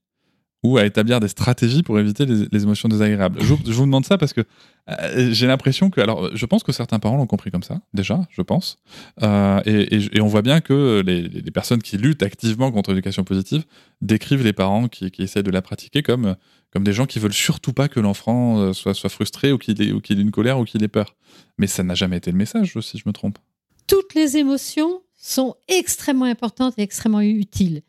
ou 0.62 0.78
à 0.78 0.84
établir 0.84 1.20
des 1.20 1.28
stratégies 1.28 1.82
pour 1.82 1.98
éviter 1.98 2.26
les, 2.26 2.62
émotions 2.62 2.88
désagréables 2.88 3.40
je, 3.40 3.54
vous- 3.54 3.86
demande 3.86 4.04
ça 4.04 4.18
parce 4.18 4.32
que 4.32 4.40
euh, 4.88 5.28
j'ai 5.32 5.46
l'impression 5.46 5.90
que, 5.90 6.00
alors, 6.00 6.34
je 6.34 6.46
pense 6.46 6.62
que 6.62 6.72
certains 6.72 6.98
parents 6.98 7.16
l'ont 7.16 7.26
compris 7.26 7.50
comme 7.50 7.62
ça, 7.62 7.80
déjà, 7.92 8.26
je 8.30 8.42
pense, 8.42 8.78
Euh, 9.22 9.60
et, 9.64 10.20
on 10.20 10.26
voit 10.26 10.42
bien 10.42 10.60
que 10.60 11.02
les, 11.04 11.50
personnes 11.50 11.82
qui 11.82 11.96
luttent 11.98 12.22
activement 12.22 12.70
contre 12.72 12.90
l'éducation 12.90 13.24
positive 13.24 13.64
décrivent 14.00 14.44
les 14.44 14.52
parents 14.52 14.88
qui, 14.88 15.10
essaient 15.18 15.42
de 15.42 15.50
la 15.50 15.62
pratiquer 15.62 16.02
comme, 16.02 16.36
comme 16.72 16.84
des 16.84 16.92
gens 16.92 17.06
qui 17.06 17.18
veulent 17.18 17.32
surtout 17.32 17.72
pas 17.72 17.88
que 17.88 18.00
l'enfant 18.00 18.58
euh, 18.58 18.72
soit, 18.72 18.94
soit 18.94 19.10
frustré 19.10 19.52
ou 19.52 19.58
qu'il 19.58 19.80
ait, 19.82 19.92
ou 19.92 20.00
qu'il 20.00 20.18
ait 20.18 20.22
une 20.22 20.30
colère 20.30 20.58
ou 20.58 20.64
qu'il 20.64 20.82
ait 20.82 20.88
peur. 20.88 21.16
Mais 21.58 21.66
ça 21.66 21.82
n'a 21.82 21.94
jamais 21.94 22.16
été 22.16 22.30
le 22.30 22.36
message, 22.36 22.78
si 22.80 22.98
je 22.98 23.04
me 23.06 23.12
trompe. 23.12 23.38
Toutes 23.86 24.14
les 24.14 24.36
émotions 24.36 25.02
sont 25.16 25.56
extrêmement 25.68 26.26
importantes 26.26 26.74
et 26.78 26.82
extrêmement 26.82 27.20
utiles. 27.20 27.82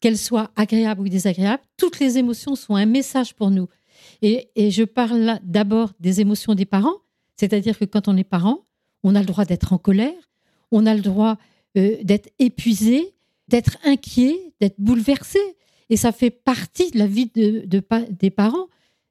Qu'elles 0.00 0.18
soient 0.18 0.50
agréables 0.56 1.02
ou 1.02 1.08
désagréables, 1.08 1.62
toutes 1.76 1.98
les 1.98 2.18
émotions 2.18 2.54
sont 2.54 2.76
un 2.76 2.86
message 2.86 3.34
pour 3.34 3.50
nous. 3.50 3.68
Et, 4.22 4.48
je 4.56 4.84
parle 4.84 5.40
d'abord 5.42 5.92
des 6.00 6.20
émotions 6.20 6.54
des 6.54 6.66
parents, 6.66 6.96
c'est-à-dire 7.36 7.78
que 7.78 7.84
quand 7.84 8.08
on 8.08 8.16
est 8.16 8.24
parent, 8.24 8.60
on 9.02 9.14
a 9.14 9.20
le 9.20 9.26
droit 9.26 9.44
d'être 9.44 9.72
en 9.72 9.78
colère, 9.78 10.30
on 10.70 10.86
a 10.86 10.94
le 10.94 11.00
droit 11.00 11.36
euh, 11.76 11.96
d'être 12.02 12.30
épuisé, 12.38 13.14
d'être 13.48 13.78
inquiet, 13.84 14.38
d'être 14.60 14.78
bouleversé. 14.78 15.40
Et 15.90 15.96
ça 15.96 16.12
fait 16.12 16.30
partie 16.30 16.90
de 16.90 16.98
la 16.98 17.06
vie 17.06 17.30
des 17.34 18.30
parents 18.30 18.66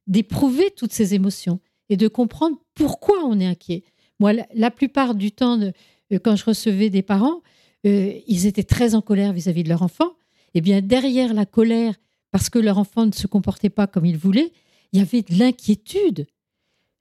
d'éprouver 0.05 0.71
toutes 0.71 0.93
ces 0.93 1.13
émotions 1.13 1.59
et 1.89 1.97
de 1.97 2.07
comprendre 2.07 2.57
pourquoi 2.75 3.23
on 3.25 3.39
est 3.39 3.45
inquiet. 3.45 3.83
Moi, 4.19 4.33
la, 4.53 4.71
plupart 4.71 5.15
du 5.15 5.31
temps, 5.31 5.59
euh, 5.59 6.19
quand 6.23 6.35
je 6.35 6.45
recevais 6.45 6.89
des 6.89 7.01
parents, 7.01 7.41
euh, 7.85 8.13
ils 8.27 8.45
étaient 8.45 8.63
très 8.63 8.95
en 8.95 9.01
colère 9.01 9.33
vis-à-vis 9.33 9.63
de 9.63 9.69
leur 9.69 9.83
enfant. 9.83 10.11
Eh 10.53 10.61
bien, 10.61 10.81
derrière 10.81 11.33
la 11.33 11.45
colère, 11.45 11.95
parce 12.31 12.49
que 12.49 12.59
leur 12.59 12.77
enfant 12.77 13.05
ne 13.05 13.11
se 13.11 13.27
comportait 13.27 13.69
pas 13.69 13.87
comme 13.87 14.05
il 14.05 14.17
voulait, 14.17 14.51
il 14.93 14.99
y 14.99 15.01
avait 15.01 15.21
de 15.21 15.37
l'inquiétude 15.37 16.27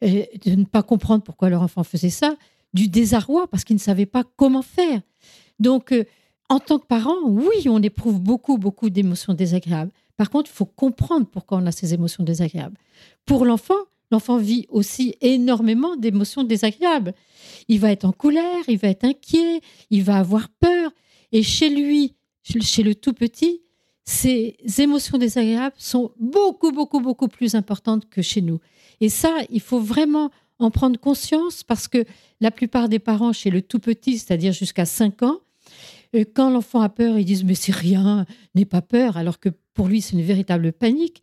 de 0.02 0.54
ne 0.54 0.64
pas 0.64 0.82
comprendre 0.82 1.22
pourquoi 1.22 1.48
leur 1.48 1.62
enfant 1.62 1.84
faisait 1.84 2.10
ça, 2.10 2.36
du 2.74 2.88
désarroi 2.88 3.48
parce 3.48 3.64
qu'ils 3.64 3.76
ne 3.76 3.80
savaient 3.80 4.06
pas 4.06 4.24
comment 4.36 4.62
faire. 4.62 5.00
Donc, 5.58 5.92
euh, 5.92 6.04
en 6.48 6.60
tant 6.60 6.78
que 6.78 6.86
parent, 6.86 7.16
oui, 7.24 7.68
on 7.68 7.82
éprouve 7.82 8.20
beaucoup, 8.20 8.58
beaucoup 8.58 8.90
d'émotions 8.90 9.34
désagréables. 9.34 9.90
Par 10.16 10.30
contre, 10.30 10.50
il 10.50 10.54
faut 10.54 10.66
comprendre 10.66 11.26
pourquoi 11.26 11.58
on 11.58 11.66
a 11.66 11.72
ces 11.72 11.94
émotions 11.94 12.24
désagréables. 12.24 12.76
Pour 13.24 13.44
l'enfant, 13.44 13.74
l'enfant 14.10 14.36
vit 14.36 14.66
aussi 14.68 15.16
énormément 15.20 15.96
d'émotions 15.96 16.44
désagréables. 16.44 17.14
Il 17.68 17.80
va 17.80 17.90
être 17.90 18.04
en 18.04 18.12
colère, 18.12 18.62
il 18.68 18.78
va 18.78 18.88
être 18.88 19.04
inquiet, 19.04 19.60
il 19.90 20.04
va 20.04 20.16
avoir 20.16 20.48
peur. 20.48 20.92
Et 21.32 21.42
chez 21.42 21.70
lui, 21.70 22.14
chez 22.60 22.82
le 22.82 22.94
tout 22.94 23.12
petit, 23.12 23.62
ces 24.04 24.56
émotions 24.78 25.18
désagréables 25.18 25.74
sont 25.78 26.12
beaucoup, 26.18 26.70
beaucoup, 26.70 27.00
beaucoup 27.00 27.28
plus 27.28 27.54
importantes 27.54 28.08
que 28.08 28.22
chez 28.22 28.40
nous. 28.40 28.60
Et 29.00 29.08
ça, 29.08 29.36
il 29.50 29.60
faut 29.60 29.80
vraiment 29.80 30.30
en 30.58 30.70
prendre 30.70 30.98
conscience 30.98 31.64
parce 31.64 31.88
que 31.88 32.04
la 32.40 32.50
plupart 32.50 32.88
des 32.88 32.98
parents 32.98 33.32
chez 33.32 33.50
le 33.50 33.62
tout 33.62 33.80
petit, 33.80 34.18
c'est-à-dire 34.18 34.52
jusqu'à 34.52 34.86
5 34.86 35.22
ans, 35.22 35.40
euh, 36.14 36.24
quand 36.34 36.50
l'enfant 36.50 36.80
a 36.80 36.88
peur, 36.88 37.18
ils 37.18 37.24
disent 37.24 37.44
mais 37.44 37.54
c'est 37.54 37.74
rien, 37.74 38.26
n'aie 38.54 38.64
pas 38.64 38.80
peur, 38.80 39.16
alors 39.16 39.40
que 39.40 39.48
pour 39.74 39.88
lui 39.88 40.00
c'est 40.00 40.12
une 40.12 40.22
véritable 40.22 40.72
panique. 40.72 41.22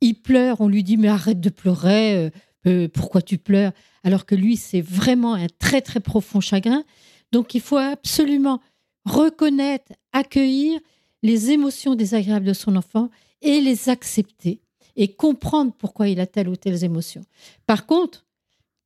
Il 0.00 0.14
pleure, 0.14 0.60
on 0.60 0.68
lui 0.68 0.82
dit 0.82 0.96
mais 0.96 1.08
arrête 1.08 1.40
de 1.40 1.50
pleurer, 1.50 2.14
euh, 2.14 2.30
euh, 2.66 2.88
pourquoi 2.88 3.22
tu 3.22 3.38
pleures? 3.38 3.72
Alors 4.02 4.26
que 4.26 4.34
lui 4.34 4.56
c'est 4.56 4.80
vraiment 4.80 5.34
un 5.34 5.46
très 5.58 5.82
très 5.82 6.00
profond 6.00 6.40
chagrin. 6.40 6.84
Donc 7.32 7.54
il 7.54 7.60
faut 7.60 7.76
absolument 7.76 8.60
reconnaître, 9.08 9.92
accueillir 10.12 10.80
les 11.22 11.50
émotions 11.50 11.94
désagréables 11.94 12.46
de 12.46 12.52
son 12.52 12.76
enfant 12.76 13.10
et 13.42 13.60
les 13.60 13.88
accepter 13.88 14.60
et 14.96 15.08
comprendre 15.08 15.72
pourquoi 15.78 16.08
il 16.08 16.20
a 16.20 16.26
telle 16.26 16.48
ou 16.48 16.56
telle 16.56 16.82
émotion. 16.84 17.22
Par 17.66 17.86
contre, 17.86 18.26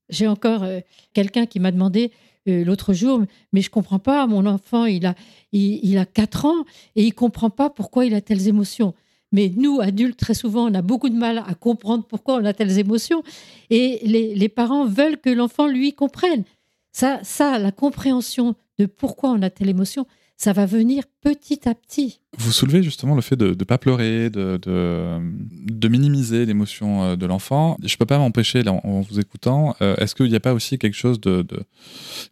j'ai 0.08 0.26
encore 0.26 0.62
euh, 0.62 0.80
quelqu'un 1.14 1.46
qui 1.46 1.58
m'a 1.58 1.72
demandé 1.72 2.12
euh, 2.48 2.64
l'autre 2.64 2.92
jour, 2.92 3.22
mais 3.52 3.62
je 3.62 3.70
comprends 3.70 3.98
pas, 3.98 4.26
mon 4.26 4.44
enfant, 4.46 4.84
il 4.84 5.06
a, 5.06 5.14
il, 5.52 5.96
a 5.96 6.04
4 6.04 6.44
ans 6.44 6.64
et 6.96 7.04
il 7.04 7.14
comprend 7.14 7.50
pas 7.50 7.70
pourquoi 7.70 8.04
il 8.04 8.14
a 8.14 8.20
telles 8.20 8.46
émotions. 8.46 8.94
Mais 9.30 9.50
nous, 9.56 9.80
adultes, 9.80 10.18
très 10.18 10.34
souvent, 10.34 10.70
on 10.70 10.74
a 10.74 10.82
beaucoup 10.82 11.08
de 11.08 11.16
mal 11.16 11.42
à 11.46 11.54
comprendre 11.54 12.04
pourquoi 12.04 12.34
on 12.34 12.44
a 12.44 12.52
telles 12.52 12.78
émotions. 12.78 13.22
Et 13.70 14.00
les, 14.02 14.34
les 14.34 14.48
parents 14.50 14.84
veulent 14.84 15.18
que 15.18 15.30
l'enfant, 15.30 15.66
lui, 15.66 15.94
comprenne. 15.94 16.44
Ça, 16.92 17.20
ça, 17.22 17.58
la 17.58 17.72
compréhension 17.72 18.54
de 18.82 18.86
pourquoi 18.86 19.30
on 19.30 19.42
a 19.42 19.50
telle 19.50 19.68
émotion, 19.68 20.06
ça 20.36 20.52
va 20.52 20.66
venir 20.66 21.04
petit 21.20 21.68
à 21.68 21.74
petit. 21.74 22.21
Vous 22.38 22.50
soulevez 22.50 22.82
justement 22.82 23.14
le 23.14 23.20
fait 23.20 23.36
de 23.36 23.48
ne 23.48 23.64
pas 23.64 23.76
pleurer, 23.76 24.30
de, 24.30 24.58
de, 24.62 25.18
de 25.70 25.88
minimiser 25.88 26.46
l'émotion 26.46 27.02
euh, 27.04 27.16
de 27.16 27.26
l'enfant. 27.26 27.76
Je 27.84 27.92
ne 27.92 27.98
peux 27.98 28.06
pas 28.06 28.16
m'empêcher, 28.16 28.62
là, 28.62 28.72
en, 28.72 28.80
en 28.84 29.00
vous 29.02 29.20
écoutant, 29.20 29.76
euh, 29.82 29.94
est-ce 29.96 30.14
qu'il 30.14 30.28
n'y 30.30 30.34
a 30.34 30.40
pas 30.40 30.54
aussi 30.54 30.78
quelque 30.78 30.94
chose 30.96 31.20
de, 31.20 31.42
de- 31.42 31.62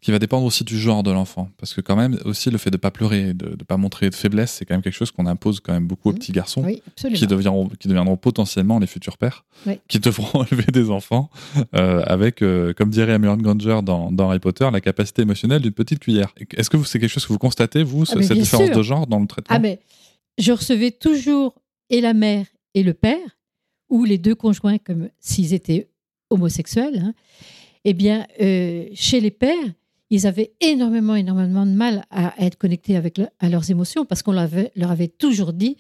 qui 0.01 0.11
va 0.11 0.19
dépendre 0.19 0.47
aussi 0.47 0.65
du 0.65 0.79
genre 0.79 1.03
de 1.03 1.11
l'enfant? 1.11 1.51
Parce 1.59 1.75
que 1.75 1.83
quand 1.83 1.97
même, 1.97 2.19
aussi 2.25 2.51
le 2.51 2.57
fait 2.57 2.71
de 2.71 2.77
ne 2.77 2.81
pas 2.81 2.91
pleurer, 2.91 3.35
de 3.35 3.51
ne 3.51 3.55
pas 3.65 3.77
montrer 3.77 4.09
de 4.09 4.15
faiblesse, 4.15 4.53
c'est 4.53 4.65
quand 4.65 4.73
même 4.73 4.81
quelque 4.81 4.95
chose 4.97 5.11
qu'on 5.11 5.27
impose 5.27 5.61
quand 5.61 5.75
même 5.75 5.87
beaucoup 5.87 6.09
aux 6.09 6.13
Mhm. 6.13 6.19
petits 6.19 6.33
garçons. 6.33 6.63
Oui. 6.65 6.83
Qui 6.97 7.27
deviendront, 7.27 7.69
qui 7.69 7.87
deviendront 7.89 8.17
potentiellement 8.17 8.79
les 8.79 8.87
futurs 8.87 9.19
pères, 9.19 9.45
Oui. 9.67 9.81
qui 9.87 9.99
devront 9.99 10.45
élever 10.51 10.73
des 10.73 10.89
enfants 10.89 11.29
euh, 11.77 12.03
avec, 12.07 12.41
euh, 12.41 12.73
comme 12.73 12.89
dirait 12.89 13.13
Hermione 13.13 13.43
Granger 13.43 13.81
dans, 13.83 14.11
dans 14.11 14.31
Harry 14.31 14.39
Potter, 14.41 14.67
la 14.73 14.81
capacité 14.81 15.21
émotionnelle 15.23 15.61
d'une 15.61 15.73
petite 15.73 15.99
cuillère. 15.99 16.33
Est-ce 16.57 16.71
que 16.71 16.83
c'est 16.85 16.99
quelque 16.99 17.11
chose 17.13 17.27
que 17.27 17.33
vous 17.35 17.39
constatez, 17.39 17.83
vous, 17.83 18.05
Ah, 18.09 18.23
cette 18.23 18.33
différence 18.33 18.67
sûr. 18.69 18.77
de 18.79 18.83
genre 18.83 19.07
dans 19.07 19.19
le 19.21 19.27
traitement? 19.27 19.55
Ah, 19.55 19.59
mais 19.59 19.79
je 20.39 20.53
recevais 20.53 20.91
toujours 20.91 21.55
et 21.91 22.01
la 22.01 22.15
mère 22.15 22.47
et 22.75 22.83
le 22.83 22.95
père, 22.95 23.39
ou 23.89 24.05
les 24.05 24.19
deux 24.19 24.35
conjoints, 24.35 24.79
comme 24.79 25.09
s'ils 25.19 25.53
étaient 25.55 25.89
homosexuels. 26.31 26.99
hein. 26.99 27.15
Eh 27.85 27.95
bien, 27.95 28.27
euh, 28.41 28.87
chez 28.95 29.21
les 29.21 29.31
pères, 29.31 29.73
ils 30.11 30.27
avaient 30.27 30.53
énormément, 30.61 31.15
énormément 31.15 31.67
de 31.67 31.73
mal 31.73 32.05
à 32.11 32.35
être 32.45 32.57
connectés 32.57 32.97
avec 32.97 33.21
à 33.39 33.49
leurs 33.49 33.71
émotions 33.71 34.05
parce 34.05 34.23
qu'on 34.23 34.33
leur 34.33 34.91
avait 34.91 35.09
toujours 35.09 35.53
dit 35.53 35.77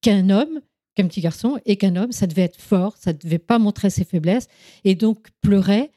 qu'un 0.00 0.30
homme, 0.30 0.60
qu'un 0.94 1.06
petit 1.06 1.20
garçon 1.20 1.58
et 1.66 1.76
qu'un 1.76 1.94
homme, 1.96 2.12
ça 2.12 2.26
devait 2.26 2.42
être 2.42 2.60
fort, 2.60 2.96
ça 2.98 3.12
ne 3.12 3.18
devait 3.18 3.38
pas 3.38 3.58
montrer 3.58 3.90
ses 3.90 4.04
faiblesses. 4.04 4.48
Et 4.84 4.94
donc, 4.94 5.28
pleurer, 5.40 5.90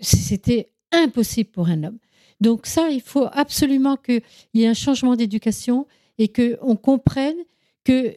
c'était 0.00 0.70
impossible 0.92 1.50
pour 1.50 1.68
un 1.68 1.84
homme. 1.84 1.98
Donc 2.40 2.66
ça, 2.66 2.90
il 2.90 3.00
faut 3.00 3.28
absolument 3.32 3.96
qu'il 3.96 4.22
y 4.54 4.64
ait 4.64 4.68
un 4.68 4.74
changement 4.74 5.16
d'éducation 5.16 5.86
et 6.18 6.28
qu'on 6.28 6.76
comprenne 6.76 7.36
que 7.84 8.16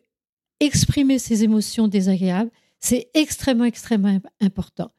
exprimer 0.60 1.20
ses 1.20 1.44
émotions 1.44 1.88
désagréables, 1.88 2.52
c'est 2.80 3.10
extrêmement, 3.14 3.66
extrêmement 3.66 4.20
important. 4.40 4.92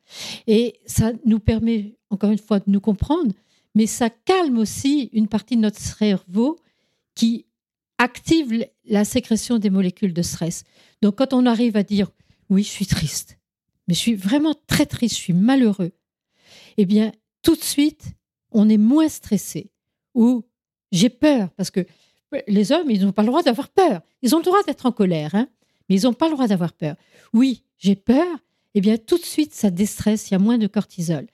Et 0.46 0.80
ça 0.86 1.12
nous 1.24 1.38
permet, 1.38 1.96
encore 2.10 2.30
une 2.30 2.38
fois, 2.38 2.60
de 2.60 2.70
nous 2.70 2.80
comprendre, 2.80 3.34
mais 3.74 3.86
ça 3.86 4.10
calme 4.10 4.58
aussi 4.58 5.10
une 5.12 5.28
partie 5.28 5.56
de 5.56 5.62
notre 5.62 5.80
cerveau 5.80 6.58
qui 7.14 7.46
active 7.98 8.66
la 8.84 9.04
sécrétion 9.04 9.58
des 9.58 9.70
molécules 9.70 10.14
de 10.14 10.22
stress. 10.22 10.64
Donc 11.02 11.16
quand 11.16 11.32
on 11.32 11.46
arrive 11.46 11.76
à 11.76 11.82
dire, 11.82 12.10
oui, 12.48 12.62
je 12.62 12.68
suis 12.68 12.86
triste, 12.86 13.38
mais 13.86 13.94
je 13.94 14.00
suis 14.00 14.14
vraiment 14.14 14.54
très 14.66 14.86
triste, 14.86 15.16
je 15.16 15.20
suis 15.20 15.32
malheureux, 15.32 15.92
eh 16.76 16.86
bien, 16.86 17.12
tout 17.42 17.56
de 17.56 17.62
suite, 17.62 18.12
on 18.50 18.68
est 18.68 18.78
moins 18.78 19.08
stressé. 19.08 19.70
Ou 20.14 20.44
j'ai 20.92 21.10
peur, 21.10 21.50
parce 21.56 21.70
que 21.70 21.86
les 22.46 22.72
hommes, 22.72 22.90
ils 22.90 23.04
n'ont 23.04 23.12
pas 23.12 23.22
le 23.22 23.28
droit 23.28 23.42
d'avoir 23.42 23.68
peur. 23.68 24.00
Ils 24.22 24.34
ont 24.34 24.38
le 24.38 24.44
droit 24.44 24.62
d'être 24.66 24.86
en 24.86 24.92
colère, 24.92 25.34
hein, 25.34 25.48
mais 25.88 25.96
ils 25.96 26.04
n'ont 26.04 26.12
pas 26.12 26.26
le 26.26 26.34
droit 26.34 26.46
d'avoir 26.46 26.72
peur. 26.72 26.96
Oui, 27.32 27.62
j'ai 27.78 27.96
peur, 27.96 28.26
eh 28.74 28.80
bien, 28.80 28.96
tout 28.96 29.18
de 29.18 29.24
suite, 29.24 29.54
ça 29.54 29.70
déstresse, 29.70 30.30
il 30.30 30.34
y 30.34 30.36
a 30.36 30.38
moins 30.38 30.58
de 30.58 30.66
cortisol. 30.66 31.26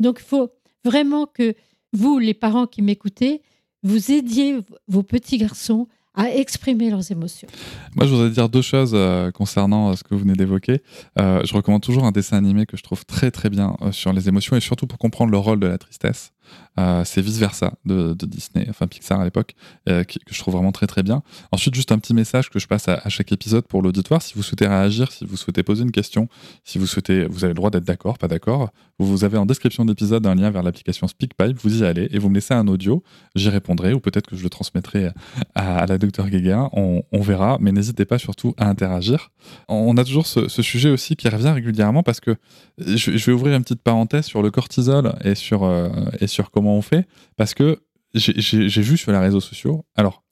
Donc, 0.00 0.18
il 0.20 0.26
faut 0.26 0.50
vraiment 0.84 1.26
que 1.26 1.54
vous, 1.92 2.18
les 2.18 2.34
parents 2.34 2.66
qui 2.66 2.82
m'écoutez, 2.82 3.42
vous 3.82 4.10
aidiez 4.10 4.58
vos 4.88 5.02
petits 5.02 5.38
garçons 5.38 5.88
à 6.14 6.30
exprimer 6.30 6.90
leurs 6.90 7.10
émotions. 7.10 7.48
Moi, 7.96 8.06
je 8.06 8.12
voudrais 8.12 8.30
dire 8.30 8.48
deux 8.48 8.62
choses 8.62 8.92
euh, 8.94 9.32
concernant 9.32 9.90
euh, 9.90 9.96
ce 9.96 10.04
que 10.04 10.14
vous 10.14 10.20
venez 10.20 10.34
d'évoquer. 10.34 10.80
Euh, 11.18 11.42
je 11.44 11.52
recommande 11.54 11.82
toujours 11.82 12.04
un 12.04 12.12
dessin 12.12 12.36
animé 12.36 12.66
que 12.66 12.76
je 12.76 12.82
trouve 12.82 13.04
très 13.04 13.30
très 13.32 13.50
bien 13.50 13.76
sur 13.90 14.12
les 14.12 14.28
émotions 14.28 14.56
et 14.56 14.60
surtout 14.60 14.86
pour 14.86 14.98
comprendre 14.98 15.32
le 15.32 15.38
rôle 15.38 15.58
de 15.58 15.66
la 15.66 15.78
tristesse. 15.78 16.32
Euh, 16.78 17.02
c'est 17.04 17.20
Vice 17.20 17.38
Versa 17.38 17.74
de, 17.84 18.14
Disney, 18.14 18.66
enfin 18.68 18.86
Pixar 18.86 19.20
à 19.20 19.24
l'époque, 19.24 19.54
euh, 19.88 20.02
que 20.04 20.18
je 20.30 20.38
trouve 20.38 20.54
vraiment 20.54 20.72
très 20.72 20.86
très 20.86 21.02
bien. 21.02 21.22
Ensuite, 21.52 21.74
juste 21.74 21.92
un 21.92 21.98
petit 21.98 22.14
message 22.14 22.50
que 22.50 22.58
je 22.58 22.66
passe 22.66 22.88
à, 22.88 23.08
chaque 23.08 23.30
épisode 23.32 23.66
pour 23.66 23.82
l'auditoire. 23.82 24.22
Si 24.22 24.34
vous 24.34 24.42
souhaitez 24.42 24.66
réagir, 24.66 25.12
si 25.12 25.24
vous 25.24 25.36
souhaitez 25.36 25.62
poser 25.62 25.84
une 25.84 25.92
question, 25.92 26.28
si 26.64 26.78
vous 26.78 26.86
souhaitez, 26.86 27.26
vous 27.26 27.44
avez 27.44 27.52
le 27.52 27.56
droit 27.56 27.70
d'être 27.70 27.84
d'accord, 27.84 28.18
pas 28.18 28.28
d'accord. 28.28 28.70
Vous, 28.98 29.24
avez 29.24 29.38
en 29.38 29.46
description 29.46 29.84
d'épisode 29.84 30.26
un 30.26 30.34
lien 30.34 30.50
vers 30.50 30.62
l'application 30.62 31.08
SpeakPipe. 31.08 31.58
Vous 31.60 31.82
y 31.82 31.84
allez 31.84 32.08
et 32.12 32.18
vous 32.18 32.28
me 32.28 32.34
laissez 32.34 32.54
un 32.54 32.68
audio. 32.68 33.02
J'y 33.34 33.48
répondrai 33.48 33.92
ou 33.92 34.00
peut-être 34.00 34.28
que 34.28 34.36
je 34.36 34.42
le 34.42 34.50
transmettrai 34.50 35.10
à, 35.54 35.86
la 35.86 35.98
docteur 35.98 36.28
Guéguin. 36.28 36.70
On, 36.72 37.02
verra, 37.20 37.58
mais 37.60 37.72
n'hésitez 37.72 38.04
pas 38.04 38.18
surtout 38.18 38.54
à 38.56 38.68
interagir. 38.68 39.30
On 39.68 39.96
a 39.96 40.04
toujours 40.04 40.26
ce, 40.26 40.48
sujet 40.48 40.90
aussi 40.90 41.16
qui 41.16 41.28
revient 41.28 41.50
régulièrement 41.50 42.02
parce 42.02 42.20
que 42.20 42.36
je, 42.78 43.10
vais 43.10 43.32
ouvrir 43.32 43.56
une 43.56 43.62
petite 43.62 43.82
parenthèse 43.82 44.26
sur 44.26 44.42
le 44.42 44.50
cortisol 44.50 45.14
et 45.24 45.34
sur, 45.34 45.64
euh, 45.64 45.88
et 46.20 46.26
sur 46.26 46.33
comment 46.42 46.76
on 46.76 46.82
fait 46.82 47.06
parce 47.36 47.54
que 47.54 47.80
j'ai- 48.14 48.82
vu 48.82 48.96
sur 48.96 49.10
les 49.12 49.18
réseaux 49.18 49.40
sociaux. 49.40 49.84
Alors, 49.96 50.22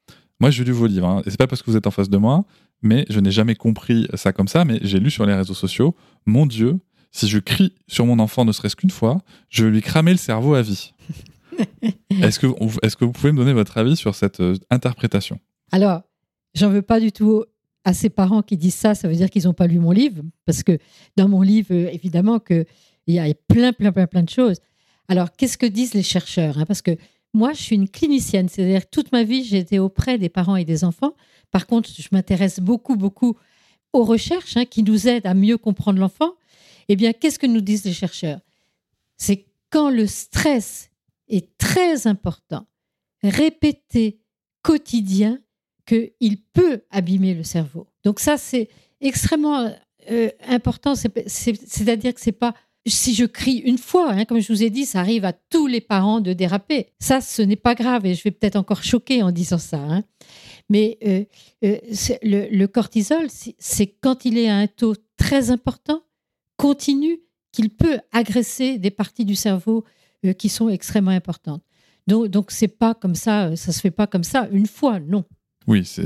moi, 0.41 0.51
j'ai 0.51 0.65
lu 0.65 0.73
vos 0.73 0.87
livres, 0.87 1.07
hein, 1.09 1.23
et 1.27 1.31
c'est 1.31 1.37
pas 1.37 1.47
parce 1.47 1.63
que 1.63 1.71
vous 1.71 1.77
êtes 1.77 1.87
en 1.87 1.91
face 1.91 2.09
de 2.11 2.17
moi, 2.17 2.45
mais 2.81 3.05
je 3.09 3.21
n'ai 3.21 3.31
jamais 3.31 3.55
compris 3.55 4.09
ça 4.15 4.33
comme 4.33 4.49
ça. 4.49 4.65
Mais 4.65 4.79
j'ai 4.83 4.99
lu 4.99 5.11
sur 5.11 5.27
les 5.27 5.35
réseaux 5.35 5.55
sociaux, 5.55 5.95
mon 6.27 6.47
Dieu, 6.47 6.79
si 7.13 7.29
je 7.29 7.39
crie 7.39 7.75
sur 7.89 8.07
mon 8.07 8.19
enfant 8.19 8.45
ne 8.45 8.53
serait-ce 8.53 8.77
qu'une 8.77 8.91
fois, 8.91 9.21
je 9.49 9.65
vais 9.65 9.71
lui 9.71 9.83
cramer 9.83 10.13
le 10.13 10.17
cerveau 10.17 10.55
à 10.55 10.63
vie. 10.63 10.93
Est-ce 12.23 12.39
que, 12.39 12.47
est 12.47 12.97
que 12.97 13.05
vous 13.05 13.13
pouvez 13.13 13.33
me 13.33 13.39
donner 13.39 13.53
votre 13.53 13.77
avis 13.79 13.97
sur 13.97 14.15
cette 14.15 14.41
euh, 14.41 14.57
interprétation? 14.71 15.39
Alors, 15.71 16.03
j'en 16.55 16.71
veux 16.71 16.83
pas 16.83 17.01
du 17.01 17.13
tout 17.13 17.45
à 17.85 17.93
ces 17.95 18.11
parents 18.11 18.43
qui 18.43 18.57
disent 18.57 18.75
ça, 18.75 18.95
ça 18.95 19.09
veut 19.09 19.15
dire 19.15 19.29
qu'ils 19.29 19.45
n'ont 19.45 19.55
pas 19.55 19.67
lu 19.67 19.79
mon 19.79 19.91
livre, 19.91 20.23
parce 20.45 20.63
que 20.63 20.79
dans 21.17 21.29
mon 21.29 21.43
livre, 21.43 21.69
euh, 21.73 21.89
évidemment 21.93 22.39
qu'il 22.39 22.65
y 23.09 23.19
a 23.19 23.27
plein, 23.49 23.73
plein, 23.73 23.93
plein, 23.93 24.07
plein 24.07 24.23
de 24.23 24.31
choses. 24.31 24.59
Alors, 25.09 25.33
qu'est-ce 25.33 25.59
que 25.59 25.67
disent 25.67 25.95
les 25.95 26.03
chercheurs 26.03 26.59
hein? 26.59 26.65
Parce 26.67 26.83
que 26.83 26.97
moi, 27.35 27.53
je 27.55 27.63
suis 27.63 27.77
une 27.77 27.89
clinicienne, 27.89 28.49
c'est-à-dire 28.49 28.89
toute 28.91 29.11
ma 29.13 29.25
vie, 29.25 29.43
j'ai 29.45 29.59
été 29.59 29.79
auprès 29.79 30.19
des 30.19 30.29
parents 30.29 30.57
et 30.57 30.65
des 30.65 30.85
enfants. 30.85 31.15
Par 31.51 31.67
contre, 31.67 31.91
je 31.91 32.09
m'intéresse 32.13 32.61
beaucoup, 32.61 32.97
beaucoup 32.97 33.37
aux 33.95 34.05
recherches 34.05 34.57
hein, 34.57 34.65
qui 34.67 34.83
nous 34.83 35.09
aident 35.09 35.27
à 35.27 35.35
mieux 35.35 35.57
comprendre 35.59 35.99
l'enfant. 35.99 36.33
Eh 36.89 36.97
bien, 36.97 37.13
qu'est-ce 37.13 37.39
que 37.39 37.47
nous 37.47 37.61
disent 37.63 37.85
les 37.85 37.93
chercheurs? 37.95 38.41
C'est 39.17 39.47
quand 39.71 39.89
le 39.89 40.07
stress 40.07 40.91
est 41.29 41.57
très 41.57 42.07
important, 42.07 42.67
répété, 43.23 44.19
quotidien, 44.63 45.39
qu'il 45.87 46.43
peut 46.53 46.83
abîmer 46.91 47.35
le 47.35 47.43
cerveau. 47.45 47.87
Donc 48.05 48.21
ça, 48.21 48.37
c'est 48.37 48.69
extrêmement 49.01 49.73
euh, 50.11 50.31
important. 50.47 50.95
C'est- 50.95 51.29
c'est- 51.29 51.61
C'est-à-dire 51.67 52.13
que 52.15 52.21
c'est 52.21 52.33
pas 52.33 52.55
si 52.87 53.15
je 53.15 53.25
crie 53.25 53.59
une 53.59 53.79
fois, 53.79 54.11
hein, 54.13 54.25
comme 54.25 54.41
je 54.41 54.53
vous 54.53 54.63
ai 54.63 54.71
dit, 54.71 54.85
ça 54.87 55.01
arrive 55.01 55.25
à 55.25 55.33
tous 55.33 55.67
les 55.67 55.81
parents 55.81 56.21
de 56.21 56.33
déraper. 56.33 56.89
Ça, 56.99 57.21
ce 57.21 57.41
n'est 57.43 57.57
pas 57.57 57.75
grave 57.75 58.07
et 58.07 58.15
je 58.15 58.23
vais 58.25 58.31
peut-être 58.33 58.57
encore 58.57 58.83
choquer 58.83 59.23
en 59.23 59.31
disant 59.31 59.59
ça. 59.59 59.79
hein. 59.79 60.03
Mais 60.69 60.99
euh, 61.07 61.25
euh, 61.65 61.77
le, 62.23 62.67
cortisol, 62.67 63.27
c'est- 63.59 63.95
quand 64.01 64.25
il 64.25 64.37
est 64.39 64.49
à 64.49 64.57
un 64.57 64.67
taux 64.67 64.95
très 65.17 65.51
important, 65.51 66.03
continu, 66.57 67.21
qu'il 67.53 67.69
peut 67.71 67.99
agresser 68.13 68.79
des 68.79 68.91
parties 68.91 69.25
du 69.27 69.35
cerveau 69.37 69.85
euh, 70.25 70.33
qui 70.33 70.49
sont 70.49 70.69
extrêmement 70.69 71.11
importantes. 71.11 71.63
Donc, 72.07 72.29
donc 72.29 72.51
c'est 72.51 72.69
pas 72.69 72.95
comme 72.95 73.15
ça, 73.15 73.55
ça 73.57 73.73
se 73.73 73.81
fait 73.81 73.91
pas 73.91 74.07
comme 74.07 74.25
ça 74.25 74.49
une 74.51 74.67
fois, 74.67 74.99
non. 74.99 75.25
Oui, 75.69 75.85
c'est 75.85 76.03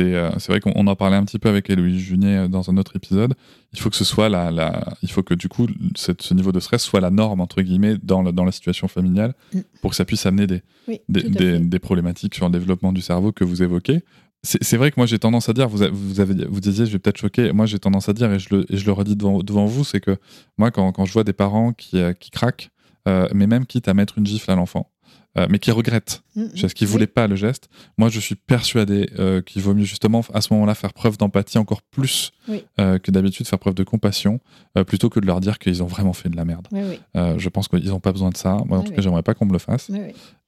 euh, 0.00 0.30
c'est 0.38 0.48
vrai 0.48 0.60
qu'on 0.60 0.72
on 0.76 0.86
en 0.86 0.96
parlait 0.96 1.16
un 1.16 1.24
petit 1.24 1.38
peu 1.38 1.48
avec 1.48 1.68
Héloïse 1.68 1.98
Junier 2.00 2.36
euh, 2.36 2.48
dans 2.48 2.70
un 2.70 2.76
autre 2.76 2.96
épisode. 2.96 3.34
Il 3.72 3.78
faut 3.80 3.90
que 3.90 3.96
ce 3.96 4.04
soit 4.04 4.28
la, 4.28 4.50
la 4.50 4.94
il 5.02 5.10
faut 5.10 5.22
que 5.22 5.34
du 5.34 5.48
coup 5.48 5.66
cette- 5.96 6.22
ce 6.22 6.32
niveau 6.34 6.52
de 6.52 6.60
stress 6.60 6.82
soit 6.82 7.00
la 7.00 7.10
norme 7.10 7.40
entre 7.40 7.60
guillemets 7.62 7.96
dans, 8.02 8.22
la 8.22 8.52
situation 8.52 8.88
familiale 8.88 9.34
Mm. 9.52 9.60
pour 9.82 9.90
que 9.90 9.96
ça 9.96 10.04
puisse 10.04 10.24
amener 10.26 10.46
des, 10.46 10.62
Oui, 10.88 11.00
des, 11.08 11.22
tout 11.22 11.28
à 11.28 11.30
des- 11.32 11.52
fait. 11.52 11.60
des 11.60 11.78
problématiques 11.78 12.34
sur 12.34 12.46
le 12.46 12.52
développement 12.52 12.92
du 12.92 13.00
cerveau 13.02 13.32
que 13.32 13.44
vous 13.44 13.62
évoquez. 13.62 14.02
C'est 14.42 14.76
vrai 14.76 14.90
que 14.90 14.96
moi 14.98 15.06
j'ai 15.06 15.18
tendance 15.18 15.48
à 15.48 15.54
dire, 15.54 15.68
vous, 15.70 15.78
vous, 15.90 16.20
avez, 16.20 16.44
vous 16.46 16.60
disiez, 16.60 16.84
je 16.84 16.92
vais 16.92 16.98
peut-être 16.98 17.16
choquer, 17.16 17.52
moi 17.52 17.64
j'ai 17.64 17.78
tendance 17.78 18.10
à 18.10 18.12
dire, 18.12 18.30
et 18.30 18.38
je 18.38 18.54
le, 18.54 18.66
et 18.70 18.76
je 18.76 18.84
le 18.84 18.92
redis 18.92 19.16
devant, 19.16 19.38
devant 19.42 19.64
vous, 19.64 19.84
c'est 19.84 20.00
que 20.00 20.18
moi 20.58 20.70
quand, 20.70 20.92
quand 20.92 21.06
je 21.06 21.12
vois 21.14 21.24
des 21.24 21.32
parents 21.32 21.72
qui, 21.72 21.98
euh, 21.98 22.12
qui 22.12 22.30
craquent, 22.30 22.68
euh, 23.08 23.26
mais 23.34 23.46
même 23.46 23.64
quitte 23.64 23.88
à 23.88 23.94
mettre 23.94 24.18
une 24.18 24.26
gifle 24.26 24.50
à 24.50 24.54
l'enfant, 24.54 24.90
euh, 25.36 25.46
mais 25.50 25.58
qui 25.58 25.70
regrettent, 25.70 26.22
parce 26.60 26.74
qu'ils 26.74 26.86
Oui. 26.86 26.92
voulaient 26.92 27.06
pas 27.06 27.26
le 27.26 27.34
geste, 27.36 27.68
moi 27.98 28.08
je 28.08 28.20
suis 28.20 28.34
persuadé 28.36 29.10
euh, 29.18 29.42
qu'il 29.42 29.62
vaut 29.62 29.74
mieux 29.74 29.84
justement 29.84 30.22
à 30.32 30.40
ce 30.40 30.52
moment-là 30.54 30.74
faire 30.74 30.92
preuve 30.92 31.16
d'empathie 31.18 31.58
encore 31.58 31.82
plus 31.82 32.32
Oui. 32.48 32.64
euh, 32.80 32.98
que 32.98 33.10
d'habitude, 33.10 33.46
faire 33.46 33.58
preuve 33.58 33.74
de 33.74 33.84
compassion, 33.84 34.40
plutôt 34.86 35.10
que 35.10 35.20
de 35.20 35.26
leur 35.26 35.40
dire 35.40 35.58
qu'ils 35.58 35.82
ont 35.82 35.86
vraiment 35.86 36.12
fait 36.12 36.28
de 36.28 36.36
la 36.36 36.44
merde. 36.44 36.66
Oui, 36.72 36.80
oui, 36.88 36.98
je 37.38 37.48
pense 37.48 37.68
qu'ils 37.68 37.88
n'ont 37.88 38.00
pas 38.00 38.12
besoin 38.12 38.30
de 38.30 38.36
ça, 38.36 38.58
moi 38.66 38.78
en 38.78 38.82
tout 38.82 38.92
cas 38.92 39.02
j'aimerais 39.02 39.22
pas 39.22 39.34
qu'on 39.34 39.46
me 39.46 39.52
le 39.52 39.58
fasse, 39.58 39.90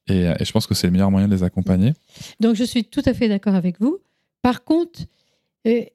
et, 0.08 0.20
et 0.22 0.44
je 0.44 0.52
pense 0.52 0.66
que 0.66 0.74
c'est 0.74 0.86
le 0.86 0.92
meilleur 0.92 1.10
moyen 1.10 1.26
de 1.28 1.34
les 1.34 1.42
accompagner. 1.42 1.92
Donc 2.40 2.54
je 2.54 2.64
suis 2.64 2.84
tout 2.84 3.02
à 3.06 3.12
fait 3.14 3.28
d'accord 3.28 3.54
avec 3.54 3.80
vous. 3.80 3.98
Par 4.42 4.62
contre, 4.62 5.00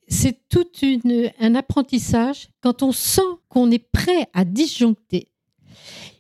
c'est 0.10 0.38
tout 0.50 0.68
une, 0.82 1.32
un 1.40 1.56
apprentissage 1.56 2.50
quand 2.62 2.84
on 2.84 2.92
sent 2.92 3.22
qu'on 3.48 3.72
est 3.72 3.80
prêt 3.92 4.28
à 4.34 4.44
disjoncter. 4.44 5.30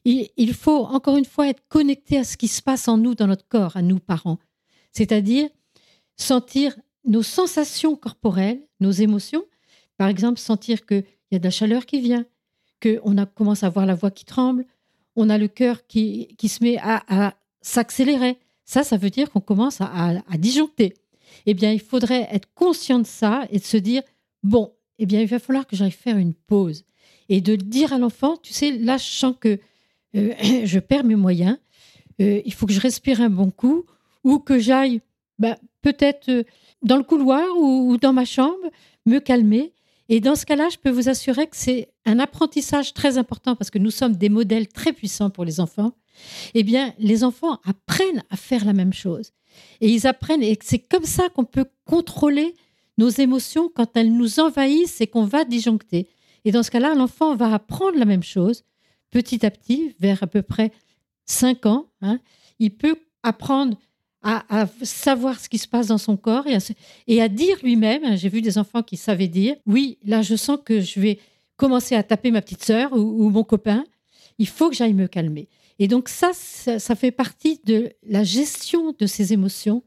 Il, 0.04 0.54
faut 0.54 0.86
encore 0.86 1.18
une 1.18 1.26
fois 1.26 1.48
être 1.48 1.62
connecté 1.70 2.18
à 2.18 2.24
ce 2.24 2.36
qui 2.38 2.48
se 2.48 2.62
passe 2.62 2.88
en 2.88 2.98
nous, 2.98 3.14
dans 3.14 3.28
notre 3.28 3.48
corps, 3.48 3.78
à 3.78 3.82
nous 3.82 4.00
parents. 4.00 4.40
C'est-à-dire 4.92 5.50
sentir 6.18 6.76
nos 7.06 7.24
sensations 7.24 7.96
corporelles, 7.96 8.62
nos 8.80 8.92
émotions. 8.92 9.44
Par 9.98 10.08
exemple, 10.08 10.40
sentir 10.40 10.86
qu'il 10.86 11.04
y 11.32 11.36
a 11.36 11.40
de 11.40 11.44
la 11.44 11.52
chaleur 11.52 11.86
qui 11.86 12.02
vient, 12.02 12.26
qu'on 12.82 13.16
commence 13.36 13.64
à 13.64 13.70
voir 13.70 13.86
la 13.86 13.96
voix 13.96 14.12
qui 14.12 14.26
tremble, 14.26 14.66
on 15.16 15.30
a 15.30 15.38
le 15.38 15.48
cœur 15.48 15.86
qui, 15.88 16.36
qui 16.38 16.48
se 16.50 16.64
met 16.64 16.78
à, 16.80 17.04
à 17.08 17.36
s'accélérer. 17.62 18.38
Ça, 18.66 18.84
ça 18.84 18.98
veut 18.98 19.10
dire 19.10 19.30
qu'on 19.30 19.42
commence 19.42 19.82
à, 19.82 19.86
à- 19.86 20.34
à 20.34 20.38
disjoncter. 20.38 20.96
Eh 21.46 21.54
bien, 21.54 21.72
il 21.72 21.80
faudrait 21.80 22.28
être 22.32 22.48
conscient 22.56 23.00
de 23.00 23.06
ça 23.06 23.46
et 23.52 23.60
de 23.60 23.64
se 23.64 23.78
dire, 23.78 24.02
bon, 24.44 24.74
eh 24.98 25.06
bien, 25.06 25.22
il 25.22 25.28
va 25.28 25.40
falloir 25.40 25.68
que 25.68 25.76
j'aille 25.76 25.92
faire 25.92 26.18
une 26.18 26.34
pause. 26.34 26.86
Et 27.30 27.42
de 27.42 27.56
dire 27.56 27.94
à 27.94 27.98
l'enfant, 27.98 28.38
tu 28.38 28.54
sais, 28.54 28.72
là, 28.78 28.98
je 28.98 29.06
sens 29.06 29.36
que 29.40 29.60
euh, 30.16 30.34
je 30.66 30.80
perds 30.80 31.04
mes 31.04 31.16
moyens, 31.16 31.58
euh, 32.22 32.42
il 32.46 32.54
faut 32.54 32.66
que 32.66 32.74
je 32.74 32.80
respire 32.80 33.22
un 33.22 33.30
bon 33.30 33.52
coup, 33.52 33.86
ou 34.24 34.40
que 34.40 34.60
j'aille 34.60 35.02
bah, 35.40 35.58
peut-être 35.82 36.30
euh, 36.30 36.44
dans 36.84 36.98
le 36.98 37.04
couloir 37.04 37.46
ou, 37.58 37.92
ou 37.92 37.98
dans 37.98 38.14
ma 38.14 38.26
chambre, 38.26 38.70
me 39.06 39.20
calmer. 39.20 39.74
Et 40.10 40.20
dans 40.20 40.36
ce 40.36 40.46
cas-là, 40.46 40.68
je 40.70 40.78
peux 40.78 40.90
vous 40.90 41.10
assurer 41.10 41.48
que 41.48 41.56
c'est 41.56 41.90
un 42.06 42.20
apprentissage 42.20 42.94
très 42.94 43.18
important 43.18 43.56
parce 43.56 43.70
que 43.70 43.80
nous 43.80 43.92
sommes 43.92 44.16
des 44.16 44.30
modèles 44.30 44.68
très 44.68 44.94
puissants 44.94 45.30
pour 45.30 45.46
les 45.46 45.60
enfants. 45.60 45.94
Eh 46.54 46.64
bien, 46.64 46.94
les 47.00 47.24
enfants 47.24 47.60
apprennent 47.64 48.24
à 48.30 48.36
faire 48.36 48.66
la 48.66 48.74
même 48.74 48.94
chose. 48.94 49.32
Et 49.80 49.90
ils 49.90 50.08
apprennent, 50.08 50.44
et 50.44 50.58
c'est 50.62 50.80
comme 50.80 51.06
ça 51.06 51.30
qu'on 51.30 51.46
peut 51.46 51.66
contrôler 51.86 52.56
nos 52.98 53.10
émotions 53.10 53.72
quand 53.74 53.96
elles 53.96 54.14
nous 54.14 54.40
envahissent 54.40 55.02
et 55.02 55.08
qu'on 55.08 55.26
va 55.26 55.46
disjoncter. 55.46 56.08
Et 56.46 56.52
dans 56.52 56.64
ce 56.64 56.72
cas-là, 56.72 56.94
l'enfant 56.94 57.36
va 57.36 57.54
apprendre 57.54 57.98
la 57.98 58.06
même 58.06 58.24
chose 58.24 58.64
petit 59.12 59.46
à 59.46 59.52
petit, 59.52 59.96
vers 60.00 60.24
à 60.24 60.28
peu 60.28 60.42
près 60.42 60.72
5 61.26 61.66
ans. 61.66 61.88
hein. 62.02 62.20
il 62.60 62.72
peut 62.72 62.96
apprendre 63.24 63.78
à, 64.24 64.68
savoir 64.84 65.40
ce 65.40 65.50
qui 65.50 65.58
se 65.58 65.68
passe 65.68 65.88
dans 65.88 65.98
son 65.98 66.16
corps 66.16 66.46
et 67.08 67.22
à, 67.22 67.28
dire 67.28 67.58
lui-même, 67.64 68.04
hein, 68.04 68.16
j'ai 68.16 68.30
vu 68.30 68.42
des 68.42 68.58
enfants 68.58 68.84
qui 68.84 68.98
savaient 68.98 69.28
dire, 69.28 69.56
oui, 69.66 69.98
là 70.04 70.22
je 70.22 70.36
sens 70.36 70.60
que 70.64 70.80
je 70.80 71.00
vais 71.00 71.20
commencer 71.56 71.96
à 71.96 72.04
taper 72.04 72.32
ma 72.32 72.42
petite 72.42 72.64
sœur 72.64 72.94
ou, 72.94 73.30
mon 73.30 73.44
copain, 73.44 73.84
il 74.38 74.48
faut 74.48 74.70
que 74.70 74.76
j'aille 74.76 74.94
me 74.94 75.08
calmer. 75.08 75.48
Et 75.80 75.88
donc 75.88 76.08
ça, 76.08 76.32
ça, 76.34 76.78
ça 76.78 76.96
fait 76.96 77.12
partie 77.12 77.60
de 77.66 77.92
la 78.04 78.24
gestion 78.24 78.96
de 78.98 79.06
ses 79.08 79.34
émotions 79.34 79.84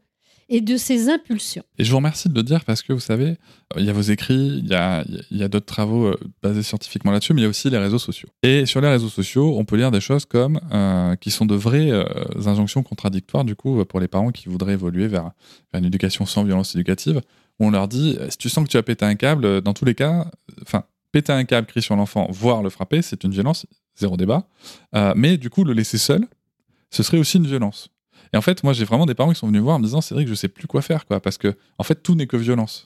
et 0.47 0.61
de 0.61 0.77
ses 0.77 1.09
impulsions. 1.09 1.63
Et 1.77 1.83
je 1.83 1.91
vous 1.91 1.97
remercie 1.97 2.29
de 2.29 2.35
le 2.35 2.43
dire 2.43 2.63
parce 2.65 2.83
que 2.83 2.93
vous 2.93 2.99
savez, 2.99 3.29
euh, 3.29 3.79
il 3.79 3.85
y 3.85 3.89
a 3.89 3.93
vos 3.93 4.01
écrits, 4.01 4.61
il 4.63 4.67
y 4.67 4.73
a, 4.75 5.47
d'autres 5.47 5.65
travaux 5.65 6.05
euh, 6.05 6.19
basés 6.43 6.63
scientifiquement 6.63 7.11
là-dessus, 7.11 7.33
mais 7.33 7.41
il 7.41 7.43
y 7.43 7.47
a 7.47 7.49
aussi 7.49 7.69
les 7.69 7.77
réseaux 7.77 7.99
sociaux. 7.99 8.29
Et 8.43 8.65
sur 8.65 8.81
les 8.81 8.89
réseaux 8.89 9.09
sociaux, 9.09 9.57
on 9.57 9.65
peut 9.65 9.75
lire 9.75 9.91
des 9.91 10.01
choses 10.01 10.25
comme 10.25 10.59
euh, 10.71 11.15
qui 11.15 11.31
sont 11.31 11.45
de 11.45 11.55
vraies 11.55 11.91
injonctions 12.45 12.83
contradictoires 12.83 13.43
du 13.43 13.55
coup 13.55 13.83
pour 13.85 13.99
les 13.99 14.07
parents 14.07 14.31
qui 14.31 14.49
voudraient 14.49 14.73
évoluer 14.73 15.07
vers, 15.07 15.31
une 15.73 15.85
éducation 15.85 16.25
sans 16.25 16.43
violence 16.43 16.75
éducative, 16.75 17.21
où 17.59 17.67
on 17.67 17.71
leur 17.71 17.87
dit 17.87 18.17
si 18.29 18.37
tu 18.37 18.49
sens 18.49 18.65
que 18.65 18.69
tu 18.69 18.77
as 18.77 18.83
pété 18.83 19.05
un 19.05 19.15
câble, 19.15 19.61
dans 19.61 19.73
tous 19.73 19.85
les 19.85 19.95
cas, 19.95 20.29
enfin 20.61 20.83
péter 21.11 21.33
un 21.33 21.45
câble, 21.45 21.67
crier 21.67 21.81
sur 21.81 21.95
l'enfant, 21.95 22.27
voire 22.29 22.61
le 22.61 22.69
frapper, 22.69 23.01
c'est 23.01 23.23
une 23.23 23.31
violence, 23.31 23.65
zéro 23.97 24.15
débat. 24.15 24.47
Mais 25.15 25.37
du 25.37 25.49
coup, 25.49 25.63
le 25.63 25.73
laisser 25.73 25.97
seul, 25.97 26.27
ce 26.91 27.03
serait 27.03 27.17
aussi 27.17 27.37
une 27.37 27.47
violence. 27.47 27.89
Et 28.35 28.37
en 28.37 28.41
fait, 28.41 28.63
moi, 28.65 28.73
j'ai 28.73 28.83
vraiment 28.83 29.05
des 29.05 29.13
parents 29.15 29.31
qui 29.31 29.39
sont 29.39 29.47
venus 29.47 29.61
me 29.61 29.63
voir 29.63 29.77
en 29.77 29.79
me 29.79 29.85
disant, 29.85 30.01
que 30.01 30.25
je 30.27 30.33
sais 30.33 30.49
plus 30.49 30.67
quoi 30.67 30.81
faire, 30.81 31.05
quoi, 31.05 31.21
parce 31.21 31.37
que 31.37 31.55
en 31.77 31.83
fait, 31.83 32.03
tout 32.03 32.15
n'est 32.15 32.27
que 32.27 32.35
violence. 32.35 32.85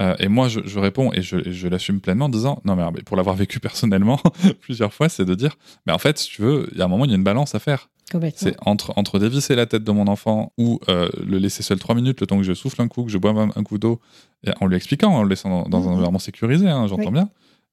Euh, 0.00 0.14
et 0.18 0.28
moi, 0.28 0.48
je, 0.48 0.60
je 0.64 0.78
réponds 0.78 1.12
et 1.12 1.20
je, 1.20 1.68
l'assume 1.68 2.00
pleinement 2.00 2.24
en 2.24 2.28
disant, 2.30 2.62
non, 2.64 2.74
mais 2.74 3.02
pour 3.02 3.14
l'avoir 3.18 3.36
vécu 3.36 3.60
personnellement 3.60 4.18
plusieurs 4.60 4.94
fois, 4.94 5.10
c'est 5.10 5.26
de 5.26 5.34
dire, 5.34 5.58
mais 5.86 5.92
en 5.92 5.98
fait, 5.98 6.16
si 6.18 6.30
tu 6.30 6.40
veux, 6.40 6.68
il 6.72 6.78
y 6.78 6.80
a 6.80 6.86
un 6.86 6.88
moment, 6.88 7.04
il 7.04 7.10
y 7.10 7.12
a 7.12 7.16
une 7.16 7.22
balance 7.22 7.54
à 7.54 7.58
faire. 7.58 7.90
C'est 8.34 8.56
entre, 8.64 8.94
entre 8.96 9.18
dévisser 9.18 9.54
la 9.54 9.66
tête 9.66 9.84
de 9.84 9.92
mon 9.92 10.06
enfant 10.06 10.54
ou 10.56 10.80
euh, 10.88 11.10
le 11.22 11.36
laisser 11.36 11.62
seul 11.62 11.78
trois 11.78 11.94
minutes, 11.94 12.22
le 12.22 12.26
temps 12.26 12.38
que 12.38 12.42
je 12.42 12.54
souffle 12.54 12.80
un 12.80 12.88
coup, 12.88 13.04
que 13.04 13.10
je 13.10 13.18
bois 13.18 13.32
un, 13.32 13.50
un 13.54 13.62
coup 13.62 13.76
d'eau, 13.76 14.00
et 14.46 14.50
en 14.62 14.66
lui 14.66 14.76
expliquant, 14.76 15.10
en 15.14 15.22
le 15.22 15.28
laissant 15.28 15.50
dans, 15.50 15.68
dans 15.68 15.82
un 15.82 15.90
Mhm. 15.90 15.96
environnement 15.96 16.18
sécurisé, 16.18 16.66
hein, 16.66 16.86
j'entends 16.86 17.02
Oui. 17.08 17.12
bien, 17.12 17.28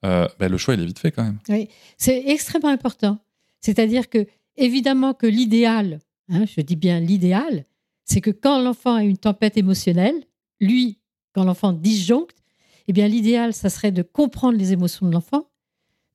euh, 0.06 0.28
ben, 0.38 0.52
le 0.52 0.58
choix, 0.58 0.74
il 0.74 0.82
est 0.82 0.86
vite 0.86 1.00
fait 1.00 1.12
quand 1.12 1.24
même. 1.24 1.40
Oui, 1.48 1.70
c'est 1.98 2.24
extrêmement 2.28 2.68
important. 2.68 3.20
C'est-à-dire 3.62 4.10
que, 4.10 4.28
évidemment, 4.58 5.14
que 5.14 5.26
l'idéal, 5.28 6.00
hein, 6.30 6.46
je 6.46 6.62
dis 6.62 6.76
bien 6.76 7.00
l'idéal, 7.00 7.66
c'est 8.04 8.22
que 8.22 8.32
quand 8.32 8.62
l'enfant 8.62 8.96
a 8.96 9.04
une 9.04 9.18
tempête 9.18 9.58
émotionnelle, 9.58 10.24
lui, 10.60 11.00
quand 11.34 11.44
l'enfant 11.44 11.74
disjoncte, 11.74 12.38
eh 12.88 12.94
bien, 12.94 13.08
l'idéal, 13.08 13.54
ça 13.54 13.70
serait 13.70 13.92
de 13.92 14.04
comprendre 14.04 14.58
les 14.58 14.72
émotions 14.74 15.08
de 15.08 15.12
l'enfant, 15.12 15.50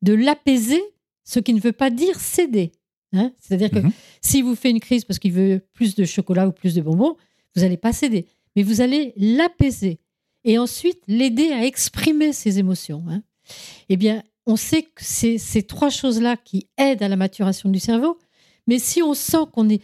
de 0.03 0.13
l'apaiser, 0.15 0.81
ce 1.25 1.41
qui 1.41 1.53
ne 1.53 1.61
veut 1.61 1.73
pas 1.73 1.91
dire 1.91 2.19
céder. 2.21 2.73
hein. 3.13 3.33
C'est-à-dire 3.41 3.71
que 3.71 3.81
Mhm. 3.81 3.91
si 4.23 4.41
vous 4.41 4.55
faites 4.55 4.71
une 4.71 4.79
crise 4.81 5.05
parce 5.05 5.19
qu'il 5.19 5.33
veut 5.33 5.61
plus 5.73 5.97
de 5.97 6.05
chocolat 6.05 6.47
ou 6.47 6.53
plus 6.53 6.75
de 6.75 6.81
bonbons, 6.81 7.17
vous 7.57 7.63
n'allez 7.63 7.77
pas 7.77 7.93
céder, 7.93 8.27
mais 8.55 8.63
vous 8.63 8.81
allez 8.81 9.13
l'apaiser 9.17 9.99
et 10.45 10.59
ensuite 10.59 11.01
l'aider 11.09 11.51
à 11.51 11.65
exprimer 11.67 12.33
ses 12.33 12.61
émotions. 12.61 13.05
hein. 13.09 13.23
Eh 13.89 13.97
bien, 13.97 14.23
on 14.47 14.55
sait 14.57 14.83
que 14.85 15.03
c'est 15.05 15.39
ces 15.39 15.65
trois 15.65 15.91
choses-là 15.91 16.37
qui 16.37 16.69
aident 16.79 17.03
à 17.03 17.09
la 17.09 17.17
maturation 17.17 17.69
du 17.69 17.81
cerveau, 17.81 18.17
mais 18.69 18.79
si 18.79 19.03
on 19.03 19.13
sent 19.15 19.45
qu'on 19.53 19.65
n'est 19.65 19.81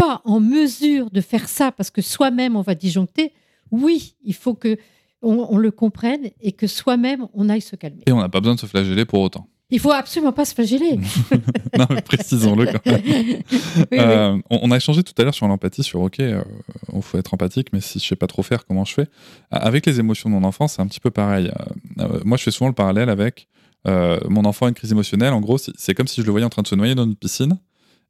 pas 0.00 0.22
en 0.24 0.40
mesure 0.40 1.10
de 1.10 1.20
faire 1.20 1.48
ça 1.48 1.72
parce 1.72 1.90
que 1.90 2.02
soi-même 2.02 2.56
on 2.56 2.62
va 2.62 2.74
disjoncter, 2.74 3.32
oui, 3.70 4.14
il 4.24 4.34
faut 4.34 4.54
que 4.54 4.76
on, 5.22 5.46
on 5.50 5.58
le 5.58 5.70
comprenne 5.70 6.30
et 6.40 6.52
que 6.52 6.66
soi-même 6.66 7.26
on 7.34 7.48
aille 7.48 7.60
se 7.60 7.76
calmer. 7.76 8.02
Et 8.06 8.12
on 8.12 8.18
n'a 8.18 8.28
pas 8.28 8.40
besoin 8.40 8.54
de 8.54 8.60
se 8.60 8.66
flageller 8.66 9.04
pour 9.04 9.20
autant. 9.20 9.46
Il 9.72 9.78
faut 9.78 9.92
absolument 9.92 10.32
pas 10.32 10.44
se 10.44 10.54
flageller. 10.54 10.98
non, 11.78 11.86
mais 11.90 12.02
précisons-le 12.02 12.66
quand 12.66 12.84
même. 12.86 13.02
Oui, 13.04 13.36
oui. 13.92 13.98
Euh, 13.98 14.36
on, 14.50 14.60
on 14.62 14.70
a 14.72 14.76
échangé 14.76 15.04
tout 15.04 15.12
à 15.18 15.22
l'heure 15.22 15.34
sur 15.34 15.46
l'empathie, 15.46 15.84
sur 15.84 16.00
OK, 16.00 16.18
euh, 16.18 16.42
il 16.92 17.02
faut 17.02 17.18
être 17.18 17.32
empathique, 17.34 17.68
mais 17.72 17.80
si 17.80 18.00
je 18.00 18.06
sais 18.06 18.16
pas 18.16 18.26
trop 18.26 18.42
faire, 18.42 18.66
comment 18.66 18.84
je 18.84 18.94
fais? 18.94 19.02
Euh, 19.02 19.06
Avec 19.52 19.86
les 19.86 20.00
émotions 20.00 20.28
de 20.28 20.34
mon 20.34 20.42
enfant, 20.44 20.66
c'est 20.66 20.82
un 20.82 20.86
petit 20.86 20.98
peu 20.98 21.10
pareil. 21.12 21.52
Euh, 22.00 22.04
euh, 22.04 22.20
moi, 22.24 22.36
je 22.36 22.42
fais 22.42 22.50
souvent 22.50 22.66
le 22.68 22.74
parallèle 22.74 23.10
avec 23.10 23.46
euh, 23.86 24.18
mon 24.28 24.44
enfant 24.44 24.66
a 24.66 24.68
une 24.70 24.74
crise 24.74 24.90
émotionnelle. 24.92 25.32
En 25.32 25.40
gros, 25.40 25.56
c'est 25.58 25.72
c'est 25.76 25.94
comme 25.94 26.08
si 26.08 26.20
je 26.20 26.26
le 26.26 26.32
voyais 26.32 26.46
en 26.46 26.50
train 26.50 26.62
de 26.62 26.66
se 26.68 26.74
noyer 26.74 26.94
dans 26.94 27.04
une 27.04 27.16
piscine 27.16 27.58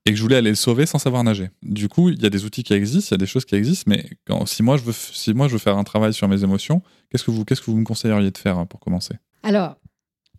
et 0.07 0.11
que 0.11 0.17
je 0.17 0.23
voulais 0.23 0.37
aller 0.37 0.51
le 0.51 0.57
sauver 0.57 0.87
sans 0.87 0.99
savoir 0.99 1.23
nager. 1.25 1.51
Du 1.63 1.89
coup, 1.89 2.09
il 2.09 2.23
y 2.23 2.27
a 2.27 2.31
des 2.31 2.45
outils 2.45 2.63
qui 2.63 2.73
existent, 2.73 3.09
il 3.11 3.15
y 3.15 3.15
a 3.15 3.19
des 3.19 3.27
choses 3.27 3.45
qui 3.45 3.55
existent, 3.55 3.85
mais 3.87 4.09
si, 4.47 4.63
moi 4.63 4.77
je 4.77 4.83
veux, 4.83 4.93
si 4.93 5.35
moi 5.35 5.47
je 5.49 5.53
veux 5.53 5.59
faire 5.59 5.77
un 5.77 5.85
travail 5.85 6.15
sur 6.15 6.27
mes 6.29 6.43
émotions, 6.43 6.83
qu'est-ce 7.11 7.25
que 7.25 7.31
vous, 7.31 7.45
que 7.45 7.55
vous 7.67 7.77
me 7.77 7.85
conseilleriez 7.85 8.31
de 8.31 8.39
faire 8.39 8.59
hein, 8.59 8.67
pour 8.67 8.81
commencer? 8.81 9.15
Alors, 9.43 9.77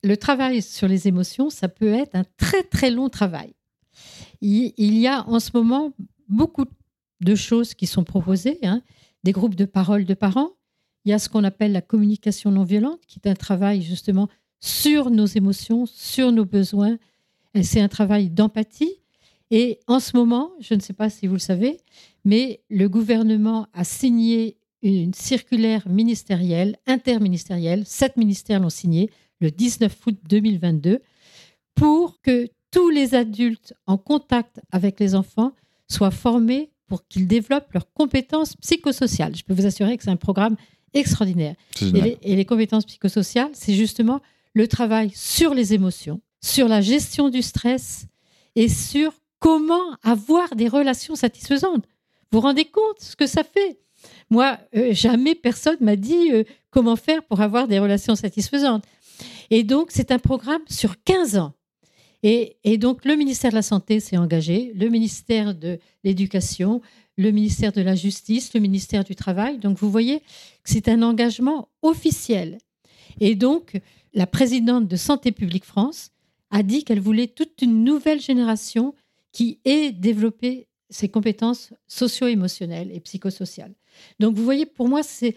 le 0.04 0.18
travail 0.18 0.62
sur 0.62 0.88
les 0.88 1.08
émotions, 1.08 1.50
ça 1.50 1.70
peut 1.70 1.94
être 1.94 2.16
un 2.16 2.24
très 2.38 2.64
très 2.64 2.90
long 2.90 3.10
travail. 3.10 3.54
Il, 4.42 4.98
y 4.98 5.08
a 5.08 5.28
en 5.28 5.40
ce 5.40 5.52
moment 5.54 5.94
beaucoup 6.28 6.66
de 7.20 7.36
choses 7.36 7.76
qui 7.76 7.86
sont 7.86 8.04
proposées, 8.04 8.58
hein. 8.64 8.82
des 9.24 9.32
groupes 9.32 9.56
de 9.56 9.66
parole 9.66 10.06
de 10.06 10.14
parents. 10.16 10.52
Il 11.06 11.12
y 11.12 11.14
a 11.14 11.20
ce 11.20 11.30
qu'on 11.30 11.44
appelle 11.44 11.72
la 11.72 11.82
communication 11.82 12.50
non 12.52 12.64
violente, 12.64 13.02
qui 13.08 13.20
est 13.24 13.30
un 13.30 13.36
travail 13.36 13.84
justement 13.84 14.28
sur 14.60 15.12
nos 15.12 15.26
émotions, 15.26 15.86
sur 15.86 16.32
nos 16.32 16.46
besoins. 16.46 16.98
C'est 17.62 17.82
un 17.82 17.88
travail 17.88 18.30
d'empathie. 18.30 19.01
Et 19.52 19.80
en 19.88 20.00
ce 20.00 20.16
moment, 20.16 20.52
je 20.62 20.74
ne 20.74 20.80
sais 20.80 20.94
pas 20.94 21.10
si 21.10 21.28
vous 21.28 21.34
le 21.34 21.40
savez, 21.40 21.78
mais 22.24 22.62
le 22.70 22.88
gouvernement 22.88 23.68
a 23.74 23.84
signé 23.84 24.58
une 24.82 25.14
circulaire 25.14 25.88
ministérielle, 25.88 26.78
interministérielle, 26.88 27.86
sept 27.86 28.18
ministères 28.18 28.62
l'ont 28.62 28.70
signée, 28.70 29.12
le 29.42 29.52
19 29.52 29.96
août 30.08 30.18
2022 30.28 31.00
pour 31.76 32.22
que 32.22 32.48
tous 32.72 32.90
les 32.90 33.16
adultes 33.16 33.74
en 33.86 33.98
contact 33.98 34.62
avec 34.72 35.00
les 35.00 35.16
enfants 35.16 35.54
soient 35.90 36.12
formés 36.12 36.72
pour 36.88 37.08
qu'ils 37.08 37.28
développent 37.28 37.74
leurs 37.74 37.92
compétences 37.92 38.56
psychosociales. 38.58 39.36
Je 39.36 39.44
peux 39.44 39.54
vous 39.54 39.66
assurer 39.66 39.98
que 39.98 40.04
c'est 40.04 40.10
un 40.10 40.16
programme 40.16 40.56
extraordinaire. 40.94 41.56
Et 41.82 42.02
les, 42.02 42.18
et 42.22 42.36
les 42.36 42.46
compétences 42.46 42.86
psychosociales, 42.86 43.52
c'est 43.54 43.74
justement 43.74 44.22
le 44.54 44.68
travail 44.68 45.12
sur 45.14 45.54
les 45.54 45.74
émotions, 45.74 46.22
sur 46.42 46.68
la 46.68 46.82
gestion 46.82 47.30
du 47.30 47.42
stress 47.42 48.08
et 48.56 48.68
sur 48.68 49.14
comment 49.42 49.98
avoir 50.04 50.56
des 50.56 50.70
relations 50.70 51.16
satisfaisantes? 51.16 51.84
Vous 52.32 52.40
vous 52.40 52.42
rendez 52.48 52.66
compte 52.66 53.00
ce 53.00 53.18
que 53.18 53.28
ça 53.28 53.44
fait? 53.44 53.80
Moi, 54.30 54.58
euh, 54.78 54.94
jamais 54.94 55.36
personne 55.36 55.78
m'a 55.82 55.98
dit 55.98 56.32
euh, 56.32 56.44
comment 56.70 56.96
faire 56.96 57.24
pour 57.24 57.42
avoir 57.42 57.68
des 57.68 57.80
relations 57.80 58.16
satisfaisantes. 58.16 58.86
Et 59.50 59.64
donc, 59.64 59.90
c'est 59.92 60.12
un 60.12 60.20
programme 60.20 60.62
sur 60.70 60.96
15 61.04 61.38
ans. 61.38 61.54
Et, 62.24 62.58
et 62.64 62.78
donc, 62.78 63.04
le 63.04 63.16
ministère 63.16 63.50
de 63.50 63.56
la 63.56 63.62
Santé 63.64 64.00
s'est 64.00 64.16
engagé, 64.16 64.72
le 64.76 64.90
ministère 64.90 65.56
de 65.56 65.80
l'Éducation, 66.04 66.82
le 67.18 67.32
ministère 67.32 67.72
de 67.72 67.82
la 67.82 67.96
Justice, 67.96 68.54
le 68.54 68.60
ministère 68.60 69.04
du 69.04 69.16
Travail. 69.16 69.58
Donc, 69.58 69.78
vous 69.80 69.90
voyez 69.90 70.20
que 70.20 70.26
c'est 70.66 70.88
un 70.88 71.02
engagement 71.02 71.68
officiel. 71.82 72.60
Et 73.20 73.36
donc, 73.36 73.80
la 74.14 74.28
présidente 74.28 74.88
de 74.88 74.96
Santé 74.96 75.32
publique 75.32 75.66
France 75.66 76.12
a 76.52 76.62
dit 76.64 76.84
qu'elle 76.84 77.00
voulait 77.00 77.28
toute 77.28 77.62
une 77.62 77.84
nouvelle 77.84 78.22
génération 78.22 78.94
qui 79.32 79.60
ait 79.66 79.92
développé 79.92 80.68
ses 80.90 81.10
compétences 81.10 81.74
socio-émotionnelles 81.88 82.92
et 82.92 83.00
psychosociales. 83.00 83.74
Donc, 84.20 84.36
vous 84.36 84.44
voyez, 84.44 84.66
pour 84.66 84.88
moi, 84.88 85.04
c'est, 85.04 85.36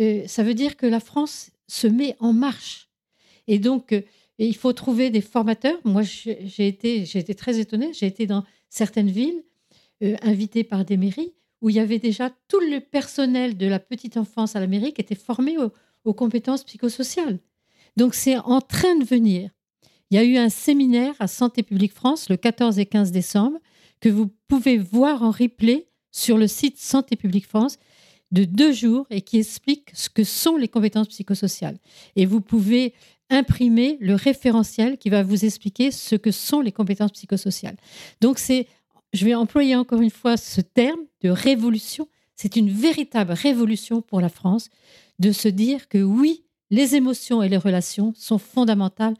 euh, 0.00 0.22
ça 0.26 0.42
veut 0.42 0.54
dire 0.54 0.76
que 0.76 0.86
la 0.86 1.00
France 1.00 1.50
se 1.66 1.86
met 1.86 2.16
en 2.20 2.32
marche. 2.32 2.88
Et 3.48 3.58
donc, 3.58 3.92
euh, 3.92 4.02
il 4.38 4.56
faut 4.56 4.72
trouver 4.72 5.10
des 5.10 5.20
formateurs. 5.20 5.78
Moi, 5.84 6.02
j'ai 6.02 6.66
été, 6.66 7.04
j'ai 7.04 7.18
été 7.18 7.34
très 7.34 7.58
étonnée. 7.58 7.92
J'ai 7.92 8.06
été 8.06 8.26
dans 8.26 8.44
certaines 8.68 9.10
villes, 9.10 9.42
euh, 10.02 10.16
invitée 10.22 10.64
par 10.64 10.84
des 10.84 10.96
mairies, 10.96 11.34
où 11.60 11.70
il 11.70 11.76
y 11.76 11.80
avait 11.80 11.98
déjà 11.98 12.30
tout 12.48 12.60
le 12.60 12.80
personnel 12.80 13.56
de 13.56 13.66
la 13.66 13.78
petite 13.78 14.16
enfance 14.16 14.56
à 14.56 14.60
la 14.60 14.66
mairie 14.66 14.92
qui 14.92 15.00
était 15.00 15.14
formé 15.14 15.56
aux 16.04 16.14
compétences 16.14 16.64
psychosociales. 16.64 17.38
Donc, 17.96 18.14
c'est 18.14 18.38
en 18.38 18.60
train 18.60 18.96
de 18.96 19.04
venir. 19.04 19.50
Il 20.12 20.16
y 20.16 20.18
a 20.18 20.24
eu 20.24 20.36
un 20.36 20.50
séminaire 20.50 21.14
à 21.20 21.26
Santé 21.26 21.62
publique 21.62 21.94
France 21.94 22.28
le 22.28 22.36
14 22.36 22.78
et 22.78 22.84
15 22.84 23.12
décembre 23.12 23.58
que 23.98 24.10
vous 24.10 24.30
pouvez 24.46 24.76
voir 24.76 25.22
en 25.22 25.30
replay 25.30 25.88
sur 26.10 26.36
le 26.36 26.48
site 26.48 26.76
Santé 26.76 27.16
publique 27.16 27.46
France 27.46 27.78
de 28.30 28.44
deux 28.44 28.72
jours 28.72 29.06
et 29.08 29.22
qui 29.22 29.38
explique 29.38 29.88
ce 29.94 30.10
que 30.10 30.22
sont 30.22 30.58
les 30.58 30.68
compétences 30.68 31.08
psychosociales. 31.08 31.78
Et 32.14 32.26
vous 32.26 32.42
pouvez 32.42 32.92
imprimer 33.30 33.96
le 34.02 34.14
référentiel 34.14 34.98
qui 34.98 35.08
va 35.08 35.22
vous 35.22 35.46
expliquer 35.46 35.90
ce 35.90 36.14
que 36.14 36.30
sont 36.30 36.60
les 36.60 36.72
compétences 36.72 37.12
psychosociales. 37.12 37.78
Donc 38.20 38.38
c'est, 38.38 38.66
je 39.14 39.24
vais 39.24 39.34
employer 39.34 39.76
encore 39.76 40.02
une 40.02 40.10
fois 40.10 40.36
ce 40.36 40.60
terme 40.60 41.00
de 41.22 41.30
révolution. 41.30 42.06
C'est 42.36 42.56
une 42.56 42.68
véritable 42.68 43.32
révolution 43.32 44.02
pour 44.02 44.20
la 44.20 44.28
France 44.28 44.68
de 45.20 45.32
se 45.32 45.48
dire 45.48 45.88
que 45.88 46.02
oui, 46.02 46.44
les 46.70 46.96
émotions 46.96 47.42
et 47.42 47.48
les 47.48 47.56
relations 47.56 48.12
sont 48.14 48.36
fondamentales 48.36 49.14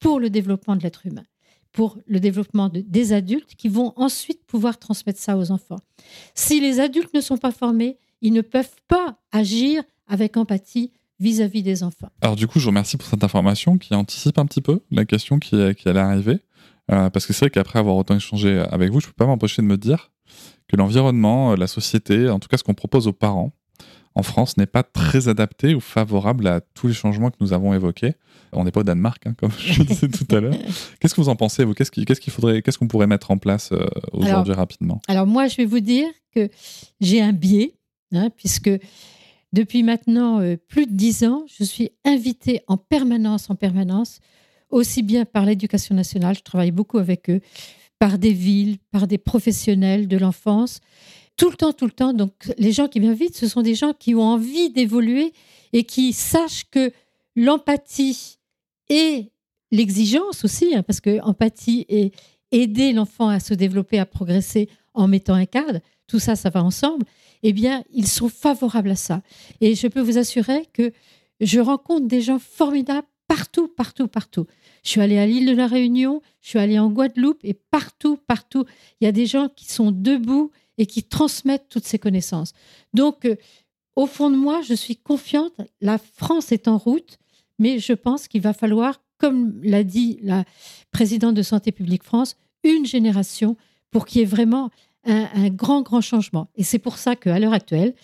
pour 0.00 0.20
le 0.20 0.30
développement 0.30 0.76
de 0.76 0.82
l'être 0.82 1.06
humain, 1.06 1.24
pour 1.72 1.98
le 2.06 2.20
développement 2.20 2.68
de- 2.68 2.80
des 2.80 3.12
adultes 3.12 3.54
qui 3.56 3.68
vont 3.68 3.92
ensuite 3.96 4.44
pouvoir 4.46 4.78
transmettre 4.78 5.20
ça 5.20 5.36
aux 5.36 5.50
enfants. 5.50 5.78
Si 6.34 6.60
les 6.60 6.80
adultes 6.80 7.14
ne 7.14 7.20
sont 7.20 7.38
pas 7.38 7.52
formés, 7.52 7.98
ils 8.20 8.32
ne 8.32 8.40
peuvent 8.40 8.76
pas 8.88 9.18
agir 9.32 9.82
avec 10.06 10.36
empathie 10.36 10.92
vis-à-vis 11.20 11.62
des 11.62 11.82
enfants. 11.82 12.10
Alors 12.20 12.36
du 12.36 12.46
coup, 12.46 12.58
je 12.58 12.64
vous 12.64 12.70
remercie 12.70 12.96
pour 12.96 13.08
cette 13.08 13.24
information 13.24 13.76
qui 13.78 13.94
anticipe 13.94 14.38
un 14.38 14.46
petit 14.46 14.60
peu 14.60 14.80
la 14.90 15.04
question 15.04 15.38
qui, 15.38 15.54
allait 15.56 15.98
arriver. 15.98 16.38
Euh, 16.90 17.10
parce 17.10 17.26
que 17.26 17.32
c'est 17.32 17.40
vrai 17.46 17.50
qu'après 17.50 17.78
avoir 17.78 17.96
autant 17.96 18.16
échangé 18.16 18.64
avec 18.70 18.90
vous, 18.90 19.00
je 19.00 19.06
ne 19.06 19.10
peux 19.10 19.16
pas 19.16 19.26
m'empêcher 19.26 19.60
de 19.60 19.66
me 19.66 19.76
dire 19.76 20.10
que 20.68 20.76
l'environnement, 20.76 21.54
la 21.54 21.66
société, 21.66 22.30
en 22.30 22.38
tout 22.38 22.48
cas 22.48 22.56
ce 22.56 22.64
qu'on 22.64 22.74
propose 22.74 23.08
aux 23.08 23.12
parents 23.12 23.52
en 24.14 24.22
France 24.22 24.56
n'est 24.56 24.66
pas 24.66 24.82
très 24.82 25.28
adapté 25.28 25.74
ou 25.74 25.80
favorable 25.80 26.46
à 26.46 26.60
tous 26.60 26.88
les 26.88 26.94
changements 26.94 27.30
que 27.30 27.36
nous 27.40 27.52
avons 27.52 27.74
évoqués. 27.74 28.14
On 28.52 28.64
n'est 28.64 28.70
pas 28.70 28.80
au 28.80 28.84
Danemark, 28.84 29.26
hein, 29.26 29.34
comme 29.36 29.50
je 29.58 29.80
le 29.80 29.84
disais 29.84 30.08
tout 30.08 30.26
à 30.34 30.40
l'heure. 30.40 30.54
Qu'est-ce 31.00 31.14
que 31.14 31.20
vous 31.20 31.28
en 31.28 31.36
pensez, 31.36 31.64
vous? 31.64 31.74
Qu'est-ce 31.74 31.90
qu'il 31.90 32.32
faudrait, 32.32 32.62
qu'est-ce 32.62 32.78
qu'on 32.78 32.88
pourrait 32.88 33.06
mettre 33.06 33.30
en 33.30 33.38
place 33.38 33.70
euh, 33.72 33.86
aujourd'hui 34.12 34.54
rapidement? 34.54 35.00
Alors 35.08 35.26
moi, 35.26 35.46
je 35.48 35.56
vais 35.56 35.66
vous 35.66 35.80
dire 35.80 36.08
que 36.34 36.48
j'ai 37.00 37.20
un 37.20 37.32
biais, 37.32 37.74
hein, 38.12 38.30
puisque 38.36 38.70
depuis 39.52 39.82
maintenant 39.82 40.40
euh, 40.40 40.56
plus 40.56 40.86
de 40.86 40.92
dix 40.92 41.24
ans, 41.24 41.44
je 41.58 41.64
suis 41.64 41.90
invitée 42.04 42.62
en 42.66 42.76
permanence, 42.76 43.50
en 43.50 43.54
permanence, 43.54 44.20
aussi 44.70 45.02
bien 45.02 45.24
par 45.24 45.44
l'éducation 45.44 45.94
nationale, 45.94 46.34
je 46.36 46.42
travaille 46.42 46.70
beaucoup 46.70 46.98
avec 46.98 47.30
eux, 47.30 47.40
par 47.98 48.18
des 48.18 48.32
villes, 48.32 48.78
par 48.90 49.06
des 49.06 49.18
professionnels 49.18 50.06
de 50.06 50.16
l'enfance, 50.16 50.80
tout 51.38 51.48
le 51.48 51.56
temps, 51.56 51.72
tout 51.72 51.86
le 51.86 51.92
temps. 51.92 52.12
Donc 52.12 52.32
les 52.58 52.72
gens 52.72 52.88
qui 52.88 53.00
m'invitent, 53.00 53.36
ce 53.36 53.48
sont 53.48 53.62
des 53.62 53.74
gens 53.74 53.94
qui 53.94 54.14
ont 54.14 54.22
envie 54.22 54.68
d'évoluer 54.70 55.32
et 55.72 55.84
qui 55.84 56.12
sachent 56.12 56.64
que 56.70 56.92
l'empathie 57.34 58.38
et 58.90 59.30
l'exigence 59.70 60.44
aussi, 60.44 60.74
hein, 60.74 60.82
parce 60.82 61.00
que 61.00 61.20
empathie 61.22 61.86
et 61.88 62.12
aider 62.50 62.92
l'enfant 62.92 63.28
à 63.28 63.40
se 63.40 63.54
développer, 63.54 63.98
à 63.98 64.06
progresser 64.06 64.68
en 64.94 65.08
mettant 65.08 65.34
un 65.34 65.46
cadre, 65.46 65.80
tout 66.06 66.18
ça, 66.18 66.36
ça 66.36 66.50
va 66.50 66.62
ensemble, 66.62 67.04
eh 67.42 67.52
bien, 67.52 67.84
ils 67.92 68.08
sont 68.08 68.28
favorables 68.28 68.90
à 68.90 68.96
ça. 68.96 69.22
Et 69.60 69.74
je 69.74 69.86
peux 69.86 70.00
vous 70.00 70.18
assurer 70.18 70.66
que 70.72 70.92
je 71.40 71.60
rencontre 71.60 72.08
des 72.08 72.20
gens 72.20 72.38
formidables 72.38 73.06
partout, 73.28 73.68
partout, 73.68 74.08
partout. 74.08 74.46
Je 74.82 74.90
suis 74.90 75.00
allée 75.00 75.18
à 75.18 75.26
l'île 75.26 75.46
de 75.46 75.54
la 75.54 75.66
Réunion, 75.66 76.22
je 76.40 76.48
suis 76.48 76.58
allée 76.58 76.78
en 76.78 76.90
Guadeloupe 76.90 77.40
et 77.44 77.54
partout, 77.54 78.16
partout, 78.16 78.64
il 79.00 79.04
y 79.04 79.06
a 79.06 79.12
des 79.12 79.26
gens 79.26 79.48
qui 79.54 79.66
sont 79.70 79.92
debout 79.92 80.50
et 80.78 80.86
qui 80.86 81.02
transmettent 81.02 81.68
toutes 81.68 81.84
ces 81.84 81.98
connaissances. 81.98 82.52
Donc, 82.94 83.24
euh, 83.24 83.36
au 83.96 84.06
fond 84.06 84.30
de 84.30 84.36
moi, 84.36 84.62
je 84.62 84.74
suis 84.74 84.96
confiante. 84.96 85.60
La 85.80 85.98
France 85.98 86.52
est 86.52 86.68
en 86.68 86.78
route, 86.78 87.18
mais 87.58 87.80
je 87.80 87.92
pense 87.92 88.28
qu'il 88.28 88.40
va 88.40 88.52
falloir, 88.52 89.02
comme 89.18 89.60
l'a 89.62 89.82
dit 89.82 90.20
la 90.22 90.44
présidente 90.92 91.34
de 91.34 91.42
Santé 91.42 91.72
publique 91.72 92.04
France, 92.04 92.36
une 92.62 92.86
génération 92.86 93.56
pour 93.90 94.06
qu'il 94.06 94.20
y 94.20 94.22
ait 94.22 94.26
vraiment 94.26 94.70
un, 95.04 95.48
grand, 95.48 95.82
grand 95.82 96.00
changement. 96.00 96.48
Et 96.54 96.64
c'est 96.64 96.78
pour 96.78 96.98
ça 96.98 97.16
qu'à 97.16 97.38
l'heure 97.38 97.52
actuelle, 97.52 97.94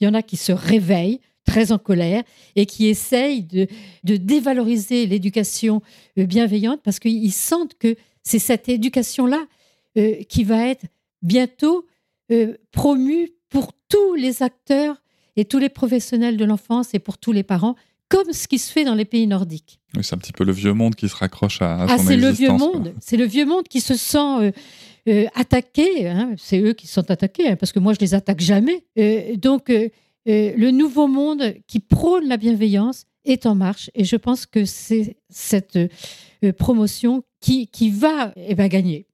il 0.00 0.04
y 0.04 0.08
en 0.08 0.14
a 0.14 0.22
qui 0.22 0.36
se 0.36 0.52
réveillent 0.52 1.20
très 1.44 1.72
en 1.72 1.78
colère 1.78 2.22
et 2.54 2.66
qui 2.66 2.86
essayent 2.86 3.42
de, 3.42 3.66
de 4.04 4.16
dévaloriser 4.16 5.06
l'éducation 5.06 5.82
euh, 6.18 6.24
bienveillante 6.24 6.80
parce 6.82 7.00
qu'ils 7.00 7.32
sentent 7.32 7.74
que 7.78 7.96
c'est 8.22 8.38
cette 8.38 8.68
éducation-là 8.68 9.44
euh, 9.98 10.22
qui 10.28 10.44
va 10.44 10.68
être 10.68 10.86
bientôt 11.20 11.84
euh, 12.30 12.56
promue 12.70 13.30
pour 13.48 13.72
tous 13.88 14.14
les 14.14 14.42
acteurs 14.42 15.02
et 15.36 15.44
tous 15.44 15.58
les 15.58 15.68
professionnels 15.68 16.36
de 16.36 16.44
l'enfance 16.44 16.94
et 16.94 16.98
pour 16.98 17.18
tous 17.18 17.32
les 17.32 17.42
parents, 17.42 17.76
comme 18.12 18.32
ce 18.32 18.46
qui 18.46 18.58
se 18.58 18.70
fait 18.70 18.84
dans 18.84 18.94
les 18.94 19.06
pays 19.06 19.26
nordiques. 19.26 19.80
Oui, 19.96 20.04
c'est 20.04 20.14
un 20.14 20.18
petit 20.18 20.32
peu 20.32 20.44
le 20.44 20.52
vieux 20.52 20.74
monde 20.74 20.94
qui 20.94 21.08
se 21.08 21.16
raccroche 21.16 21.62
à, 21.62 21.76
à 21.76 21.86
ah, 21.88 21.98
son 21.98 22.04
c'est 22.04 22.16
le 22.16 22.28
vieux 22.28 22.52
monde, 22.52 22.92
c'est 23.00 23.16
le 23.16 23.24
vieux 23.24 23.46
monde 23.46 23.66
qui 23.68 23.80
se 23.80 23.94
sent 23.94 24.18
euh, 24.18 24.52
euh, 25.08 25.26
attaqué. 25.34 26.08
hein. 26.08 26.34
c'est 26.36 26.60
eux 26.60 26.74
qui 26.74 26.86
se 26.86 26.94
sont 26.94 27.10
attaqués, 27.10 27.48
hein, 27.48 27.56
parce 27.56 27.72
que 27.72 27.78
moi 27.78 27.94
je 27.94 28.00
les 28.00 28.12
attaque 28.12 28.40
jamais. 28.40 28.84
Euh, 28.98 29.36
donc 29.36 29.72
le 30.26 30.70
nouveau 30.70 31.06
monde 31.08 31.54
qui 31.66 31.80
prône 31.80 32.28
la 32.28 32.36
bienveillance 32.36 33.06
est 33.24 33.46
en 33.46 33.54
marche, 33.54 33.90
et 33.94 34.04
je 34.04 34.16
pense 34.16 34.44
que 34.44 34.66
c'est 34.66 35.16
cette 35.30 35.78
promotion 36.58 37.22
qui, 37.40 37.68
qui 37.68 37.90
va 37.90 38.32
eh 38.36 38.54
ben, 38.54 38.68
gagner. 38.68 39.06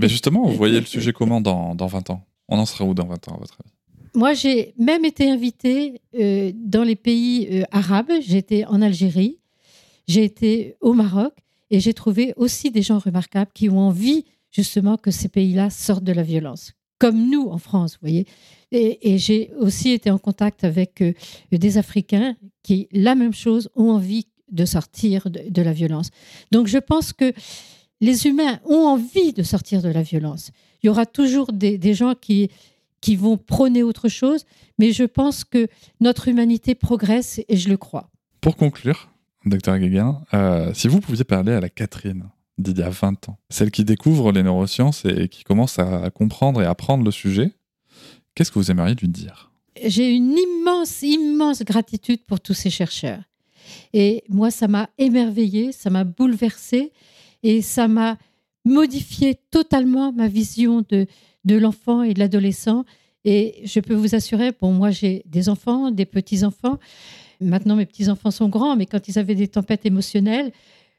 Mais 0.00 0.08
justement, 0.08 0.46
vous 0.46 0.56
voyez 0.56 0.80
le 0.80 0.86
sujet 0.96 1.12
comment 1.12 1.40
dans, 1.40 1.74
dans 1.74 1.86
20 1.86 2.10
ans 2.10 2.24
On 2.48 2.58
en 2.58 2.66
sera 2.66 2.84
où 2.84 2.94
dans 2.94 3.06
20 3.06 3.28
ans, 3.28 3.34
à 3.34 3.38
votre 3.38 3.58
avis? 3.60 3.72
Moi, 4.14 4.34
j'ai 4.34 4.74
même 4.78 5.04
été 5.04 5.30
invitée 5.30 6.00
euh, 6.18 6.50
dans 6.54 6.82
les 6.82 6.96
pays 6.96 7.48
euh, 7.52 7.62
arabes. 7.70 8.10
Été 8.10 8.64
en 8.66 8.80
Algérie, 8.82 9.38
j'ai 10.06 10.24
été 10.24 10.76
au 10.80 10.94
Maroc 10.94 11.34
et 11.70 11.80
j'ai 11.80 11.94
trouvé 11.94 12.32
aussi 12.36 12.70
des 12.70 12.82
gens 12.82 12.98
remarquables 12.98 13.50
qui 13.54 13.68
ont 13.68 13.78
envie 13.78 14.24
justement 14.50 14.96
que 14.96 15.10
ces 15.10 15.28
pays-là 15.28 15.70
sortent 15.70 16.04
de 16.04 16.12
la 16.12 16.22
violence, 16.22 16.72
comme 16.98 17.28
nous 17.28 17.48
en 17.48 17.58
France, 17.58 17.92
vous 17.94 18.08
voyez. 18.08 18.26
Et, 18.70 19.18
j'ai 19.18 19.52
aussi 19.58 19.90
été 19.90 20.10
en 20.10 20.18
contact 20.18 20.64
avec 20.64 21.00
euh, 21.02 21.12
des 21.52 21.78
Africains 21.78 22.36
qui, 22.62 22.88
la 22.92 23.14
même 23.14 23.34
chose, 23.34 23.70
ont 23.76 23.90
envie 23.90 24.26
de 24.50 24.64
sortir 24.64 25.28
de 25.30 25.62
la 25.62 25.72
violence. 25.72 26.10
Donc 26.50 26.66
je 26.68 26.78
pense 26.78 27.12
que 27.12 27.34
les 28.00 28.26
humains 28.26 28.60
ont 28.64 28.86
envie 28.86 29.32
de 29.32 29.42
sortir 29.42 29.82
de 29.82 29.88
la 29.88 30.02
violence. 30.02 30.52
Il 30.82 30.86
y 30.86 30.90
aura 30.90 31.06
toujours 31.06 31.52
des, 31.52 31.78
des 31.78 31.94
gens 31.94 32.14
qui, 32.14 32.50
qui 33.00 33.16
vont 33.16 33.36
prôner 33.36 33.82
autre 33.82 34.08
chose, 34.08 34.44
mais 34.78 34.92
je 34.92 35.04
pense 35.04 35.44
que 35.44 35.68
notre 36.00 36.28
humanité 36.28 36.74
progresse 36.74 37.40
et 37.48 37.56
je 37.56 37.68
le 37.68 37.76
crois. 37.76 38.10
Pour 38.40 38.56
conclure, 38.56 39.10
docteur 39.44 39.78
Guéguin, 39.78 40.22
euh, 40.34 40.72
si 40.74 40.88
vous 40.88 41.00
pouviez 41.00 41.24
parler 41.24 41.52
à 41.52 41.60
la 41.60 41.68
Catherine 41.68 42.28
d'il 42.58 42.78
y 42.78 42.82
a 42.82 42.90
20 42.90 43.28
ans, 43.28 43.38
celle 43.50 43.70
qui 43.70 43.84
découvre 43.84 44.32
les 44.32 44.42
neurosciences 44.42 45.04
et 45.04 45.28
qui 45.28 45.44
commence 45.44 45.78
à 45.78 46.10
comprendre 46.10 46.60
et 46.60 46.66
apprendre 46.66 47.04
le 47.04 47.10
sujet, 47.10 47.52
qu'est-ce 48.34 48.50
que 48.50 48.58
vous 48.58 48.70
aimeriez 48.70 48.94
lui 48.94 49.08
dire? 49.08 49.50
J'ai 49.84 50.10
une 50.10 50.36
immense, 50.36 51.02
immense 51.02 51.62
gratitude 51.62 52.24
pour 52.26 52.40
tous 52.40 52.54
ces 52.54 52.70
chercheurs. 52.70 53.22
Et 53.92 54.24
moi, 54.28 54.50
ça 54.50 54.66
m'a 54.66 54.90
émerveillée, 54.98 55.70
ça 55.70 55.90
m'a 55.90 56.02
bouleversée 56.02 56.92
et 57.44 57.62
ça 57.62 57.86
m'a 57.86 58.16
modifié 58.68 59.36
totalement 59.50 60.12
ma 60.12 60.28
vision 60.28 60.84
de, 60.88 61.06
de 61.44 61.56
l'enfant 61.56 62.02
et 62.02 62.14
de 62.14 62.18
l'adolescent. 62.18 62.84
Et 63.24 63.62
je 63.64 63.80
peux 63.80 63.94
vous 63.94 64.14
assurer, 64.14 64.52
bon, 64.60 64.72
moi 64.72 64.90
j'ai 64.90 65.22
des 65.26 65.48
enfants, 65.48 65.90
des 65.90 66.06
petits-enfants. 66.06 66.78
Maintenant, 67.40 67.76
mes 67.76 67.86
petits-enfants 67.86 68.30
sont 68.30 68.48
grands, 68.48 68.76
mais 68.76 68.86
quand 68.86 69.08
ils 69.08 69.18
avaient 69.18 69.34
des 69.34 69.48
tempêtes 69.48 69.86
émotionnelles, 69.86 70.52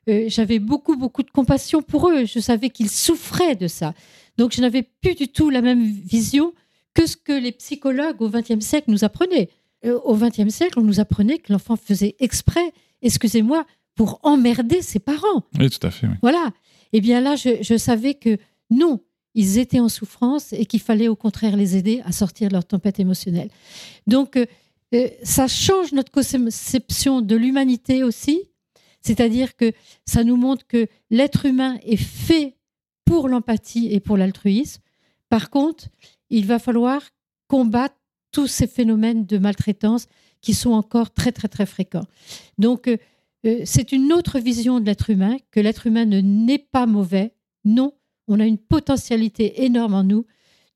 euh, 0.09 0.25
j'avais 0.27 0.59
beaucoup, 0.59 0.95
beaucoup 0.95 1.23
de 1.23 1.31
compassion 1.31 1.81
pour 1.81 2.09
eux. 2.09 2.25
Je 2.25 2.39
savais 2.39 2.69
qu'ils 2.69 2.89
souffraient 2.89 3.55
de 3.55 3.67
ça. 3.67 3.93
Donc, 4.37 4.53
je 4.53 4.61
n'avais 4.61 4.83
plus 4.83 5.15
du 5.15 5.27
tout 5.27 5.49
la 5.49 5.61
même 5.61 5.83
vision 5.85 6.53
que 6.93 7.05
ce 7.05 7.17
que 7.17 7.33
les 7.33 7.51
psychologues 7.51 8.21
au 8.21 8.29
XXe 8.29 8.65
siècle 8.65 8.89
nous 8.89 9.03
apprenaient. 9.03 9.49
Euh, 9.85 9.99
au 10.03 10.15
XXe 10.15 10.49
siècle, 10.49 10.79
on 10.79 10.83
nous 10.83 10.99
apprenait 10.99 11.37
que 11.37 11.51
l'enfant 11.51 11.75
faisait 11.75 12.15
exprès, 12.19 12.73
excusez-moi, 13.01 13.65
pour 13.95 14.19
emmerder 14.23 14.81
ses 14.81 14.99
parents. 14.99 15.43
Oui, 15.59 15.69
tout 15.69 15.85
à 15.85 15.91
fait. 15.91 16.07
oui. 16.07 16.13
Voilà. 16.21 16.51
Eh 16.93 17.01
bien 17.01 17.21
là, 17.21 17.35
je, 17.35 17.77
savais 17.77 18.15
que 18.15 18.37
non, 18.69 18.99
ils 19.35 19.57
étaient 19.57 19.79
en 19.79 19.89
souffrance 19.89 20.53
et 20.53 20.65
qu'il 20.65 20.79
fallait 20.79 21.07
au 21.07 21.15
contraire 21.15 21.55
les 21.55 21.77
aider 21.77 22.01
à 22.05 22.11
sortir 22.11 22.49
de 22.49 22.53
leur 22.53 22.65
tempête 22.65 22.99
émotionnelle. 22.99 23.49
Donc, 24.07 24.35
euh, 24.35 24.45
euh, 24.95 25.07
ça 25.23 25.47
change 25.47 25.91
notre 25.91 26.11
conception 26.11 27.21
de 27.21 27.35
l'humanité 27.35 28.03
aussi, 28.03 28.41
c'est-à-dire 29.01 29.55
que 29.55 29.71
ça 30.05 30.23
nous 30.23 30.35
montre 30.35 30.65
que 30.65 30.87
l'être 31.11 31.45
humain 31.45 31.77
est 31.83 31.95
fait 31.95 32.55
pour 33.05 33.27
l'empathie 33.27 33.93
et 33.93 33.99
pour 33.99 34.17
l'altruisme. 34.17 34.81
Par 35.29 35.49
contre, 35.49 35.87
il 36.29 36.45
va 36.45 36.59
falloir 36.59 37.01
combattre 37.47 37.95
tous 38.31 38.47
ces 38.47 38.67
phénomènes 38.67 39.25
de 39.25 39.37
maltraitance 39.37 40.07
qui 40.41 40.53
sont 40.53 40.71
encore 40.71 41.11
très, 41.11 41.31
très, 41.31 41.47
très 41.47 41.65
fréquents. 41.65 42.05
Donc, 42.57 42.87
euh, 42.87 42.97
c'est 43.43 43.91
une 43.91 44.11
autre 44.11 44.39
vision 44.39 44.79
de 44.79 44.85
l'être 44.85 45.09
humain, 45.09 45.37
que 45.51 45.59
l'être 45.59 45.87
humain 45.87 46.05
ne 46.05 46.19
n'est 46.19 46.57
pas 46.57 46.85
mauvais. 46.85 47.33
Non, 47.65 47.93
on 48.27 48.39
a 48.39 48.45
une 48.45 48.57
potentialité 48.57 49.63
énorme 49.63 49.93
en 49.93 50.03
nous 50.03 50.25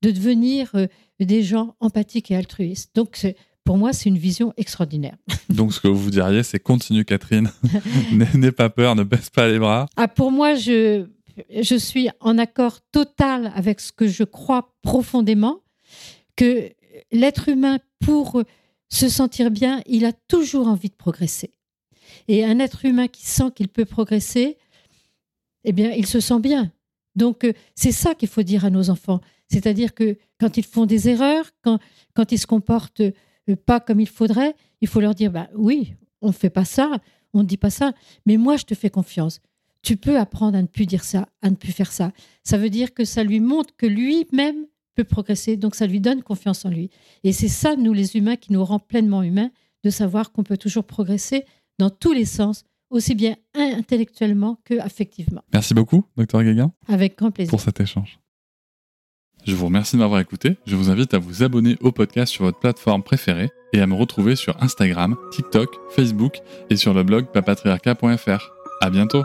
de 0.02 0.10
devenir 0.10 0.70
euh, 0.74 0.86
des 1.20 1.42
gens 1.42 1.76
empathiques 1.80 2.30
et 2.30 2.36
altruistes. 2.36 2.94
Donc, 2.94 3.26
pour 3.64 3.78
moi, 3.78 3.92
c'est 3.92 4.08
une 4.08 4.18
vision 4.18 4.52
extraordinaire. 4.56 5.16
Donc, 5.48 5.72
ce 5.72 5.80
que 5.80 5.88
vous 5.88 6.10
diriez, 6.10 6.42
c'est 6.42 6.58
continue, 6.58 7.04
Catherine. 7.04 7.50
N'aie 8.34 8.52
pas 8.52 8.68
peur, 8.68 8.94
ne 8.94 9.02
baisse 9.02 9.30
pas 9.30 9.48
les 9.48 9.58
bras. 9.58 9.86
Ah, 9.96 10.08
pour 10.08 10.30
moi, 10.30 10.54
je, 10.54 11.06
je 11.50 11.74
suis 11.76 12.08
en 12.20 12.38
accord 12.38 12.80
total 12.92 13.52
avec 13.54 13.80
ce 13.80 13.92
que 13.92 14.06
je 14.06 14.24
crois 14.24 14.74
profondément, 14.82 15.60
que 16.36 16.70
l'être 17.12 17.48
humain, 17.48 17.78
pour 18.00 18.42
se 18.90 19.08
sentir 19.08 19.50
bien, 19.50 19.80
il 19.86 20.04
a 20.04 20.12
toujours 20.12 20.68
envie 20.68 20.90
de 20.90 20.94
progresser. 20.94 21.54
Et 22.28 22.44
un 22.44 22.58
être 22.58 22.84
humain 22.84 23.08
qui 23.08 23.26
sent 23.26 23.50
qu'il 23.54 23.68
peut 23.68 23.84
progresser, 23.84 24.58
eh 25.64 25.72
bien, 25.72 25.92
il 25.92 26.06
se 26.06 26.20
sent 26.20 26.40
bien. 26.40 26.72
Donc, 27.16 27.44
euh, 27.44 27.52
c'est 27.74 27.92
ça 27.92 28.14
qu'il 28.14 28.28
faut 28.28 28.42
dire 28.42 28.64
à 28.64 28.70
nos 28.70 28.90
enfants. 28.90 29.20
C'est-à-dire 29.50 29.94
que 29.94 30.18
quand 30.40 30.56
ils 30.56 30.64
font 30.64 30.86
des 30.86 31.08
erreurs, 31.08 31.50
quand, 31.62 31.78
quand 32.14 32.32
ils 32.32 32.38
se 32.38 32.46
comportent 32.46 33.00
euh, 33.00 33.56
pas 33.66 33.80
comme 33.80 34.00
il 34.00 34.08
faudrait, 34.08 34.54
il 34.80 34.88
faut 34.88 35.00
leur 35.00 35.14
dire, 35.14 35.30
bah 35.30 35.48
oui, 35.54 35.94
on 36.20 36.28
ne 36.28 36.32
fait 36.32 36.50
pas 36.50 36.64
ça, 36.64 36.98
on 37.32 37.40
ne 37.40 37.46
dit 37.46 37.56
pas 37.56 37.70
ça, 37.70 37.92
mais 38.26 38.36
moi, 38.36 38.56
je 38.56 38.64
te 38.64 38.74
fais 38.74 38.90
confiance 38.90 39.40
tu 39.84 39.96
peux 39.96 40.18
apprendre 40.18 40.56
à 40.56 40.62
ne 40.62 40.66
plus 40.66 40.86
dire 40.86 41.04
ça, 41.04 41.28
à 41.42 41.50
ne 41.50 41.54
plus 41.54 41.70
faire 41.70 41.92
ça. 41.92 42.10
Ça 42.42 42.56
veut 42.56 42.70
dire 42.70 42.94
que 42.94 43.04
ça 43.04 43.22
lui 43.22 43.38
montre 43.38 43.76
que 43.76 43.86
lui-même 43.86 44.66
peut 44.94 45.04
progresser, 45.04 45.56
donc 45.56 45.74
ça 45.74 45.86
lui 45.86 46.00
donne 46.00 46.22
confiance 46.22 46.64
en 46.64 46.70
lui. 46.70 46.90
Et 47.22 47.32
c'est 47.32 47.48
ça, 47.48 47.76
nous 47.76 47.92
les 47.92 48.16
humains, 48.16 48.36
qui 48.36 48.52
nous 48.52 48.64
rend 48.64 48.78
pleinement 48.78 49.22
humains, 49.22 49.50
de 49.84 49.90
savoir 49.90 50.32
qu'on 50.32 50.42
peut 50.42 50.56
toujours 50.56 50.84
progresser 50.84 51.44
dans 51.78 51.90
tous 51.90 52.12
les 52.12 52.24
sens, 52.24 52.64
aussi 52.90 53.14
bien 53.14 53.36
intellectuellement 53.54 54.58
que 54.64 54.78
affectivement. 54.80 55.42
Merci 55.52 55.74
beaucoup, 55.74 56.04
docteur 56.16 56.42
Guéguin, 56.42 56.72
Avec 56.88 57.18
grand 57.18 57.30
plaisir. 57.30 57.50
pour 57.50 57.60
cet 57.60 57.80
échange. 57.80 58.18
Je 59.46 59.54
vous 59.54 59.66
remercie 59.66 59.96
de 59.96 60.00
m'avoir 60.00 60.20
écouté. 60.20 60.56
Je 60.66 60.74
vous 60.74 60.88
invite 60.90 61.12
à 61.12 61.18
vous 61.18 61.42
abonner 61.42 61.76
au 61.80 61.92
podcast 61.92 62.32
sur 62.32 62.44
votre 62.44 62.58
plateforme 62.58 63.02
préférée 63.02 63.50
et 63.74 63.80
à 63.80 63.86
me 63.86 63.94
retrouver 63.94 64.36
sur 64.36 64.62
Instagram, 64.62 65.16
TikTok, 65.32 65.68
Facebook 65.90 66.38
et 66.70 66.76
sur 66.76 66.94
le 66.94 67.02
blog 67.02 67.26
papatriarca.fr. 67.32 68.50
À 68.80 68.90
bientôt! 68.90 69.24